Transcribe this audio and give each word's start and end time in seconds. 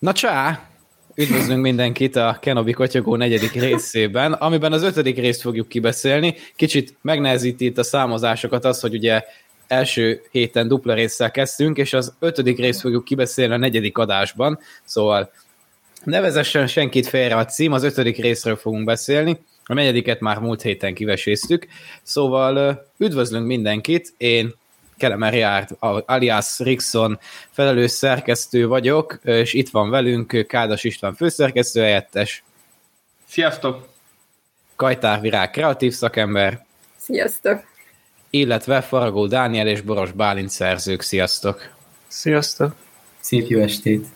Na 0.00 0.12
csá! 0.12 0.68
Üdvözlünk 1.14 1.60
mindenkit 1.60 2.16
a 2.16 2.38
Kenobi 2.40 2.72
Kotyogó 2.72 3.16
negyedik 3.16 3.52
részében, 3.52 4.32
amiben 4.32 4.72
az 4.72 4.82
ötödik 4.82 5.16
részt 5.16 5.40
fogjuk 5.40 5.68
kibeszélni. 5.68 6.34
Kicsit 6.56 6.94
megnehezíti 7.02 7.64
itt 7.64 7.78
a 7.78 7.82
számozásokat 7.82 8.64
az, 8.64 8.80
hogy 8.80 8.94
ugye 8.94 9.24
első 9.66 10.22
héten 10.30 10.68
dupla 10.68 10.94
résszel 10.94 11.30
kezdtünk, 11.30 11.76
és 11.76 11.92
az 11.92 12.14
ötödik 12.18 12.58
részt 12.58 12.80
fogjuk 12.80 13.04
kibeszélni 13.04 13.54
a 13.54 13.56
negyedik 13.56 13.98
adásban, 13.98 14.58
szóval 14.84 15.32
ne 16.04 16.20
vezessen 16.20 16.66
senkit 16.66 17.06
félre 17.06 17.36
a 17.36 17.44
cím, 17.44 17.72
az 17.72 17.82
ötödik 17.82 18.16
részről 18.16 18.56
fogunk 18.56 18.84
beszélni, 18.84 19.38
a 19.64 19.74
negyediket 19.74 20.20
már 20.20 20.38
múlt 20.38 20.62
héten 20.62 20.94
kiveséztük, 20.94 21.66
szóval 22.02 22.84
üdvözlünk 22.98 23.46
mindenkit, 23.46 24.12
én 24.16 24.54
Kelemer 25.00 25.34
járt, 25.34 25.70
alias 26.06 26.58
Rixon 26.58 27.18
felelős 27.50 27.90
szerkesztő 27.90 28.66
vagyok, 28.66 29.18
és 29.22 29.54
itt 29.54 29.68
van 29.68 29.90
velünk 29.90 30.44
Kádas 30.48 30.84
István 30.84 31.14
főszerkesztő 31.14 31.80
helyettes. 31.80 32.44
Sziasztok! 33.28 33.88
Kajtár 34.76 35.20
Virág 35.20 35.50
kreatív 35.50 35.92
szakember. 35.92 36.66
Sziasztok! 36.96 37.64
Illetve 38.30 38.80
Faragó 38.80 39.26
Dániel 39.26 39.66
és 39.66 39.80
Boros 39.80 40.12
Bálint 40.12 40.50
szerzők. 40.50 41.00
Sziasztok! 41.00 41.70
Sziasztok! 42.06 42.74
Szép 43.20 43.48
jó 43.48 43.60
estét! 43.60 44.06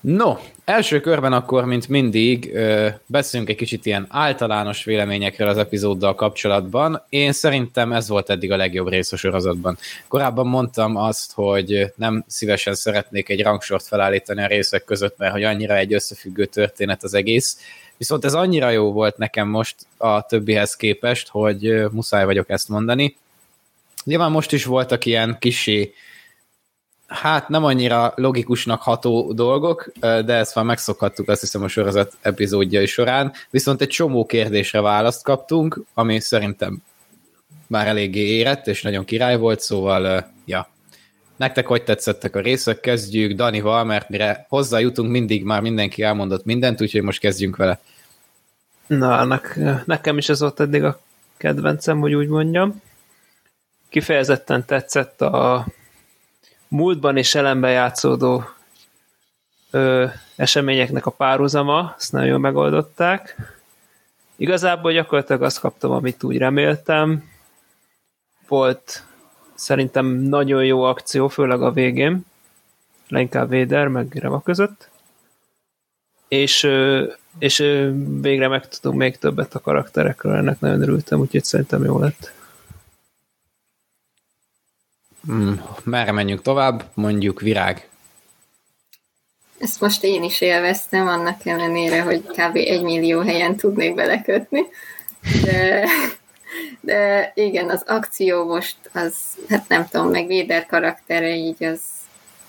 No, 0.00 0.36
első 0.68 1.00
körben 1.00 1.32
akkor, 1.32 1.64
mint 1.64 1.88
mindig, 1.88 2.58
beszélünk 3.06 3.48
egy 3.48 3.56
kicsit 3.56 3.86
ilyen 3.86 4.06
általános 4.08 4.84
véleményekről 4.84 5.48
az 5.48 5.56
epizóddal 5.56 6.14
kapcsolatban. 6.14 7.02
Én 7.08 7.32
szerintem 7.32 7.92
ez 7.92 8.08
volt 8.08 8.30
eddig 8.30 8.52
a 8.52 8.56
legjobb 8.56 8.88
rész 8.88 9.12
a 9.12 9.16
sorozatban. 9.16 9.78
Korábban 10.08 10.46
mondtam 10.46 10.96
azt, 10.96 11.32
hogy 11.32 11.92
nem 11.96 12.24
szívesen 12.26 12.74
szeretnék 12.74 13.28
egy 13.28 13.42
rangsort 13.42 13.86
felállítani 13.86 14.42
a 14.42 14.46
részek 14.46 14.84
között, 14.84 15.18
mert 15.18 15.32
hogy 15.32 15.42
annyira 15.42 15.76
egy 15.76 15.94
összefüggő 15.94 16.44
történet 16.44 17.02
az 17.02 17.14
egész. 17.14 17.58
Viszont 17.96 18.24
ez 18.24 18.34
annyira 18.34 18.70
jó 18.70 18.92
volt 18.92 19.16
nekem 19.16 19.48
most 19.48 19.74
a 19.96 20.26
többihez 20.26 20.76
képest, 20.76 21.28
hogy 21.28 21.84
muszáj 21.90 22.24
vagyok 22.24 22.50
ezt 22.50 22.68
mondani. 22.68 23.16
Nyilván 24.04 24.30
most 24.30 24.52
is 24.52 24.64
voltak 24.64 25.04
ilyen 25.04 25.36
kisé 25.40 25.94
hát 27.08 27.48
nem 27.48 27.64
annyira 27.64 28.12
logikusnak 28.16 28.82
ható 28.82 29.32
dolgok, 29.32 29.92
de 30.00 30.34
ezt 30.34 30.54
már 30.54 30.64
megszokhattuk 30.64 31.28
azt 31.28 31.40
hiszem 31.40 31.62
a 31.62 31.68
sorozat 31.68 32.16
epizódjai 32.20 32.86
során, 32.86 33.32
viszont 33.50 33.80
egy 33.80 33.88
csomó 33.88 34.26
kérdésre 34.26 34.80
választ 34.80 35.22
kaptunk, 35.22 35.82
ami 35.94 36.20
szerintem 36.20 36.82
már 37.66 37.86
eléggé 37.86 38.20
érett, 38.20 38.66
és 38.66 38.82
nagyon 38.82 39.04
király 39.04 39.36
volt, 39.38 39.60
szóval, 39.60 40.30
ja. 40.44 40.68
Nektek 41.36 41.66
hogy 41.66 41.84
tetszettek 41.84 42.36
a 42.36 42.40
részek? 42.40 42.80
Kezdjük 42.80 43.32
Danival, 43.32 43.84
mert 43.84 44.08
mire 44.08 44.46
hozzájutunk, 44.48 45.10
mindig 45.10 45.44
már 45.44 45.60
mindenki 45.60 46.02
elmondott 46.02 46.44
mindent, 46.44 46.80
úgyhogy 46.80 47.02
most 47.02 47.20
kezdjünk 47.20 47.56
vele. 47.56 47.80
Na, 48.86 49.18
ennek, 49.20 49.58
nekem 49.84 50.18
is 50.18 50.28
ez 50.28 50.40
volt 50.40 50.60
eddig 50.60 50.84
a 50.84 51.00
kedvencem, 51.36 52.00
hogy 52.00 52.14
úgy 52.14 52.28
mondjam. 52.28 52.82
Kifejezetten 53.88 54.64
tetszett 54.64 55.20
a 55.20 55.66
múltban 56.68 57.16
és 57.16 57.34
jelenben 57.34 57.70
játszódó 57.70 58.44
ö, 59.70 60.06
eseményeknek 60.36 61.06
a 61.06 61.10
párhuzama, 61.10 61.94
ezt 61.98 62.12
nagyon 62.12 62.40
megoldották. 62.40 63.36
Igazából 64.36 64.92
gyakorlatilag 64.92 65.42
azt 65.42 65.60
kaptam, 65.60 65.90
amit 65.90 66.22
úgy 66.22 66.38
reméltem. 66.38 67.30
Volt 68.48 69.04
szerintem 69.54 70.06
nagyon 70.06 70.64
jó 70.64 70.82
akció, 70.82 71.28
főleg 71.28 71.62
a 71.62 71.72
végén, 71.72 72.24
leginkább 73.08 73.48
Véder 73.48 73.88
meg 73.88 74.14
Reva 74.14 74.40
között. 74.40 74.88
És, 76.28 76.68
és 77.38 77.58
végre 78.20 78.48
megtudunk 78.48 78.98
még 78.98 79.18
többet 79.18 79.54
a 79.54 79.60
karakterekről, 79.60 80.34
ennek 80.34 80.60
nagyon 80.60 80.82
örültem, 80.82 81.18
úgyhogy 81.20 81.44
szerintem 81.44 81.84
jó 81.84 81.98
lett. 81.98 82.37
Mm, 85.32 85.52
merre 85.84 86.12
menjünk 86.12 86.42
tovább? 86.42 86.90
Mondjuk 86.94 87.40
virág. 87.40 87.88
Ezt 89.58 89.80
most 89.80 90.04
én 90.04 90.22
is 90.22 90.40
élveztem, 90.40 91.06
annak 91.06 91.46
ellenére, 91.46 92.02
hogy 92.02 92.22
kb. 92.22 92.56
egy 92.56 92.82
millió 92.82 93.20
helyen 93.20 93.56
tudnék 93.56 93.94
belekötni. 93.94 94.62
De, 95.42 95.88
de 96.80 97.32
igen, 97.34 97.70
az 97.70 97.82
akció 97.86 98.44
most 98.44 98.76
az, 98.92 99.14
hát 99.48 99.68
nem 99.68 99.88
tudom, 99.88 100.10
meg 100.10 100.26
Véder 100.26 100.66
karaktere 100.66 101.34
így 101.34 101.64
az, 101.64 101.80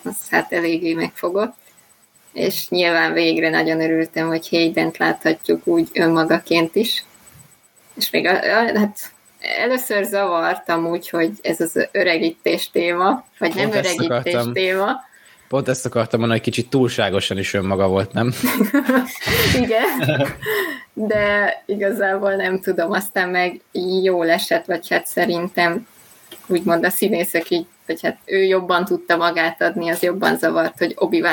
az 0.04 0.16
hát 0.30 0.52
eléggé 0.54 0.94
megfogott. 0.94 1.58
És 2.34 2.70
nyilván 2.70 3.14
végre 3.14 3.50
nagyon 3.50 3.82
örültem, 3.82 4.28
hogy 4.28 4.50
Hayden-t 4.50 4.98
láthatjuk 4.98 5.68
úgy 5.68 5.90
önmagaként 5.94 6.76
is. 6.76 7.04
És 7.94 8.10
még 8.10 8.26
a, 8.26 8.32
a, 8.32 8.78
hát 8.78 9.12
először 9.40 10.04
zavartam 10.04 10.88
úgy, 10.88 11.10
hogy 11.10 11.32
ez 11.42 11.60
az 11.60 11.88
öregítés 11.92 12.70
téma, 12.70 13.26
vagy 13.38 13.54
Pont 13.54 13.56
nem 13.56 13.72
öregítés 13.72 14.06
akartam, 14.06 14.54
téma. 14.54 15.08
Pont 15.48 15.68
ezt 15.68 15.86
akartam 15.86 16.20
mondani, 16.20 16.40
hogy 16.40 16.54
kicsit 16.54 16.70
túlságosan 16.70 17.38
is 17.38 17.54
önmaga 17.54 17.88
volt, 17.88 18.14
nem? 18.14 18.34
Igen, 19.62 20.28
de 20.94 21.64
igazából 21.66 22.36
nem 22.36 22.60
tudom, 22.60 22.92
aztán 22.92 23.30
meg 23.30 23.62
jól 24.04 24.30
esett, 24.30 24.66
vagy 24.66 24.90
hát 24.90 25.08
szerintem 25.08 25.88
úgymond 26.48 26.86
a 26.86 26.90
színészek 26.90 27.50
így, 27.50 27.66
vagy 27.86 28.02
hát 28.02 28.18
ő 28.26 28.44
jobban 28.44 28.86
tudta 28.86 29.18
magát 29.18 29.62
adni, 29.62 29.90
az 29.90 30.02
jobban 30.02 30.38
zavart, 30.38 30.78
hogy 30.78 30.94
obi 30.96 31.24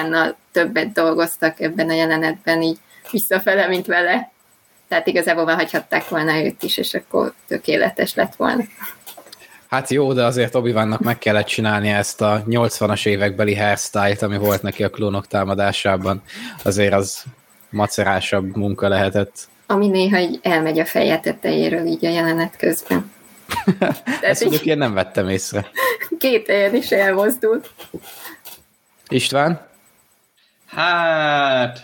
többet 0.53 0.93
dolgoztak 0.93 1.61
ebben 1.61 1.89
a 1.89 1.95
jelenetben 1.95 2.63
így 2.63 2.79
visszafele, 3.11 3.67
mint 3.67 3.87
vele 3.87 4.31
tehát 4.89 5.07
igazából 5.07 5.45
hagyhatták 5.45 6.09
volna 6.09 6.45
őt 6.45 6.63
is, 6.63 6.77
és 6.77 6.95
akkor 6.95 7.33
tökéletes 7.47 8.15
lett 8.15 8.35
volna. 8.35 8.63
Hát 9.69 9.91
jó, 9.91 10.13
de 10.13 10.25
azért 10.25 10.55
obi 10.55 10.73
meg 10.99 11.19
kellett 11.19 11.47
csinálni 11.47 11.89
ezt 11.89 12.21
a 12.21 12.43
80-as 12.49 13.07
évekbeli 13.07 13.57
hairstyle-t, 13.57 14.23
ami 14.23 14.37
volt 14.39 14.63
neki 14.63 14.85
a 14.85 14.91
klónok 14.91 15.27
támadásában. 15.27 16.23
Azért 16.63 16.93
az 16.93 17.25
macerásabb 17.71 18.57
munka 18.57 18.89
lehetett. 18.89 19.49
Ami 19.67 19.89
néha 19.89 20.19
így 20.19 20.39
elmegy 20.43 20.79
a 20.79 20.85
feje 20.85 21.19
tetejéről 21.19 21.87
így 21.87 22.05
a 22.05 22.09
jelenet 22.09 22.57
közben. 22.57 23.13
Ezt 24.21 24.41
mondjuk 24.41 24.65
én 24.65 24.79
nem 24.79 24.95
vettem 24.95 25.29
észre. 25.29 25.71
Két 26.19 26.47
helyen 26.47 26.75
is 26.75 26.91
elmozdult. 26.91 27.71
István? 29.09 29.67
Hát, 30.67 31.79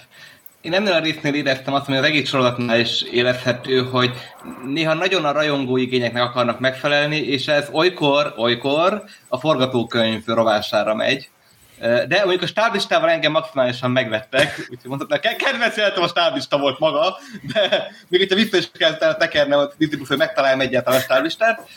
én 0.62 0.74
ennél 0.74 0.92
a 0.92 0.98
résznél 0.98 1.34
éreztem 1.34 1.74
azt, 1.74 1.86
hogy 1.86 1.96
az 1.96 2.04
egész 2.04 2.28
sorozatnál 2.28 2.80
is 2.80 3.02
érezhető, 3.02 3.82
hogy 3.82 4.12
néha 4.64 4.94
nagyon 4.94 5.24
a 5.24 5.32
rajongó 5.32 5.76
igényeknek 5.76 6.22
akarnak 6.22 6.60
megfelelni, 6.60 7.16
és 7.16 7.48
ez 7.48 7.68
olykor, 7.72 8.34
olykor 8.36 9.04
a 9.28 9.38
forgatókönyv 9.38 10.22
rovására 10.26 10.94
megy. 10.94 11.30
De 11.78 12.18
mondjuk 12.18 12.42
a 12.42 12.46
stáblistával 12.46 13.10
engem 13.10 13.32
maximálisan 13.32 13.90
megvettek, 13.90 14.58
úgyhogy 14.58 14.90
mondhatnám, 14.90 15.36
kedvenc 15.36 15.76
a 15.96 16.08
stáblista 16.08 16.58
volt 16.58 16.78
maga, 16.78 17.18
de 17.52 17.90
még 18.08 18.20
hogyha 18.20 18.36
vissza 18.36 18.56
is 18.56 18.70
kellett 18.72 19.18
tekernem, 19.18 19.58
hogy 19.58 19.70
Disney 19.76 20.04
hogy 20.08 20.16
megtaláljam 20.16 20.60
egyáltalán 20.60 20.98
a 20.98 21.02
stáblistát, 21.02 21.68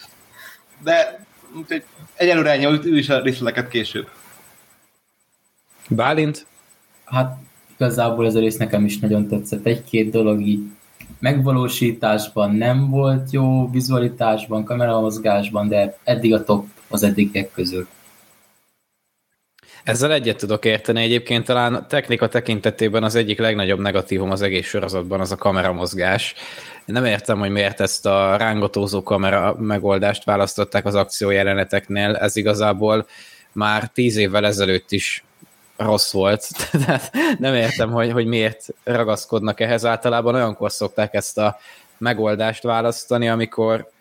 de 0.83 1.25
úgyhogy 1.55 1.83
egyelőre 2.15 2.51
ennyi, 2.51 2.65
ő 2.65 2.97
is 2.97 3.09
a 3.09 3.21
részleteket 3.21 3.67
később. 3.67 4.09
Bálint? 5.89 6.45
Hát 7.05 7.37
igazából 7.77 8.25
ez 8.25 8.35
a 8.35 8.39
rész 8.39 8.57
nekem 8.57 8.85
is 8.85 8.99
nagyon 8.99 9.27
tetszett. 9.27 9.65
Egy-két 9.65 10.11
dolog 10.11 10.41
így 10.41 10.59
megvalósításban 11.19 12.55
nem 12.55 12.89
volt 12.89 13.31
jó, 13.31 13.69
vizualitásban, 13.71 14.63
kameramozgásban, 14.63 15.67
de 15.67 15.97
eddig 16.03 16.33
a 16.33 16.43
top 16.43 16.65
az 16.87 17.03
eddigiek 17.03 17.51
közül. 17.51 17.87
Ezzel 19.83 20.11
egyet 20.11 20.37
tudok 20.37 20.65
érteni. 20.65 21.01
Egyébként 21.01 21.45
talán 21.45 21.85
technika 21.87 22.27
tekintetében 22.27 23.03
az 23.03 23.15
egyik 23.15 23.39
legnagyobb 23.39 23.79
negatívum 23.79 24.31
az 24.31 24.41
egész 24.41 24.67
sorozatban 24.67 25.19
az 25.19 25.31
a 25.31 25.35
kameramozgás. 25.35 26.33
Nem 26.85 27.05
értem, 27.05 27.39
hogy 27.39 27.49
miért 27.49 27.79
ezt 27.79 28.05
a 28.05 28.35
rángatózó 28.37 29.03
kamera 29.03 29.55
megoldást 29.59 30.23
választották 30.23 30.85
az 30.85 30.95
akció 30.95 31.29
jeleneteknél. 31.29 32.15
Ez 32.15 32.35
igazából 32.35 33.07
már 33.51 33.87
tíz 33.87 34.15
évvel 34.15 34.45
ezelőtt 34.45 34.91
is 34.91 35.23
rossz 35.77 36.11
volt. 36.11 36.47
Tehát 36.85 37.11
nem 37.39 37.53
értem, 37.53 37.91
hogy, 37.91 38.11
hogy 38.11 38.25
miért 38.25 38.67
ragaszkodnak 38.83 39.59
ehhez. 39.59 39.85
Általában 39.85 40.35
olyankor 40.35 40.71
szokták 40.71 41.13
ezt 41.13 41.37
a 41.37 41.59
megoldást 41.97 42.63
választani, 42.63 43.29
amikor 43.29 43.93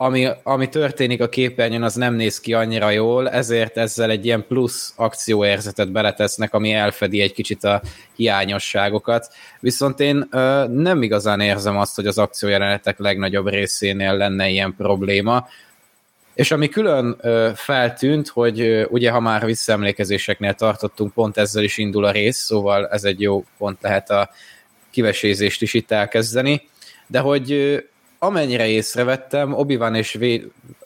ami, 0.00 0.28
ami 0.42 0.68
történik 0.68 1.20
a 1.20 1.28
képernyőn, 1.28 1.82
az 1.82 1.94
nem 1.94 2.14
néz 2.14 2.40
ki 2.40 2.54
annyira 2.54 2.90
jól, 2.90 3.30
ezért 3.30 3.76
ezzel 3.76 4.10
egy 4.10 4.24
ilyen 4.24 4.44
plusz 4.48 4.92
akcióérzetet 4.96 5.92
beletesznek, 5.92 6.54
ami 6.54 6.72
elfedi 6.72 7.20
egy 7.20 7.32
kicsit 7.32 7.64
a 7.64 7.82
hiányosságokat. 8.16 9.32
Viszont 9.60 10.00
én 10.00 10.26
ö, 10.30 10.64
nem 10.68 11.02
igazán 11.02 11.40
érzem 11.40 11.78
azt, 11.78 11.94
hogy 11.94 12.06
az 12.06 12.18
akciójelenetek 12.18 12.98
legnagyobb 12.98 13.48
részénél 13.48 14.16
lenne 14.16 14.48
ilyen 14.48 14.74
probléma 14.76 15.48
És 16.38 16.50
ami 16.50 16.68
külön 16.68 17.20
feltűnt, 17.54 18.28
hogy 18.28 18.86
ugye 18.88 19.10
ha 19.10 19.20
már 19.20 19.44
visszaemlékezéseknél 19.44 20.54
tartottunk, 20.54 21.12
pont 21.12 21.36
ezzel 21.36 21.62
is 21.62 21.78
indul 21.78 22.04
a 22.04 22.10
rész, 22.10 22.36
szóval 22.36 22.88
ez 22.88 23.04
egy 23.04 23.20
jó 23.20 23.44
pont 23.56 23.78
lehet 23.80 24.10
a 24.10 24.30
kivesézést 24.90 25.62
is 25.62 25.74
itt 25.74 25.90
elkezdeni, 25.90 26.68
de 27.06 27.18
hogy 27.18 27.78
amennyire 28.18 28.66
észrevettem, 28.66 29.52
Obi-Wan 29.52 29.94
és 29.94 30.18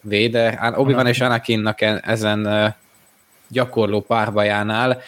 Vader, 0.03 0.73
Obi-Wan 0.77 1.07
és 1.07 1.21
Anakinnak 1.21 1.81
ezen 2.03 2.75
gyakorló 3.49 4.01
párbajánál 4.01 5.01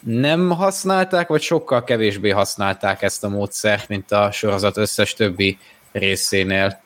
nem 0.00 0.50
használták, 0.50 1.28
vagy 1.28 1.42
sokkal 1.42 1.84
kevésbé 1.84 2.30
használták 2.30 3.02
ezt 3.02 3.24
a 3.24 3.28
módszert, 3.28 3.88
mint 3.88 4.12
a 4.12 4.30
sorozat 4.32 4.76
összes 4.76 5.14
többi 5.14 5.58
részénél. 5.92 6.80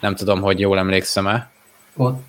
Nem 0.00 0.14
tudom, 0.14 0.40
hogy 0.40 0.60
jól 0.60 0.78
emlékszem-e. 0.78 1.50
Ott. 1.96 2.20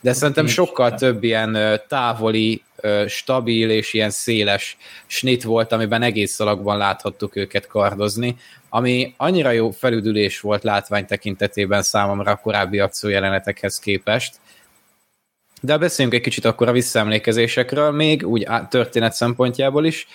De 0.00 0.12
szerintem 0.12 0.46
sokkal 0.46 0.94
több 0.94 1.22
ilyen 1.22 1.80
távoli, 1.88 2.62
stabil 3.06 3.70
és 3.70 3.92
ilyen 3.92 4.10
széles 4.10 4.76
snit 5.06 5.42
volt, 5.42 5.72
amiben 5.72 6.02
egész 6.02 6.32
szalagban 6.32 6.76
láthattuk 6.76 7.36
őket 7.36 7.66
kardozni, 7.66 8.36
ami 8.68 9.14
annyira 9.16 9.50
jó 9.50 9.70
felüdülés 9.70 10.40
volt 10.40 10.62
látvány 10.62 11.06
tekintetében 11.06 11.82
számomra 11.82 12.30
a 12.30 12.36
korábbi 12.36 12.78
akciójelenetekhez 12.78 13.78
képest, 13.78 14.34
de 15.60 15.78
beszéljünk 15.78 16.16
egy 16.16 16.22
kicsit 16.22 16.44
akkor 16.44 16.68
a 16.68 16.72
visszaemlékezésekről, 16.72 17.90
még 17.90 18.26
úgy 18.26 18.48
történet 18.68 19.12
szempontjából 19.12 19.84
is. 19.84 20.06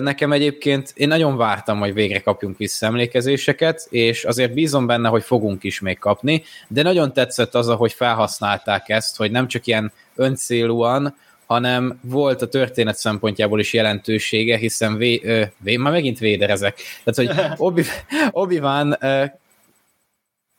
Nekem 0.00 0.32
egyébként, 0.32 0.92
én 0.94 1.08
nagyon 1.08 1.36
vártam, 1.36 1.78
hogy 1.78 1.94
végre 1.94 2.20
kapjunk 2.20 2.58
visszaemlékezéseket, 2.58 3.86
és 3.90 4.24
azért 4.24 4.52
bízom 4.52 4.86
benne, 4.86 5.08
hogy 5.08 5.22
fogunk 5.22 5.64
is 5.64 5.80
még 5.80 5.98
kapni, 5.98 6.42
de 6.68 6.82
nagyon 6.82 7.12
tetszett 7.12 7.54
az, 7.54 7.68
hogy 7.68 7.92
felhasználták 7.92 8.88
ezt, 8.88 9.16
hogy 9.16 9.30
nem 9.30 9.48
csak 9.48 9.66
ilyen 9.66 9.92
öncélúan, 10.14 11.16
hanem 11.46 12.00
volt 12.02 12.42
a 12.42 12.48
történet 12.48 12.96
szempontjából 12.96 13.60
is 13.60 13.72
jelentősége, 13.72 14.56
hiszen 14.56 14.96
vé, 14.96 15.20
ö, 15.24 15.42
vé, 15.58 15.76
már 15.76 15.92
megint 15.92 16.18
véderezek. 16.18 16.80
Tehát, 17.04 17.34
hogy 17.34 17.44
Obi, 17.66 17.82
Obi-Wan 18.30 18.98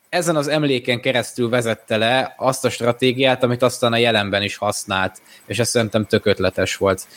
ezen 0.10 0.36
az 0.36 0.48
emléken 0.48 1.02
keresztül 1.02 1.50
vezette 1.50 1.98
le 1.98 2.34
azt 2.38 2.66
a 2.66 2.70
stratégiát, 2.70 3.44
amit 3.44 3.62
aztán 3.62 3.94
a 3.94 3.98
jelenben 3.98 4.44
is 4.44 4.56
használt, 4.56 5.22
és 5.46 5.60
ez 5.60 5.70
szerintem 5.70 6.06
tök 6.06 6.26
ötletes 6.26 6.76
volt. 6.76 7.08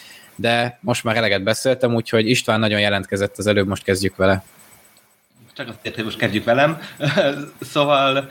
De 0.41 0.79
most 0.81 1.05
már 1.05 1.17
eleget 1.17 1.43
beszéltem, 1.43 1.95
úgyhogy 1.95 2.29
István 2.29 2.61
nagyon 2.61 2.81
jelentkezett 2.81 3.39
az 3.39 3.47
előbb, 3.47 3.69
most 3.69 3.83
kezdjük 3.83 4.17
vele. 4.17 4.45
Csak 5.53 5.69
azt 5.69 5.95
hogy 5.95 6.05
most 6.05 6.19
kezdjük 6.19 6.45
velem. 6.45 6.79
szóval 7.73 8.31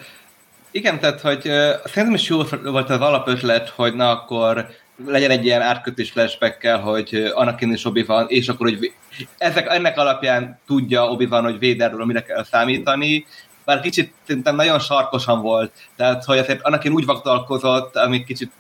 igen, 0.71 0.99
tehát, 0.99 1.21
hogy 1.21 1.41
szerintem 1.85 2.13
is 2.13 2.27
jó 2.27 2.43
volt 2.63 2.89
az 2.89 2.99
alapötlet, 2.99 3.69
hogy 3.69 3.95
na 3.95 4.09
akkor 4.09 4.69
legyen 5.05 5.29
egy 5.29 5.45
ilyen 5.45 5.61
átkötés 5.61 6.11
flashback 6.11 6.67
hogy 6.67 7.31
Anakin 7.33 7.71
és 7.71 7.85
obi 7.85 8.03
van, 8.03 8.25
és 8.27 8.47
akkor 8.47 8.67
hogy 8.67 8.93
ezek, 9.37 9.67
ennek 9.67 9.97
alapján 9.97 10.59
tudja 10.67 11.09
obi 11.09 11.25
van, 11.25 11.43
hogy 11.43 11.59
Vaderről 11.59 12.05
mire 12.05 12.23
kell 12.23 12.43
számítani, 12.43 13.25
bár 13.65 13.79
kicsit 13.79 14.13
szerintem 14.27 14.55
nagyon 14.55 14.79
sarkosan 14.79 15.41
volt, 15.41 15.71
tehát 15.95 16.23
hogy 16.23 16.37
azért 16.37 16.61
annak 16.61 16.85
én 16.85 16.91
úgy 16.91 17.05
vaktalkozott, 17.05 17.95
ami 17.95 18.23
kicsit, 18.23 18.51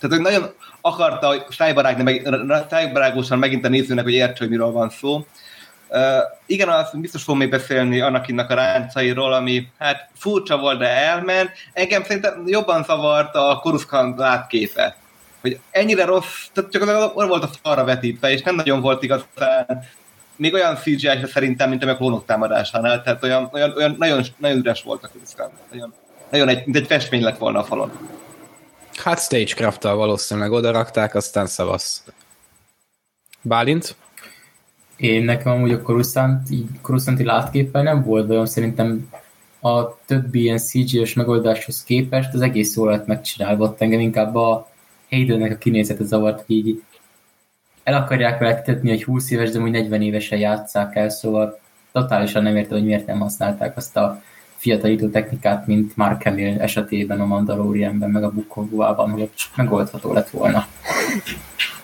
tehát 0.00 0.16
hogy 0.16 0.20
nagyon 0.20 0.52
akarta, 0.80 1.46
szájbarágni, 1.50 2.02
meg, 2.02 2.28
szájbarágosan 2.70 3.38
megint 3.38 3.64
a 3.64 3.68
nézőnek, 3.68 4.04
hogy 4.04 4.12
értse, 4.12 4.38
hogy 4.38 4.48
miről 4.48 4.70
van 4.70 4.90
szó. 4.90 5.26
Uh, 5.88 6.00
igen, 6.46 6.68
azt 6.68 7.00
biztos 7.00 7.22
fogom 7.22 7.38
még 7.38 7.50
beszélni 7.50 8.00
annak 8.00 8.50
a 8.50 8.54
ráncairól, 8.54 9.32
ami 9.32 9.68
hát 9.78 10.08
furcsa 10.14 10.58
volt, 10.58 10.78
de 10.78 10.88
elment. 10.88 11.50
Engem 11.72 12.02
szerintem 12.02 12.42
jobban 12.46 12.84
zavart 12.84 13.34
a 13.34 13.58
Coruscant 13.62 14.18
látképe. 14.18 14.96
Hogy 15.40 15.58
ennyire 15.70 16.04
rossz, 16.04 16.46
tehát 16.52 16.70
csak 16.70 16.82
az 16.82 17.26
volt 17.26 17.42
a 17.42 17.50
falra 17.62 17.84
vetítve, 17.84 18.30
és 18.30 18.42
nem 18.42 18.54
nagyon 18.54 18.80
volt 18.80 19.02
igazán 19.02 19.84
még 20.36 20.54
olyan 20.54 20.76
cgi 20.76 21.08
szerintem, 21.26 21.68
mint 21.68 21.84
a 21.84 21.96
klónok 21.96 22.24
támadásánál, 22.26 23.02
tehát 23.02 23.22
olyan, 23.22 23.48
olyan, 23.52 23.72
olyan 23.76 23.94
nagyon, 23.98 24.22
nagyon 24.36 24.58
üres 24.58 24.82
volt 24.82 25.04
a 25.04 25.08
Coruscant. 25.12 25.52
Nagyon, 25.70 25.94
nagyon 26.30 26.48
egy, 26.48 26.64
mint 26.64 26.76
egy 26.76 26.86
festmény 26.86 27.22
lett 27.22 27.38
volna 27.38 27.58
a 27.58 27.64
falon. 27.64 27.92
Hát 28.96 29.20
stagecraft 29.20 29.82
valószínűleg 29.82 30.52
oda 30.52 30.70
rakták, 30.70 31.14
aztán 31.14 31.46
szavasz. 31.46 32.04
Bálint? 33.42 33.96
Én 34.96 35.24
nekem 35.24 35.52
amúgy 35.52 35.72
a 35.72 35.82
Coruscant, 35.82 36.50
így 36.50 36.66
Coruscanti 36.82 37.24
látképpel 37.24 37.82
nem 37.82 38.02
volt 38.02 38.30
olyan 38.30 38.46
szerintem 38.46 39.10
a 39.60 39.98
többi 40.04 40.40
ilyen 40.40 40.58
CG-es 40.58 41.14
megoldáshoz 41.14 41.84
képest 41.84 42.34
az 42.34 42.40
egész 42.40 42.76
jól 42.76 42.90
lett 42.90 43.06
megcsinálva, 43.06 43.74
engem 43.78 44.00
inkább 44.00 44.34
a 44.34 44.68
Haydennek 45.10 45.52
a 45.52 45.56
kinézete 45.56 46.04
zavart, 46.04 46.46
hogy 46.46 46.56
így 46.56 46.82
el 47.82 47.94
akarják 47.94 48.38
vele 48.38 48.62
tetni, 48.62 48.88
hogy 48.90 49.04
20 49.04 49.30
éves, 49.30 49.50
de 49.50 49.58
úgy 49.58 49.70
40 49.70 50.02
évesen 50.02 50.38
játsszák 50.38 50.96
el, 50.96 51.08
szóval 51.08 51.60
totálisan 51.92 52.42
nem 52.42 52.56
érte, 52.56 52.74
hogy 52.74 52.84
miért 52.84 53.06
nem 53.06 53.20
használták 53.20 53.76
azt 53.76 53.96
a 53.96 54.22
fiatalító 54.56 55.08
technikát, 55.08 55.66
mint 55.66 55.96
Mark 55.96 56.22
Hamill 56.22 56.60
esetében 56.60 57.20
a 57.20 57.26
Mandalorianben, 57.26 58.10
meg 58.10 58.24
a 58.24 58.30
Bukongóában, 58.30 59.10
hogy 59.10 59.30
megoldható 59.56 60.12
lett 60.12 60.30
volna. 60.30 60.66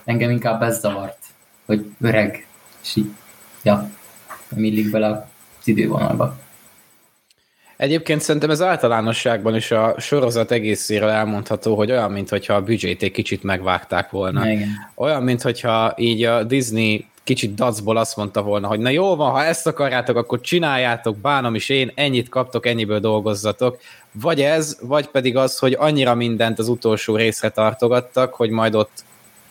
Engem 0.04 0.30
inkább 0.30 0.62
ez 0.62 0.80
zavart, 0.80 1.18
hogy 1.66 1.86
öreg, 2.00 2.46
és 2.82 2.96
így, 2.96 3.10
ja, 3.62 3.90
nem 4.48 4.64
illik 4.64 4.90
bele 4.90 5.28
az 5.60 5.68
idővonalba. 5.68 6.40
Egyébként 7.76 8.20
szerintem 8.20 8.50
ez 8.50 8.62
általánosságban 8.62 9.54
is 9.54 9.70
a 9.70 9.94
sorozat 9.98 10.50
egészéről 10.50 11.08
elmondható, 11.08 11.76
hogy 11.76 11.90
olyan, 11.90 12.12
mintha 12.12 12.54
a 12.54 12.62
büdzsét 12.62 13.02
egy 13.02 13.10
kicsit 13.10 13.42
megvágták 13.42 14.10
volna. 14.10 14.50
Igen. 14.50 14.68
Olyan, 14.94 15.22
mintha 15.22 15.94
így 15.96 16.24
a 16.24 16.44
Disney 16.44 17.06
kicsit 17.24 17.54
dacból 17.54 17.96
azt 17.96 18.16
mondta 18.16 18.42
volna, 18.42 18.66
hogy 18.66 18.78
na 18.78 18.88
jó 18.88 19.16
van, 19.16 19.30
ha 19.30 19.44
ezt 19.44 19.66
akarjátok, 19.66 20.16
akkor 20.16 20.40
csináljátok, 20.40 21.16
bánom 21.16 21.54
is 21.54 21.68
én, 21.68 21.92
ennyit 21.94 22.28
kaptok, 22.28 22.66
ennyiből 22.66 23.00
dolgozzatok. 23.00 23.78
Vagy 24.12 24.40
ez, 24.40 24.78
vagy 24.82 25.06
pedig 25.06 25.36
az, 25.36 25.58
hogy 25.58 25.76
annyira 25.78 26.14
mindent 26.14 26.58
az 26.58 26.68
utolsó 26.68 27.16
részre 27.16 27.48
tartogattak, 27.48 28.34
hogy 28.34 28.50
majd 28.50 28.74
ott 28.74 29.04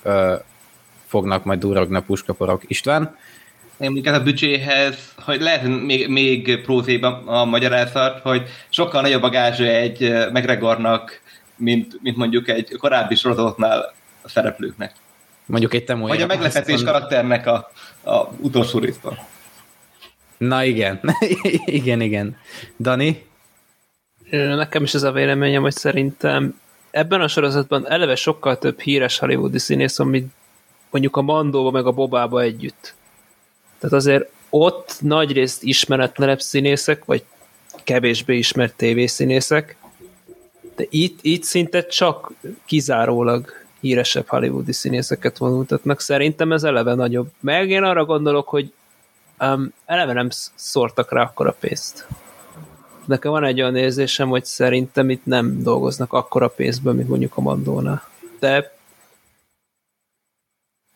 ö, 0.03 0.35
fognak 1.05 1.43
majd 1.43 1.59
durogni 1.59 1.95
a 1.95 2.01
puskaporok. 2.01 2.63
István? 2.67 3.15
mondjuk 3.77 4.05
a 4.15 4.23
büdzséhez, 4.23 5.13
hogy 5.17 5.41
lehet 5.41 5.63
még, 5.63 6.07
még 6.07 6.61
prózéban 6.61 7.27
a 7.27 7.45
magyarázat, 7.45 8.19
hogy 8.19 8.43
sokkal 8.69 9.01
nagyobb 9.01 9.23
a 9.23 9.29
gázsa 9.29 9.63
egy 9.63 10.13
McGregornak, 10.33 11.21
mint, 11.55 12.01
mint 12.01 12.17
mondjuk 12.17 12.49
egy 12.49 12.75
korábbi 12.77 13.15
sorozatnál 13.15 13.93
a 14.21 14.29
szereplőknek. 14.29 14.93
Mondjuk 15.51 15.73
egy 15.73 15.83
temója. 15.83 16.13
Vagy 16.13 16.21
a 16.21 16.25
meglepetés 16.25 16.83
karakternek 16.83 17.47
a, 17.47 17.71
a 18.03 18.27
utolsó 18.39 18.79
részben. 18.79 19.17
Na 20.37 20.63
igen, 20.63 20.99
igen, 21.65 22.01
igen. 22.01 22.37
Dani? 22.79 23.25
Nekem 24.29 24.83
is 24.83 24.93
ez 24.93 25.03
a 25.03 25.11
véleményem, 25.11 25.61
hogy 25.61 25.73
szerintem 25.73 26.59
ebben 26.91 27.21
a 27.21 27.27
sorozatban 27.27 27.89
eleve 27.89 28.15
sokkal 28.15 28.57
több 28.57 28.79
híres 28.79 29.19
hollywoodi 29.19 29.59
színész, 29.59 29.99
amit 29.99 30.27
mondjuk 30.89 31.15
a 31.15 31.21
Mandóba 31.21 31.71
meg 31.71 31.85
a 31.85 31.91
Bobába 31.91 32.41
együtt. 32.41 32.93
Tehát 33.79 33.95
azért 33.95 34.29
ott 34.49 34.97
nagyrészt 34.99 35.63
ismeretlenebb 35.63 36.41
színészek, 36.41 37.05
vagy 37.05 37.23
kevésbé 37.83 38.37
ismert 38.37 38.75
tévészínészek, 38.75 39.75
de 40.75 40.85
itt, 40.89 41.19
itt 41.21 41.43
szinte 41.43 41.85
csak 41.85 42.31
kizárólag 42.65 43.60
híresebb 43.81 44.27
hollywoodi 44.27 44.73
színészeket 44.73 45.37
vonultatnak. 45.37 45.99
Szerintem 45.99 46.51
ez 46.51 46.63
eleve 46.63 46.93
nagyobb. 46.93 47.31
Meg 47.39 47.69
én 47.69 47.83
arra 47.83 48.05
gondolok, 48.05 48.47
hogy 48.47 48.73
um, 49.39 49.73
eleve 49.85 50.13
nem 50.13 50.27
szórtak 50.55 51.11
rá 51.11 51.21
akkora 51.21 51.55
pénzt. 51.59 52.07
Nekem 53.05 53.31
van 53.31 53.43
egy 53.43 53.61
olyan 53.61 53.75
érzésem, 53.75 54.29
hogy 54.29 54.45
szerintem 54.45 55.09
itt 55.09 55.25
nem 55.25 55.63
dolgoznak 55.63 56.13
akkora 56.13 56.47
pénzből, 56.47 56.93
mint 56.93 57.07
mondjuk 57.07 57.37
a 57.37 57.41
Mandónál. 57.41 58.03
De 58.39 58.79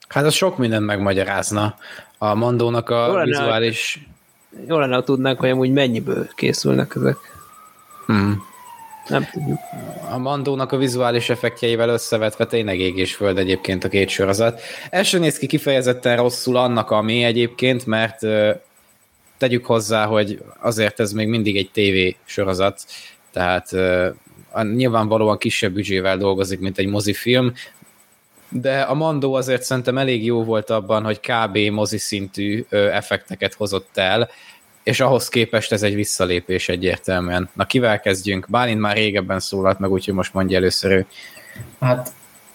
Hát 0.08 0.24
az 0.24 0.34
sok 0.34 0.58
mindent 0.58 0.86
megmagyarázna. 0.86 1.76
A 2.18 2.34
Mandónak 2.34 2.90
a 2.90 3.08
jó 3.08 3.14
lenne, 3.14 3.26
vizuális... 3.26 4.08
Jó 4.68 4.78
lenne, 4.78 4.96
ha 4.96 5.04
tudnánk, 5.04 5.40
hogy 5.40 5.50
amúgy 5.50 5.72
mennyiből 5.72 6.28
készülnek 6.36 6.94
ezek. 6.96 7.18
Hmm. 8.06 8.46
Nem 9.08 9.28
tudjuk. 9.32 9.60
A 10.12 10.18
Mandónak 10.18 10.72
a 10.72 10.78
vizuális 10.78 11.30
effektjeivel 11.30 11.90
összevetve 11.90 12.46
tényleg 12.46 12.80
ég 12.80 12.98
és 12.98 13.16
föld 13.16 13.38
egyébként 13.38 13.84
a 13.84 13.90
két 13.90 14.10
sorozat. 14.10 14.62
Ez 14.90 15.08
sem 15.08 15.20
néz 15.20 15.38
ki 15.38 15.48
kifejezetten 15.48 16.18
rosszul 16.18 16.58
annak, 16.58 16.92
ami 16.92 17.24
egyébként, 17.24 17.86
mert 17.86 18.20
tegyük 19.38 19.66
hozzá, 19.66 20.06
hogy 20.06 20.44
azért 20.60 21.00
ez 21.00 21.12
még 21.12 21.28
mindig 21.28 21.58
egy 21.58 21.70
TV 21.72 22.18
sorozat, 22.26 22.82
tehát 23.32 23.72
nyilvánvalóan 24.76 25.38
kisebb 25.38 25.74
büdzsével 25.74 26.18
dolgozik, 26.18 26.60
mint 26.60 26.78
egy 26.78 26.88
mozifilm, 26.88 27.54
de 28.50 28.82
a 28.82 28.94
Mandó 28.94 29.34
azért 29.34 29.64
szerintem 29.64 29.98
elég 29.98 30.26
jó 30.26 30.44
volt 30.44 30.70
abban, 30.70 31.04
hogy 31.04 31.20
kb. 31.20 31.58
mozi 31.58 31.98
szintű 31.98 32.66
effekteket 32.70 33.54
hozott 33.54 33.98
el, 33.98 34.30
és 34.86 35.00
ahhoz 35.00 35.30
képest 35.30 35.72
ez 35.72 35.84
egy 35.84 35.96
visszalépés 35.96 36.70
egyértelműen. 36.70 37.50
Na, 37.54 37.66
kivel 37.66 38.00
kezdjünk? 38.00 38.46
Bálint 38.50 38.80
már 38.80 38.96
régebben 38.96 39.40
szólalt 39.40 39.80
meg, 39.80 39.92
úgyhogy 39.92 40.14
most 40.14 40.34
mondja 40.34 40.58
először 40.58 40.92
ő. 40.92 41.06
Hát 41.80 42.14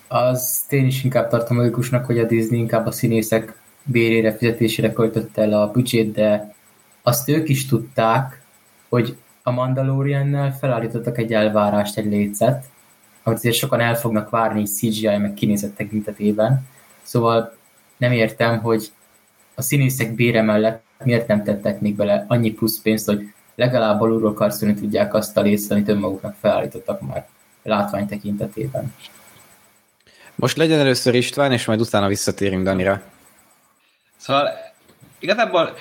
az 0.09 0.65
én 0.69 0.87
is 0.87 1.05
inkább 1.05 1.29
tartom 1.29 1.57
logikusnak, 1.57 2.07
hogy 2.07 2.19
a 2.19 2.25
Disney 2.25 2.59
inkább 2.59 2.87
a 2.87 2.91
színészek 2.91 3.55
bérére, 3.83 4.37
fizetésére 4.37 4.93
költötte 4.93 5.43
el 5.43 5.53
a 5.53 5.71
büdzsét, 5.71 6.13
de 6.13 6.55
azt 7.03 7.29
ők 7.29 7.49
is 7.49 7.67
tudták, 7.67 8.43
hogy 8.89 9.17
a 9.43 9.51
Mandaloriannel 9.51 10.57
felállítottak 10.61 11.19
egy 11.19 11.33
elvárást, 11.33 11.99
egy 11.99 12.07
létszet, 12.07 12.65
amit 13.23 13.39
azért 13.39 13.57
sokan 13.57 13.81
el 13.81 13.95
fognak 13.95 14.31
várni 14.31 14.65
CGI 14.65 15.17
meg 15.17 15.35
kinézett 15.35 15.77
tekintetében. 15.77 16.67
Szóval 17.03 17.57
nem 17.97 18.13
értem, 18.13 18.61
hogy 18.61 18.91
a 19.55 19.63
színészek 19.63 20.15
bére 20.15 20.43
mellett 20.43 20.89
miért 21.05 21.27
nem 21.27 21.45
tettek 21.45 21.81
még 21.81 21.97
bele 21.97 22.25
annyi 22.29 22.53
plusz 22.53 22.81
pénzt, 22.81 23.07
hogy 23.07 23.33
legalább 23.55 24.01
alulról 24.01 24.35
karcolni 24.35 24.75
tudják 24.75 25.15
azt 25.15 25.37
a 25.37 25.43
részt, 25.43 25.71
amit 25.71 25.89
önmaguknak 25.89 26.37
felállítottak 26.41 27.01
már 27.01 27.29
látvány 27.63 28.07
tekintetében. 28.07 28.95
Most 30.35 30.57
legyen 30.57 30.79
először 30.79 31.15
István, 31.15 31.53
és 31.53 31.65
majd 31.65 31.81
utána 31.81 32.09
visszatérünk 32.09 32.65
Danira. 32.65 33.03
Szóval 34.17 34.51
igazából 35.19 35.77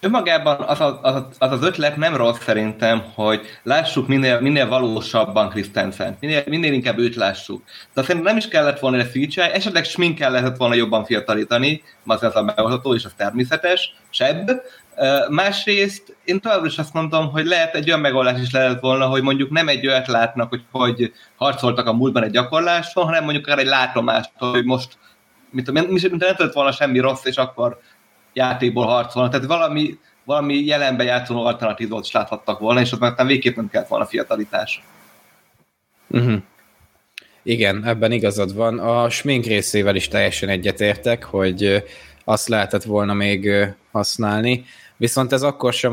önmagában 0.00 0.60
az, 0.60 0.80
az, 0.80 1.22
az 1.38 1.52
az 1.52 1.62
ötlet 1.62 1.96
nem 1.96 2.16
rossz 2.16 2.38
szerintem, 2.38 3.02
hogy 3.14 3.40
lássuk 3.62 4.08
minél, 4.08 4.40
minél 4.40 4.68
valósabban 4.68 5.48
Christensen, 5.48 6.16
minél, 6.20 6.42
minél 6.46 6.72
inkább 6.72 6.98
őt 6.98 7.14
lássuk. 7.14 7.62
De 7.94 8.00
szerintem 8.02 8.24
nem 8.24 8.36
is 8.36 8.48
kellett 8.48 8.78
volna 8.78 8.98
egy 8.98 9.10
CGI, 9.10 9.40
esetleg 9.40 9.84
sminkel 9.84 10.30
lehetett 10.30 10.56
volna 10.56 10.74
jobban 10.74 11.04
fiatalítani, 11.04 11.82
az 12.06 12.22
ez 12.22 12.36
a 12.36 12.42
megoldható, 12.42 12.94
és 12.94 13.04
az 13.04 13.12
természetes, 13.16 13.94
sebb. 14.10 14.62
Másrészt 15.28 16.16
én 16.24 16.40
továbbra 16.40 16.66
is 16.66 16.78
azt 16.78 16.92
mondom, 16.92 17.30
hogy 17.30 17.46
lehet 17.46 17.74
egy 17.74 17.88
olyan 17.88 18.00
megoldás 18.00 18.40
is 18.40 18.52
lehet 18.52 18.80
volna, 18.80 19.06
hogy 19.06 19.22
mondjuk 19.22 19.50
nem 19.50 19.68
egy 19.68 19.86
olyat 19.86 20.06
látnak, 20.06 20.48
hogy, 20.48 20.64
hogy 20.70 21.12
harcoltak 21.36 21.86
a 21.86 21.92
múltban 21.92 22.22
egy 22.22 22.30
gyakorláson, 22.30 23.04
hanem 23.04 23.24
mondjuk 23.24 23.46
akár 23.46 23.58
egy 23.58 23.66
látomást, 23.66 24.30
hogy 24.38 24.64
most 24.64 24.98
mint, 25.50 25.70
mint, 25.70 25.90
mint 25.90 26.18
nem 26.18 26.34
tudott 26.34 26.52
volna 26.52 26.72
semmi 26.72 26.98
rossz, 26.98 27.24
és 27.24 27.36
akkor 27.36 27.80
játékból 28.32 28.86
harcolnak. 28.86 29.32
Tehát 29.32 29.46
valami, 29.46 29.98
valami 30.24 30.54
jelenben 30.54 31.06
játszó 31.06 31.44
alternatívot 31.44 32.04
is 32.04 32.12
láthattak 32.12 32.58
volna, 32.58 32.80
és 32.80 32.92
ott 32.92 33.00
már 33.00 33.26
végképp 33.26 33.56
nem 33.56 33.68
kellett 33.68 33.88
volna 33.88 34.06
fiatalítás. 34.06 34.82
Uh-huh. 36.10 36.42
Igen, 37.42 37.84
ebben 37.84 38.12
igazad 38.12 38.54
van. 38.54 38.78
A 38.78 39.10
smink 39.10 39.44
részével 39.44 39.96
is 39.96 40.08
teljesen 40.08 40.48
egyetértek, 40.48 41.24
hogy 41.24 41.84
azt 42.24 42.48
lehetett 42.48 42.82
volna 42.82 43.14
még 43.14 43.50
használni. 43.92 44.64
Viszont 44.96 45.32
ez 45.32 45.42
akkor 45.42 45.72
sem 45.72 45.92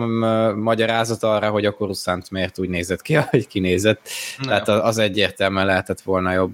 magyarázat 0.56 1.24
arra, 1.24 1.50
hogy 1.50 1.66
a 1.66 1.72
Coruscant 1.72 2.32
miért 2.32 2.60
úgy 2.60 2.70
nézett 2.70 3.02
ki, 3.02 3.16
ahogy 3.22 3.48
kinézett. 3.48 4.10
Na 4.38 4.46
Tehát 4.46 4.68
az 4.68 4.98
egyértelműen 4.98 5.66
lehetett 5.66 6.02
volna 6.02 6.34
jobb. 6.34 6.52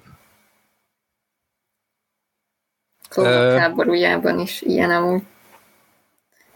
Klónok 3.10 3.58
háborújában 3.60 4.40
is 4.40 4.62
ilyen 4.62 4.92
amúgy. 4.92 5.22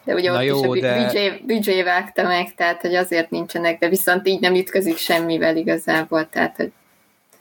De 0.07 0.13
ugye 0.13 0.31
Na 0.31 0.37
ott 0.37 0.43
jó, 0.43 0.73
is 0.73 0.83
a 0.83 0.85
de... 0.85 1.09
BJ, 1.11 1.53
BJ 1.53 1.81
vágta 1.81 2.23
meg, 2.23 2.55
tehát 2.55 2.81
hogy 2.81 2.95
azért 2.95 3.29
nincsenek, 3.29 3.79
de 3.79 3.89
viszont 3.89 4.27
így 4.27 4.39
nem 4.39 4.55
ütközik 4.55 4.97
semmivel 4.97 5.57
igazából, 5.57 6.29
tehát 6.29 6.55
hogy 6.55 6.71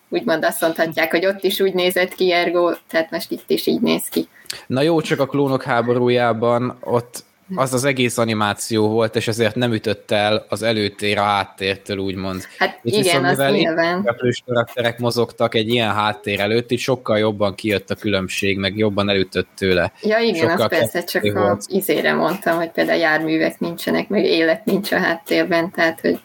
úgymond 0.08 0.44
azt 0.44 0.60
mondhatják, 0.60 1.10
hogy 1.10 1.26
ott 1.26 1.42
is 1.42 1.60
úgy 1.60 1.74
nézett 1.74 2.14
ki 2.14 2.32
Ergo, 2.32 2.72
tehát 2.88 3.10
most 3.10 3.30
itt 3.30 3.50
is 3.50 3.66
így 3.66 3.80
néz 3.80 4.08
ki. 4.08 4.28
Na 4.66 4.82
jó, 4.82 5.00
csak 5.00 5.20
a 5.20 5.26
klónok 5.26 5.62
háborújában 5.62 6.76
ott 6.80 7.24
az 7.54 7.74
az 7.74 7.84
egész 7.84 8.18
animáció 8.18 8.88
volt, 8.88 9.16
és 9.16 9.28
ezért 9.28 9.54
nem 9.54 9.72
ütött 9.72 10.10
el 10.10 10.46
az 10.48 10.62
előtér 10.62 11.18
a 11.18 11.22
háttértől, 11.22 11.98
úgymond. 11.98 12.46
Hát 12.58 12.78
és 12.82 12.96
igen, 12.96 13.24
az 13.24 13.38
nyilván. 13.38 14.16
Karakterek 14.46 14.98
mozogtak 14.98 15.54
egy 15.54 15.68
ilyen 15.68 15.92
háttér 15.92 16.40
előtt, 16.40 16.70
így 16.72 16.78
sokkal 16.78 17.18
jobban 17.18 17.54
kijött 17.54 17.90
a 17.90 17.94
különbség, 17.94 18.58
meg 18.58 18.76
jobban 18.76 19.08
elütött 19.08 19.48
tőle. 19.56 19.92
Ja 20.02 20.18
igen, 20.18 20.48
sokkal 20.48 20.64
az 20.64 20.68
persze, 20.68 21.04
csak 21.04 21.22
volt. 21.22 21.62
a 21.62 21.66
izére 21.68 22.14
mondtam, 22.14 22.56
hogy 22.56 22.70
például 22.70 22.98
járművek 22.98 23.58
nincsenek, 23.58 24.08
meg 24.08 24.24
élet 24.24 24.64
nincs 24.64 24.92
a 24.92 24.98
háttérben, 24.98 25.70
tehát 25.70 26.00
hogy 26.00 26.20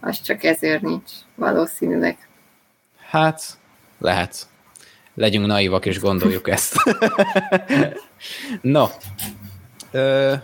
az 0.00 0.20
csak 0.20 0.44
ezért 0.44 0.82
nincs 0.82 1.10
valószínűleg. 1.34 2.16
Hát, 3.10 3.42
lehet. 3.98 4.46
Legyünk 5.14 5.46
naivak 5.46 5.86
és 5.86 6.00
gondoljuk 6.00 6.48
ezt. 6.48 6.76
no, 8.60 8.86
Ö, 9.92 10.34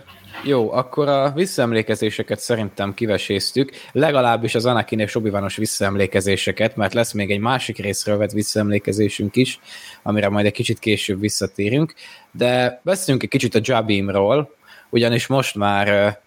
jó, 0.43 0.71
akkor 0.71 1.07
a 1.07 1.31
visszaemlékezéseket 1.31 2.39
szerintem 2.39 2.93
kiveséztük, 2.93 3.71
legalábbis 3.91 4.55
az 4.55 4.65
Anakin 4.65 4.99
és 4.99 5.15
obi 5.15 5.31
visszaemlékezéseket, 5.55 6.75
mert 6.75 6.93
lesz 6.93 7.11
még 7.11 7.31
egy 7.31 7.39
másik 7.39 7.77
részről 7.77 8.17
vett 8.17 8.31
visszaemlékezésünk 8.31 9.35
is, 9.35 9.59
amire 10.03 10.29
majd 10.29 10.45
egy 10.45 10.51
kicsit 10.51 10.79
később 10.79 11.19
visszatérünk, 11.19 11.93
de 12.31 12.81
beszéljünk 12.83 13.23
egy 13.23 13.29
kicsit 13.29 13.55
a 13.55 13.59
Jabimról, 13.61 14.55
ugyanis 14.89 15.27
most 15.27 15.55
már 15.55 16.17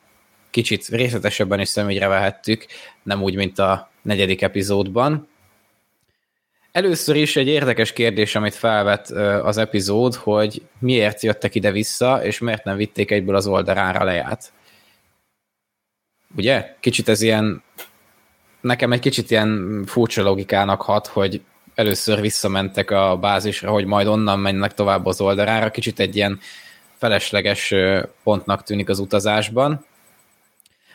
kicsit 0.50 0.88
részletesebben 0.88 1.60
is 1.60 1.68
személyre 1.68 2.08
vehettük, 2.08 2.66
nem 3.02 3.22
úgy, 3.22 3.34
mint 3.34 3.58
a 3.58 3.90
negyedik 4.02 4.42
epizódban. 4.42 5.28
Először 6.72 7.16
is 7.16 7.36
egy 7.36 7.46
érdekes 7.46 7.92
kérdés, 7.92 8.34
amit 8.34 8.54
felvet 8.54 9.10
az 9.42 9.56
epizód, 9.56 10.14
hogy 10.14 10.62
miért 10.78 11.22
jöttek 11.22 11.54
ide-vissza, 11.54 12.24
és 12.24 12.38
miért 12.38 12.64
nem 12.64 12.76
vitték 12.76 13.10
egyből 13.10 13.36
az 13.36 13.46
oldalára 13.46 14.04
leját. 14.04 14.52
Ugye? 16.36 16.76
Kicsit 16.80 17.08
ez 17.08 17.20
ilyen, 17.20 17.62
nekem 18.60 18.92
egy 18.92 19.00
kicsit 19.00 19.30
ilyen 19.30 19.82
furcsa 19.86 20.22
logikának 20.22 20.82
hat, 20.82 21.06
hogy 21.06 21.42
először 21.74 22.20
visszamentek 22.20 22.90
a 22.90 23.16
bázisra, 23.16 23.70
hogy 23.70 23.84
majd 23.84 24.06
onnan 24.06 24.38
mennek 24.38 24.74
tovább 24.74 25.06
az 25.06 25.20
oldalára. 25.20 25.70
Kicsit 25.70 26.00
egy 26.00 26.16
ilyen 26.16 26.40
felesleges 26.98 27.74
pontnak 28.22 28.62
tűnik 28.62 28.88
az 28.88 28.98
utazásban. 28.98 29.84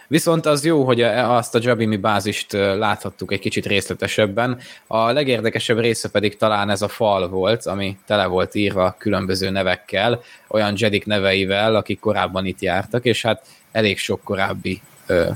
Viszont 0.08 0.46
az 0.46 0.66
jó, 0.66 0.84
hogy 0.84 1.02
azt 1.02 1.56
a 1.56 1.60
Jabimi 1.62 1.98
bázist 1.98 2.52
láthattuk 2.52 3.32
egy 3.32 3.40
kicsit 3.40 3.66
részletesebben. 3.66 4.60
A 4.88 5.12
legérdekesebb 5.12 5.80
része 5.80 6.10
pedig 6.10 6.38
talán 6.38 6.70
ez 6.70 6.82
a 6.82 6.88
fal 6.88 7.30
volt, 7.30 7.66
ami 7.66 7.98
tele 8.06 8.26
volt 8.26 8.56
írva 8.56 8.96
különböző 8.98 9.50
nevekkel, 9.50 10.22
olyan 10.48 10.74
Jedik 10.78 11.06
neveivel, 11.06 11.76
akik 11.76 12.00
korábban 12.00 12.46
itt 12.46 12.62
jártak, 12.62 13.06
és 13.06 13.22
hát 13.22 13.46
elég 13.72 13.98
sok 13.98 14.24
korábbi 14.24 14.82
ö, 15.06 15.30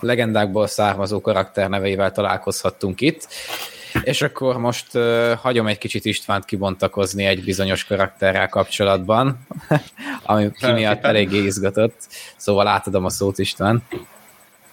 legendákból 0.00 0.66
származó 0.66 1.20
karakter 1.20 1.68
neveivel 1.68 2.12
találkozhattunk 2.12 3.00
itt. 3.00 3.28
És 4.02 4.22
akkor 4.22 4.58
most 4.58 4.94
uh, 4.94 5.32
hagyom 5.32 5.66
egy 5.66 5.78
kicsit 5.78 6.04
Istvánt 6.04 6.44
kibontakozni 6.44 7.24
egy 7.24 7.44
bizonyos 7.44 7.84
karakterrel 7.84 8.48
kapcsolatban, 8.48 9.46
ami 10.22 10.50
ki 10.52 10.72
miatt 10.72 11.04
eléggé 11.04 11.38
izgatott. 11.38 12.00
Szóval 12.36 12.66
átadom 12.66 13.04
a 13.04 13.10
szót 13.10 13.38
István. 13.38 13.82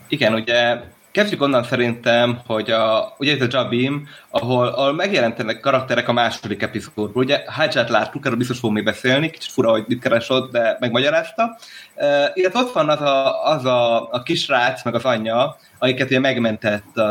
Igen, 0.07 0.33
ugye 0.33 0.79
kezdjük 1.17 1.41
onnan 1.41 1.63
szerintem, 1.63 2.41
hogy 2.45 2.71
a, 2.71 3.15
ugye 3.17 3.33
itt 3.33 3.41
a 3.41 3.47
Jabim, 3.49 4.07
ahol, 4.29 4.67
ahol 4.67 4.93
megjelentenek 4.93 5.59
karakterek 5.59 6.07
a 6.07 6.13
második 6.13 6.61
epizódból. 6.61 7.23
Ugye 7.23 7.43
Hajját 7.47 7.89
láttuk, 7.89 8.25
erről 8.25 8.37
biztos 8.37 8.59
fogunk 8.59 8.75
még 8.75 8.85
beszélni, 8.85 9.29
kicsit 9.29 9.51
fura, 9.51 9.69
hogy 9.69 9.83
mit 9.87 10.01
keresott, 10.01 10.51
de 10.51 10.77
megmagyarázta. 10.79 11.57
Uh, 11.95 12.05
illetve 12.33 12.59
ott 12.59 12.73
van 12.73 12.89
az 12.89 13.01
a, 13.01 13.43
az 13.43 13.65
a, 13.65 14.11
a 14.11 14.23
kisrác, 14.23 14.83
meg 14.83 14.95
az 14.95 15.03
anyja, 15.03 15.57
akiket 15.77 16.07
ugye 16.07 16.19
megmentett 16.19 16.91
uh, 16.95 17.03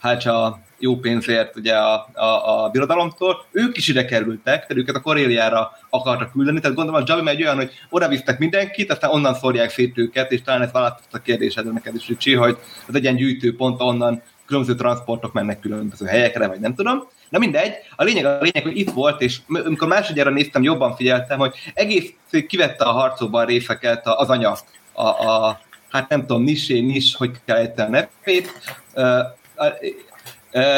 Hajja 0.00 0.60
jó 0.84 0.96
pénzért 0.96 1.56
ugye 1.56 1.74
a, 1.74 2.08
a, 2.12 2.64
a 2.64 2.68
birodalomtól, 2.68 3.44
ők 3.50 3.76
is 3.76 3.88
ide 3.88 4.04
kerültek, 4.04 4.66
tehát 4.66 4.76
őket 4.76 4.94
a 4.94 5.00
Koréliára 5.00 5.72
akartak 5.90 6.32
küldeni, 6.32 6.60
tehát 6.60 6.76
gondolom 6.76 7.02
a 7.02 7.04
Javi 7.06 7.28
egy 7.28 7.42
olyan, 7.42 7.56
hogy 7.56 7.70
oda 7.90 8.08
visztek 8.08 8.38
mindenkit, 8.38 8.90
aztán 8.90 9.10
onnan 9.10 9.34
szórják 9.34 9.70
szét 9.70 9.98
őket, 9.98 10.32
és 10.32 10.42
talán 10.42 10.62
ez 10.62 10.72
választott 10.72 11.14
a 11.14 11.18
kérdésed 11.18 11.72
neked 11.72 11.94
is, 11.94 12.08
Ricsi, 12.08 12.34
hogy 12.34 12.58
az 12.88 12.94
egy 12.94 13.02
ilyen 13.02 13.16
gyűjtőpont, 13.16 13.80
onnan 13.80 14.22
különböző 14.46 14.74
transportok 14.74 15.32
mennek 15.32 15.60
különböző 15.60 16.06
helyekre, 16.06 16.46
vagy 16.46 16.60
nem 16.60 16.74
tudom. 16.74 17.08
Na 17.28 17.38
mindegy, 17.38 17.72
a 17.96 18.04
lényeg 18.04 18.24
a 18.24 18.38
lényeg, 18.40 18.62
hogy 18.62 18.78
itt 18.78 18.90
volt, 18.90 19.20
és 19.20 19.38
amikor 19.48 19.88
másodjára 19.88 20.30
néztem, 20.30 20.62
jobban 20.62 20.96
figyeltem, 20.96 21.38
hogy 21.38 21.54
egész 21.74 22.12
kivette 22.46 22.84
a 22.84 22.92
harcokban 22.92 23.46
részeket 23.46 24.06
az 24.06 24.28
anya, 24.30 24.56
a, 24.92 25.02
a 25.02 25.60
hát 25.90 26.08
nem 26.08 26.20
tudom, 26.20 26.42
Nisé, 26.42 26.80
Nis, 26.80 27.16
hogy 27.16 27.30
kell 27.44 27.72
a 27.76 27.88
nevét, 27.88 28.52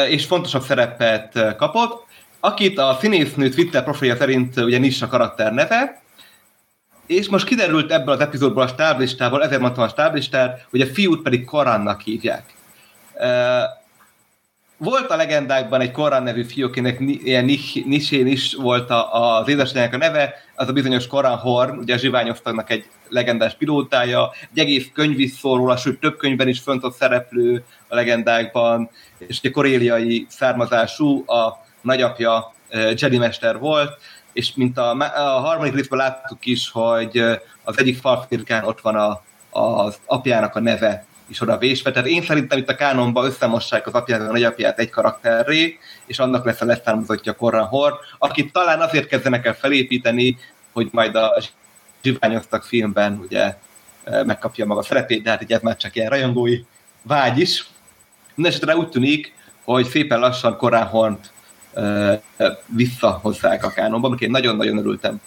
és 0.09 0.25
fontosabb 0.25 0.61
szerepet 0.61 1.55
kapott, 1.57 2.05
akit 2.39 2.77
a 2.77 2.97
színésznő 3.01 3.49
Twitter 3.49 3.83
profilja 3.83 4.15
szerint 4.15 4.57
ugye 4.57 4.77
nincs 4.77 5.01
a 5.01 5.07
karakter 5.07 5.53
neve, 5.53 6.01
és 7.05 7.29
most 7.29 7.45
kiderült 7.45 7.91
ebből 7.91 8.13
az 8.13 8.19
epizódból 8.19 8.63
a 8.63 8.67
stáblistából, 8.67 9.43
ezért 9.43 9.61
mondtam 9.61 9.83
a 9.83 9.87
stáblistát, 9.87 10.65
hogy 10.69 10.81
a 10.81 10.85
fiút 10.85 11.21
pedig 11.21 11.45
Korannak 11.45 12.01
hívják. 12.01 12.43
Volt 14.77 15.09
a 15.09 15.15
legendákban 15.15 15.81
egy 15.81 15.91
Korán 15.91 16.23
nevű 16.23 16.43
fiú, 16.43 16.67
akinek 16.67 16.99
ilyen 16.99 17.45
Nisén 17.85 18.27
is 18.27 18.53
volt 18.53 18.89
a, 18.89 19.37
az 19.37 19.47
édesanyjának 19.47 19.93
a 19.93 19.97
neve, 19.97 20.33
az 20.55 20.67
a 20.67 20.73
bizonyos 20.73 21.07
Korán 21.07 21.37
Horn, 21.37 21.77
ugye 21.77 21.93
a 21.93 21.97
zsiványosztagnak 21.97 22.69
egy 22.69 22.85
legendás 23.09 23.55
pilótája, 23.55 24.31
egy 24.53 24.59
egész 24.59 24.89
könyv 24.93 25.19
is 25.19 25.31
szól 25.31 25.57
róla, 25.57 25.77
sőt 25.77 25.99
több 25.99 26.17
könyvben 26.17 26.47
is 26.47 26.59
fontos 26.59 26.93
szereplő 26.93 27.63
a 27.87 27.95
legendákban, 27.95 28.89
és 29.17 29.39
egy 29.41 29.51
koréliai 29.51 30.25
származású, 30.29 31.23
a 31.27 31.65
nagyapja 31.81 32.53
Jedi 32.95 33.17
Mester 33.17 33.59
volt, 33.59 33.97
és 34.33 34.53
mint 34.55 34.77
a, 34.77 34.91
a 35.15 35.39
harmadik 35.39 35.73
részben 35.73 35.99
láttuk 35.99 36.45
is, 36.45 36.69
hogy 36.69 37.17
az 37.63 37.79
egyik 37.79 37.97
falfirkán 37.97 38.63
ott 38.63 38.81
van 38.81 38.95
a, 38.95 39.21
az 39.59 39.99
apjának 40.05 40.55
a 40.55 40.59
neve 40.59 41.05
is 41.27 41.41
oda 41.41 41.57
vésve. 41.57 41.91
Tehát 41.91 42.07
én 42.07 42.23
szerintem 42.23 42.57
itt 42.57 42.69
a 42.69 42.75
kánonban 42.75 43.25
összemossák 43.25 43.87
az 43.87 43.93
apját, 43.93 44.21
a 44.21 44.31
nagyapját 44.31 44.79
egy 44.79 44.89
karakterré, 44.89 45.79
és 46.05 46.19
annak 46.19 46.45
lesz 46.45 46.61
a 46.61 46.65
leszármazottja 46.65 47.35
Korran 47.35 47.65
Hor, 47.65 47.99
akit 48.17 48.51
talán 48.51 48.81
azért 48.81 49.07
kezdenek 49.07 49.45
el 49.45 49.55
felépíteni, 49.55 50.37
hogy 50.73 50.89
majd 50.91 51.15
a 51.15 51.41
zsiványoztak 52.01 52.63
filmben 52.63 53.19
ugye 53.21 53.55
megkapja 54.25 54.65
maga 54.65 54.83
szerepét, 54.83 55.23
de 55.23 55.29
hát 55.29 55.41
ugye 55.41 55.55
ez 55.55 55.61
már 55.61 55.77
csak 55.77 55.95
ilyen 55.95 56.09
rajongói 56.09 56.61
vágy 57.01 57.39
is. 57.39 57.67
Mindenesetre 58.35 58.75
úgy 58.75 58.89
tűnik, 58.89 59.33
hogy 59.63 59.85
szépen 59.85 60.19
lassan 60.19 60.57
Korán 60.57 60.87
Hornt 60.87 61.31
visszahozzák 62.65 63.63
a 63.63 63.69
kánonba, 63.69 64.07
amiket 64.07 64.25
én 64.25 64.31
nagyon-nagyon 64.31 64.77
örültem. 64.77 65.21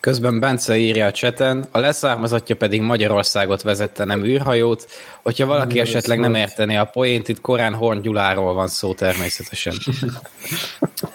Közben 0.00 0.40
Bence 0.40 0.76
írja 0.76 1.06
a 1.06 1.10
cseten, 1.10 1.64
a 1.70 1.78
leszármazottja 1.78 2.56
pedig 2.56 2.80
Magyarországot 2.80 3.62
vezette, 3.62 4.04
nem 4.04 4.24
űrhajót. 4.24 4.86
Hogyha 5.22 5.46
valaki 5.46 5.74
nem 5.74 5.84
esetleg 5.84 6.18
nem 6.18 6.34
értené 6.34 6.76
a 6.76 6.84
poént, 6.84 7.28
itt 7.28 7.40
korán 7.40 7.74
Horn 7.74 8.00
Gyuláról 8.00 8.54
van 8.54 8.68
szó 8.68 8.94
természetesen. 8.94 9.74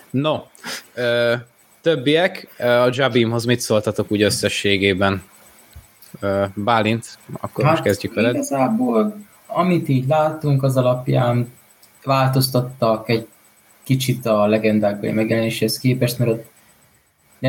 no, 0.09 0.41
ö, 0.93 1.33
többiek, 1.81 2.47
a 2.57 2.89
Jabimhoz 2.91 3.45
mit 3.45 3.59
szóltatok 3.59 4.11
úgy 4.11 4.21
összességében? 4.21 5.23
Ö, 6.19 6.45
Bálint, 6.53 7.17
akkor 7.39 7.63
hát, 7.63 7.73
most 7.73 7.83
kezdjük 7.83 8.13
veled. 8.13 8.33
Igazából, 8.33 9.15
amit 9.47 9.89
így 9.89 10.07
látunk, 10.07 10.63
az 10.63 10.77
alapján 10.77 11.53
változtattak 12.03 13.09
egy 13.09 13.27
kicsit 13.83 14.25
a 14.25 14.45
legendákban 14.47 15.13
megjelenéséhez 15.13 15.79
képest, 15.79 16.19
mert 16.19 16.31
ott 16.31 16.53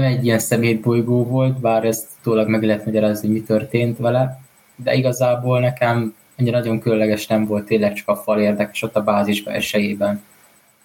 nem 0.01 0.05
egy 0.05 0.25
ilyen 0.25 0.39
szemétbolygó 0.39 1.25
volt, 1.25 1.61
bár 1.61 1.85
ezt 1.85 2.07
tólag 2.23 2.49
meg 2.49 2.63
lehet 2.63 2.85
magyarázni, 2.85 3.27
hogy 3.27 3.37
mi 3.37 3.43
történt 3.43 3.99
vele, 3.99 4.41
de 4.77 4.95
igazából 4.95 5.61
nekem 5.61 6.15
annyira 6.39 6.59
nagyon 6.59 6.81
különleges 6.81 7.27
nem 7.27 7.47
volt, 7.47 7.65
tényleg 7.65 7.93
csak 7.93 8.09
a 8.09 8.17
fal 8.17 8.41
érdekes 8.41 8.83
ott 8.83 8.97
a 8.97 9.03
bázisba 9.03 9.51
esejében. 9.51 10.23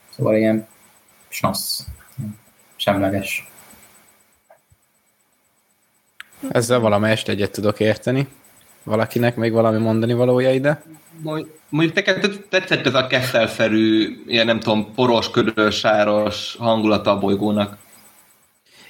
Szóval 0.09 0.35
ilyen 0.35 0.67
snasz, 1.29 1.87
semleges. 2.75 3.49
Ezzel 6.49 6.79
valamelyest 6.79 7.29
egyet 7.29 7.51
tudok 7.51 7.79
érteni. 7.79 8.27
Valakinek 8.83 9.35
még 9.35 9.51
valami 9.51 9.77
mondani 9.77 10.13
valója 10.13 10.53
ide? 10.53 10.81
Mondjuk 11.69 11.93
neked 11.95 12.45
tetszett 12.49 12.85
ez 12.85 12.93
a 12.93 13.07
kesszelszerű, 13.07 14.15
ilyen 14.27 14.45
nem 14.45 14.59
tudom, 14.59 14.93
poros, 14.93 15.29
ködös, 15.29 15.75
sáros 15.75 16.55
hangulata 16.59 17.11
a 17.11 17.19
bolygónak. 17.19 17.77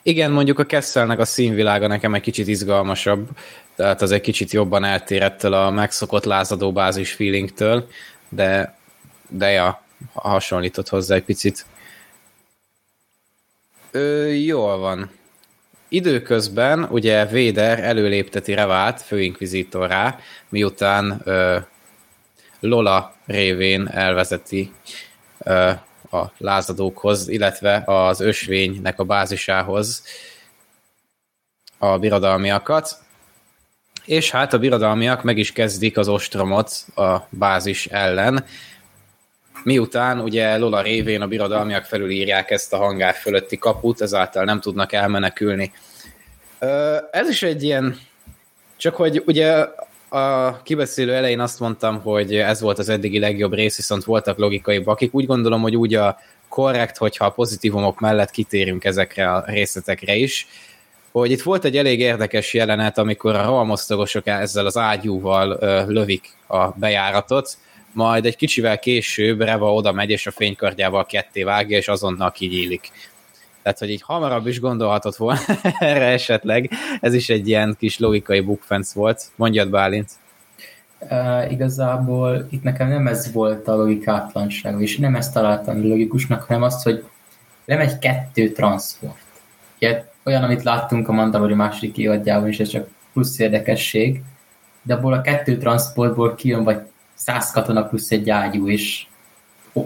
Igen, 0.04 0.32
mondjuk 0.32 0.60
a 0.60 0.66
Kesselnek 0.66 1.20
a 1.20 1.26
színvilága 1.26 1.88
nekem 1.88 2.14
egy 2.14 2.22
kicsit 2.22 2.48
izgalmasabb, 2.48 3.30
tehát 3.76 4.02
az 4.02 4.12
egy 4.12 4.22
kicsit 4.22 4.52
jobban 4.52 4.84
eltér 4.84 5.22
ettől 5.22 5.54
a 5.54 5.70
megszokott 5.70 6.24
lázadó 6.24 6.72
bázis 6.72 7.12
feelingtől, 7.12 7.88
de, 8.30 8.78
de 9.30 9.50
ja, 9.50 9.84
hasonlított 10.14 10.90
hozzá 10.90 11.16
egy 11.16 11.24
picit. 11.24 11.66
Ö, 13.92 14.28
jól 14.28 14.78
van. 14.78 15.10
Időközben 15.88 16.84
ugye 16.84 17.26
Véder 17.26 17.80
előlépteti 17.80 18.54
Revát 18.54 19.02
főinkvizitorrá, 19.02 20.20
miután 20.50 21.22
ö, 21.24 21.58
Lola 22.60 23.16
révén 23.26 23.88
elvezeti 23.88 24.72
ö, 25.40 25.72
a 26.12 26.32
lázadókhoz, 26.38 27.28
illetve 27.28 27.84
az 27.86 28.20
ösvénynek 28.20 29.00
a 29.00 29.04
bázisához 29.04 30.04
a 31.78 31.98
birodalmiakat. 31.98 33.00
És 34.06 34.32
hát 34.32 34.54
a 34.54 34.60
birodalmiak 34.60 35.24
meg 35.24 35.38
is 35.38 35.52
kezdik 35.52 35.98
az 35.98 36.08
ostromot 36.08 36.72
a 36.96 37.18
bázis 37.30 37.86
ellen, 37.86 38.46
miután 39.64 40.20
ugye 40.20 40.58
Lola 40.58 40.82
révén 40.82 41.22
a 41.22 41.28
birodalmiak 41.28 41.86
felülírják 41.86 42.52
ezt 42.52 42.74
a 42.74 42.78
hangár 42.78 43.14
fölötti 43.14 43.58
kaput, 43.58 44.02
ezáltal 44.02 44.44
nem 44.44 44.60
tudnak 44.60 44.94
elmenekülni. 44.94 45.72
Ez 47.12 47.30
is 47.30 47.44
egy 47.44 47.64
ilyen, 47.64 48.00
csak 48.78 48.96
hogy 48.96 49.24
ugye 49.26 49.66
a 50.14 50.62
kibeszélő 50.62 51.14
elején 51.14 51.40
azt 51.40 51.60
mondtam, 51.60 52.02
hogy 52.02 52.36
ez 52.36 52.62
volt 52.62 52.80
az 52.80 52.90
eddigi 52.90 53.20
legjobb 53.20 53.54
rész, 53.54 53.76
viszont 53.76 54.04
voltak 54.04 54.38
logikai 54.38 54.80
bakik. 54.80 55.14
Úgy 55.14 55.26
gondolom, 55.26 55.62
hogy 55.62 55.76
úgy 55.76 55.94
a 55.94 56.18
korrekt, 56.50 56.98
hogyha 56.98 57.26
a 57.26 57.30
pozitívumok 57.30 58.00
mellett 58.00 58.32
kitérünk 58.32 58.84
ezekre 58.84 59.32
a 59.32 59.44
részletekre 59.48 60.16
is, 60.16 60.48
hogy 61.12 61.32
itt 61.32 61.42
volt 61.42 61.66
egy 61.66 61.78
elég 61.78 62.00
érdekes 62.00 62.54
jelenet, 62.54 62.98
amikor 62.98 63.36
a 63.36 63.46
rohamosztagosok 63.46 64.28
ezzel 64.28 64.66
az 64.66 64.78
ágyúval 64.78 65.58
ö, 65.60 65.84
lövik 65.88 66.36
a 66.48 66.68
bejáratot, 66.68 67.58
majd 67.94 68.26
egy 68.26 68.36
kicsivel 68.36 68.80
később 68.80 69.42
Reva 69.42 69.74
oda 69.74 69.92
megy, 69.92 70.10
és 70.10 70.28
a 70.28 70.32
fénykardjával 70.32 71.06
ketté 71.06 71.44
vágja, 71.44 71.78
és 71.78 71.88
azonnal 71.88 72.32
kinyílik. 72.32 72.92
Tehát, 73.64 73.80
hogy 73.80 73.90
így 73.90 74.02
hamarabb 74.02 74.48
is 74.48 74.60
gondolhatott 74.60 75.16
volna 75.16 75.40
erre 75.80 76.06
esetleg. 76.06 76.70
Ez 77.02 77.14
is 77.14 77.30
egy 77.30 77.48
ilyen 77.48 77.76
kis 77.80 78.00
logikai 78.00 78.40
bukfenc 78.40 78.92
volt. 78.92 79.24
Mondjad, 79.36 79.70
Bálint. 79.70 80.10
Uh, 81.00 81.52
igazából 81.52 82.48
itt 82.50 82.64
nekem 82.64 82.88
nem 82.88 83.08
ez 83.08 83.32
volt 83.32 83.68
a 83.68 83.76
logikátlanság, 83.76 84.82
és 84.82 84.98
nem 84.98 85.16
ezt 85.16 85.34
találtam 85.34 85.88
logikusnak, 85.88 86.44
hanem 86.44 86.62
azt, 86.64 86.84
hogy 86.84 87.04
lemegy 87.66 88.00
kettő 88.00 88.52
transport. 88.52 89.18
Ugye, 89.76 90.06
olyan, 90.24 90.44
amit 90.44 90.64
láttunk 90.64 91.08
a 91.08 91.12
Mandalori 91.12 91.54
második 91.54 91.98
évadjában, 91.98 92.48
és 92.48 92.60
ez 92.60 92.70
csak 92.70 92.88
plusz 93.14 93.40
érdekesség, 93.40 94.22
de 94.82 94.94
abból 94.94 95.14
a 95.14 95.22
kettő 95.22 95.58
transportból 95.58 96.36
kijön 96.36 96.64
vagy 96.64 96.80
száz 97.14 97.52
katona 97.52 97.84
plusz 97.84 98.12
egy 98.12 98.30
ágyú, 98.30 98.70
és 98.70 99.06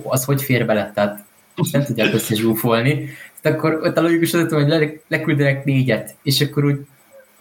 az 0.04 0.26
hogy 0.26 0.42
fér 0.42 0.66
bele, 0.66 0.92
tehát 0.94 1.25
nem 1.72 1.84
tudják 1.84 2.14
összezsúfolni 2.14 3.10
akkor 3.50 3.80
ott 3.84 3.98
a 3.98 4.02
logikus 4.02 4.34
az, 4.34 4.52
hogy 4.52 4.68
le, 4.68 4.90
leküldenek 5.08 5.66
négyet, 5.66 6.16
és 6.24 6.42
akkor 6.42 6.66
úgy 6.66 6.80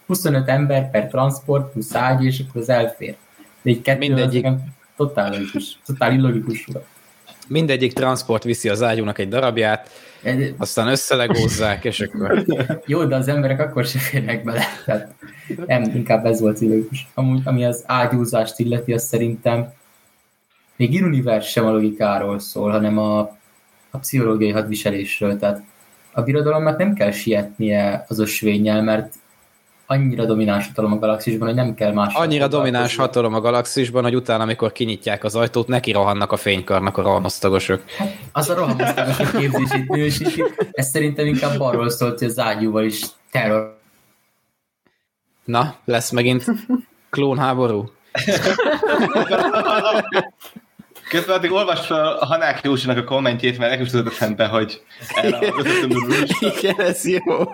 25 0.05 0.47
ember 0.47 0.91
per 0.91 1.07
transport 1.07 1.71
plusz 1.71 1.95
ágy, 1.95 2.23
és 2.23 2.43
akkor 2.47 2.61
az 2.61 2.69
elfér. 2.69 3.15
De 3.61 3.69
egy 3.69 3.81
kettő 3.81 3.99
Mindegyik... 3.99 4.47
totál 4.95 5.29
logikus, 5.29 5.79
totál 5.85 6.13
illogikus 6.13 6.65
volt. 6.65 6.85
Mindegyik 7.47 7.93
transport 7.93 8.43
viszi 8.43 8.69
az 8.69 8.83
ágyúnak 8.83 9.17
egy 9.17 9.27
darabját, 9.27 9.89
aztán 10.57 10.87
összelegózzák, 10.87 11.85
és 11.85 11.99
akkor... 11.99 12.45
Jó, 12.85 13.03
de 13.03 13.15
az 13.15 13.27
emberek 13.27 13.59
akkor 13.59 13.85
se 13.85 13.99
férnek 13.99 14.43
bele. 14.43 14.63
Tehát 14.85 15.13
nem, 15.65 15.83
inkább 15.83 16.25
ez 16.25 16.39
volt 16.39 16.61
illogikus. 16.61 17.07
Amúgy, 17.13 17.41
ami 17.43 17.65
az 17.65 17.83
ágyúzást 17.85 18.59
illeti, 18.59 18.93
az 18.93 19.03
szerintem 19.03 19.73
még 20.75 20.93
Iruniverse 20.93 21.49
sem 21.49 21.65
a 21.65 21.71
logikáról 21.71 22.39
szól, 22.39 22.71
hanem 22.71 22.97
a, 22.97 23.37
a 23.95 23.99
pszichológiai 23.99 24.51
hadviselésről. 24.51 25.37
Tehát 25.37 25.63
a 26.11 26.21
birodalomnak 26.21 26.77
nem 26.77 26.93
kell 26.93 27.11
sietnie 27.11 28.05
az 28.07 28.19
ösvényel, 28.19 28.81
mert 28.81 29.13
annyira 29.85 30.25
domináns 30.25 30.67
hatalom 30.67 30.91
a 30.91 30.99
galaxisban, 30.99 31.47
hogy 31.47 31.57
nem 31.57 31.73
kell 31.73 31.93
más. 31.93 32.13
Annyira 32.13 32.47
domináns 32.47 32.95
hatalom 32.95 33.33
a 33.33 33.39
galaxisban, 33.39 34.03
hogy 34.03 34.15
utána, 34.15 34.43
amikor 34.43 34.71
kinyitják 34.71 35.23
az 35.23 35.35
ajtót, 35.35 35.67
neki 35.67 35.91
rohannak 35.91 36.31
a 36.31 36.37
fénykarnak 36.37 36.97
a 36.97 37.01
rohamosztagosok. 37.01 37.83
Hát, 37.97 38.17
az 38.31 38.49
a 38.49 38.55
rohamosztagosok 38.55 39.39
képzését 39.39 39.87
nősíti. 39.87 40.43
Ez 40.71 40.89
szerintem 40.89 41.25
inkább 41.25 41.59
arról 41.59 41.89
szólt, 41.89 42.19
hogy 42.19 42.27
az 42.27 42.39
ágyúval 42.39 42.83
is 42.83 43.01
terror. 43.31 43.77
Na, 45.43 45.75
lesz 45.85 46.11
megint 46.11 46.45
klónháború? 47.09 47.91
Közben 51.15 51.35
addig 51.35 51.51
olvast 51.51 51.85
fel 51.85 52.07
a 52.07 52.25
Hanák 52.25 52.63
Józsinak 52.63 52.97
a 52.97 53.03
kommentjét, 53.03 53.57
mert 53.57 53.71
nekem 53.71 53.85
tudod 53.85 54.07
eszembe, 54.07 54.47
hogy 54.47 54.81
erre 55.15 55.53
Igen, 56.39 56.79
ez 56.79 57.05
jó. 57.05 57.53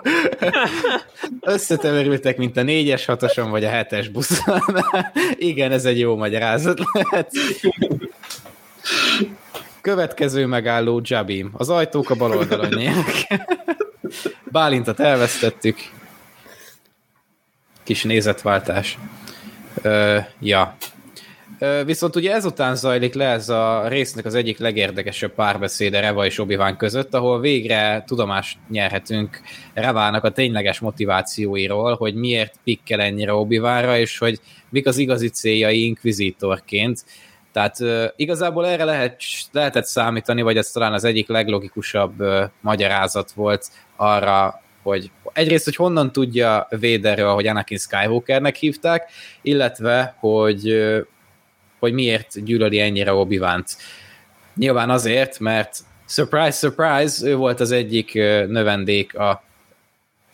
Összeteverültek, 1.41 2.37
mint 2.37 2.57
a 2.57 2.61
négyes 2.61 3.05
hatoson, 3.05 3.49
vagy 3.49 3.63
a 3.63 3.69
hetes 3.69 4.07
buszon. 4.07 4.61
Igen, 5.35 5.71
ez 5.71 5.85
egy 5.85 5.99
jó 5.99 6.15
magyarázat 6.15 6.79
lehet. 6.93 7.31
Következő 9.81 10.45
megálló 10.45 11.01
Jabim. 11.03 11.51
Az 11.53 11.69
ajtók 11.69 12.09
a 12.09 12.15
bal 12.15 12.37
oldalon 12.37 12.69
nyílnak. 12.75 13.11
Bálintat 14.43 14.99
elvesztettük. 14.99 15.77
Kis 17.83 18.03
nézetváltás. 18.03 18.97
Ö, 19.81 20.17
ja. 20.39 20.75
Viszont 21.85 22.15
ugye 22.15 22.33
ezután 22.33 22.75
zajlik 22.75 23.13
le 23.13 23.25
ez 23.25 23.49
a 23.49 23.87
résznek 23.87 24.25
az 24.25 24.35
egyik 24.35 24.57
legérdekesebb 24.57 25.33
párbeszéde 25.33 25.99
Reva 25.99 26.25
és 26.25 26.39
obi 26.39 26.57
között, 26.77 27.13
ahol 27.13 27.39
végre 27.39 28.03
tudomást 28.07 28.57
nyerhetünk 28.69 29.41
Revának 29.73 30.23
a 30.23 30.31
tényleges 30.31 30.79
motivációiról, 30.79 31.95
hogy 31.95 32.15
miért 32.15 32.53
pikkel 32.63 33.01
ennyire 33.01 33.33
obi 33.33 33.61
és 33.95 34.17
hogy 34.17 34.39
mik 34.69 34.87
az 34.87 34.97
igazi 34.97 35.29
céljai 35.29 35.85
inkvizitorként. 35.85 37.05
Tehát 37.51 37.77
igazából 38.15 38.67
erre 38.67 38.83
lehet, 38.83 39.21
lehetett 39.51 39.85
számítani, 39.85 40.41
vagy 40.41 40.57
ez 40.57 40.71
talán 40.71 40.93
az 40.93 41.03
egyik 41.03 41.27
leglogikusabb 41.27 42.23
magyarázat 42.61 43.31
volt 43.31 43.67
arra, 43.95 44.61
hogy 44.83 45.11
egyrészt, 45.33 45.65
hogy 45.65 45.75
honnan 45.75 46.11
tudja 46.11 46.67
Véderről, 46.69 47.33
hogy 47.33 47.47
Anakin 47.47 47.77
Skywalkernek 47.77 48.55
hívták, 48.55 49.11
illetve, 49.41 50.15
hogy, 50.19 50.83
hogy 51.81 51.93
miért 51.93 52.43
gyűlöli 52.43 52.79
ennyire 52.79 53.13
obi 53.13 53.37
-Wan-t. 53.37 53.69
Nyilván 54.55 54.89
azért, 54.89 55.39
mert 55.39 55.77
surprise, 56.07 56.51
surprise, 56.51 57.27
ő 57.27 57.35
volt 57.35 57.59
az 57.59 57.71
egyik 57.71 58.13
növendék 58.47 59.15
a 59.17 59.43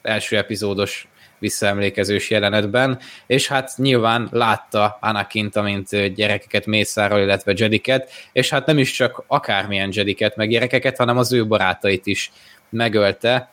első 0.02 0.38
epizódos 0.38 1.08
visszaemlékezős 1.40 2.30
jelenetben, 2.30 3.00
és 3.28 3.48
hát 3.48 3.72
nyilván 3.78 4.28
látta 4.32 4.98
Anakint, 5.02 5.56
amint 5.56 6.14
gyerekeket 6.14 6.66
mészárol, 6.66 7.20
illetve 7.20 7.54
Jediket, 7.56 8.12
és 8.32 8.50
hát 8.50 8.66
nem 8.66 8.78
is 8.78 8.92
csak 8.92 9.24
akármilyen 9.28 9.90
Jediket, 9.94 10.36
meg 10.36 10.50
gyerekeket, 10.50 10.98
hanem 10.98 11.18
az 11.18 11.34
ő 11.34 11.48
barátait 11.48 12.06
is 12.06 12.32
megölte, 12.70 13.52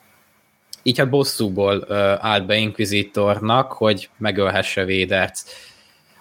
így 0.83 0.98
hát 0.98 1.11
bosszúból 1.11 1.92
állt 2.20 2.46
be 2.46 2.57
Inquisitornak, 2.57 3.72
hogy 3.72 4.09
megölhesse 4.18 4.85
Védert. 4.85 5.38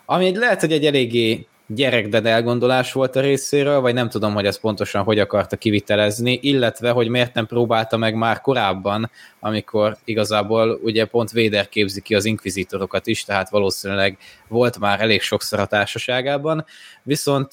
Ami 0.05 0.37
lehet, 0.37 0.59
hogy 0.59 0.71
egy 0.71 0.85
eléggé 0.85 1.47
gyerekded 1.67 2.25
elgondolás 2.25 2.93
volt 2.93 3.15
a 3.15 3.21
részéről, 3.21 3.79
vagy 3.79 3.93
nem 3.93 4.09
tudom, 4.09 4.33
hogy 4.33 4.45
ezt 4.45 4.59
pontosan 4.59 5.03
hogy 5.03 5.19
akarta 5.19 5.55
kivitelezni, 5.55 6.39
illetve, 6.41 6.89
hogy 6.89 7.07
miért 7.07 7.33
nem 7.33 7.45
próbálta 7.45 7.97
meg 7.97 8.15
már 8.15 8.41
korábban, 8.41 9.09
amikor 9.39 9.97
igazából 10.03 10.79
ugye 10.83 11.05
pont 11.05 11.31
Véder 11.31 11.69
képzi 11.69 12.01
ki 12.01 12.15
az 12.15 12.25
inkvizitorokat 12.25 13.07
is, 13.07 13.23
tehát 13.23 13.49
valószínűleg 13.49 14.17
volt 14.47 14.79
már 14.79 15.01
elég 15.01 15.21
sokszor 15.21 15.59
a 15.59 15.65
társaságában, 15.65 16.65
viszont 17.03 17.51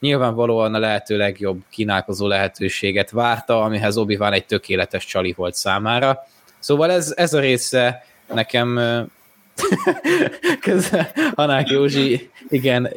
nyilvánvalóan 0.00 0.74
a 0.74 0.78
lehető 0.78 1.16
legjobb 1.16 1.60
kínálkozó 1.70 2.26
lehetőséget 2.26 3.10
várta, 3.10 3.62
amihez 3.62 3.96
obi 3.96 4.18
egy 4.20 4.46
tökéletes 4.46 5.04
csali 5.04 5.32
volt 5.32 5.54
számára, 5.54 6.24
Szóval 6.60 6.90
ez, 6.90 7.14
ez 7.16 7.32
a 7.32 7.40
része 7.40 8.04
nekem 8.34 8.80
közben 10.60 11.06
Hanák 11.34 11.68
Józsi, 11.68 12.30
igen, 12.48 12.92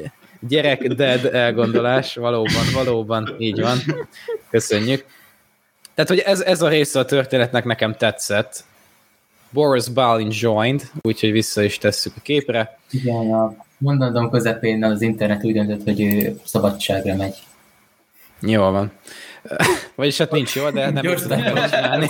gyerek 0.47 0.87
dead 0.87 1.25
elgondolás, 1.25 2.15
valóban, 2.15 2.63
valóban, 2.73 3.35
így 3.37 3.61
van. 3.61 3.77
Köszönjük. 4.49 5.05
Tehát, 5.95 6.09
hogy 6.09 6.19
ez, 6.19 6.41
ez 6.41 6.61
a 6.61 6.67
része 6.67 6.99
a 6.99 7.05
történetnek 7.05 7.65
nekem 7.65 7.95
tetszett. 7.95 8.63
Boris 9.49 9.89
Balin 9.89 10.31
joined, 10.31 10.81
úgyhogy 11.01 11.31
vissza 11.31 11.63
is 11.63 11.77
tesszük 11.77 12.13
a 12.17 12.21
képre. 12.21 12.79
Igen, 12.91 13.33
a 13.33 13.55
mondatom 13.77 14.29
közepén 14.29 14.83
az 14.83 15.01
internet 15.01 15.43
úgy 15.43 15.53
döntött, 15.53 15.83
hogy 15.83 16.01
ő 16.01 16.39
szabadságra 16.43 17.15
megy. 17.15 17.35
Jól 18.41 18.71
van. 18.71 18.91
Vagyis 19.95 20.17
hát 20.17 20.31
nincs 20.31 20.55
jó, 20.55 20.69
de 20.69 20.89
nem 20.89 21.03
tudom 21.03 21.37
csinálni. 21.69 22.09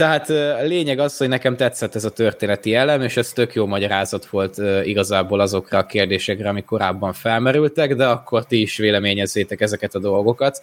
Tehát 0.00 0.30
a 0.30 0.62
lényeg 0.62 0.98
az, 0.98 1.16
hogy 1.16 1.28
nekem 1.28 1.56
tetszett 1.56 1.94
ez 1.94 2.04
a 2.04 2.10
történeti 2.10 2.74
elem, 2.74 3.02
és 3.02 3.16
ez 3.16 3.32
tök 3.32 3.54
jó 3.54 3.66
magyarázat 3.66 4.26
volt 4.26 4.58
igazából 4.84 5.40
azokra 5.40 5.78
a 5.78 5.86
kérdésekre, 5.86 6.48
amik 6.48 6.64
korábban 6.64 7.12
felmerültek, 7.12 7.94
de 7.94 8.06
akkor 8.06 8.44
ti 8.44 8.60
is 8.60 8.76
véleményezzétek 8.76 9.60
ezeket 9.60 9.94
a 9.94 9.98
dolgokat. 9.98 10.62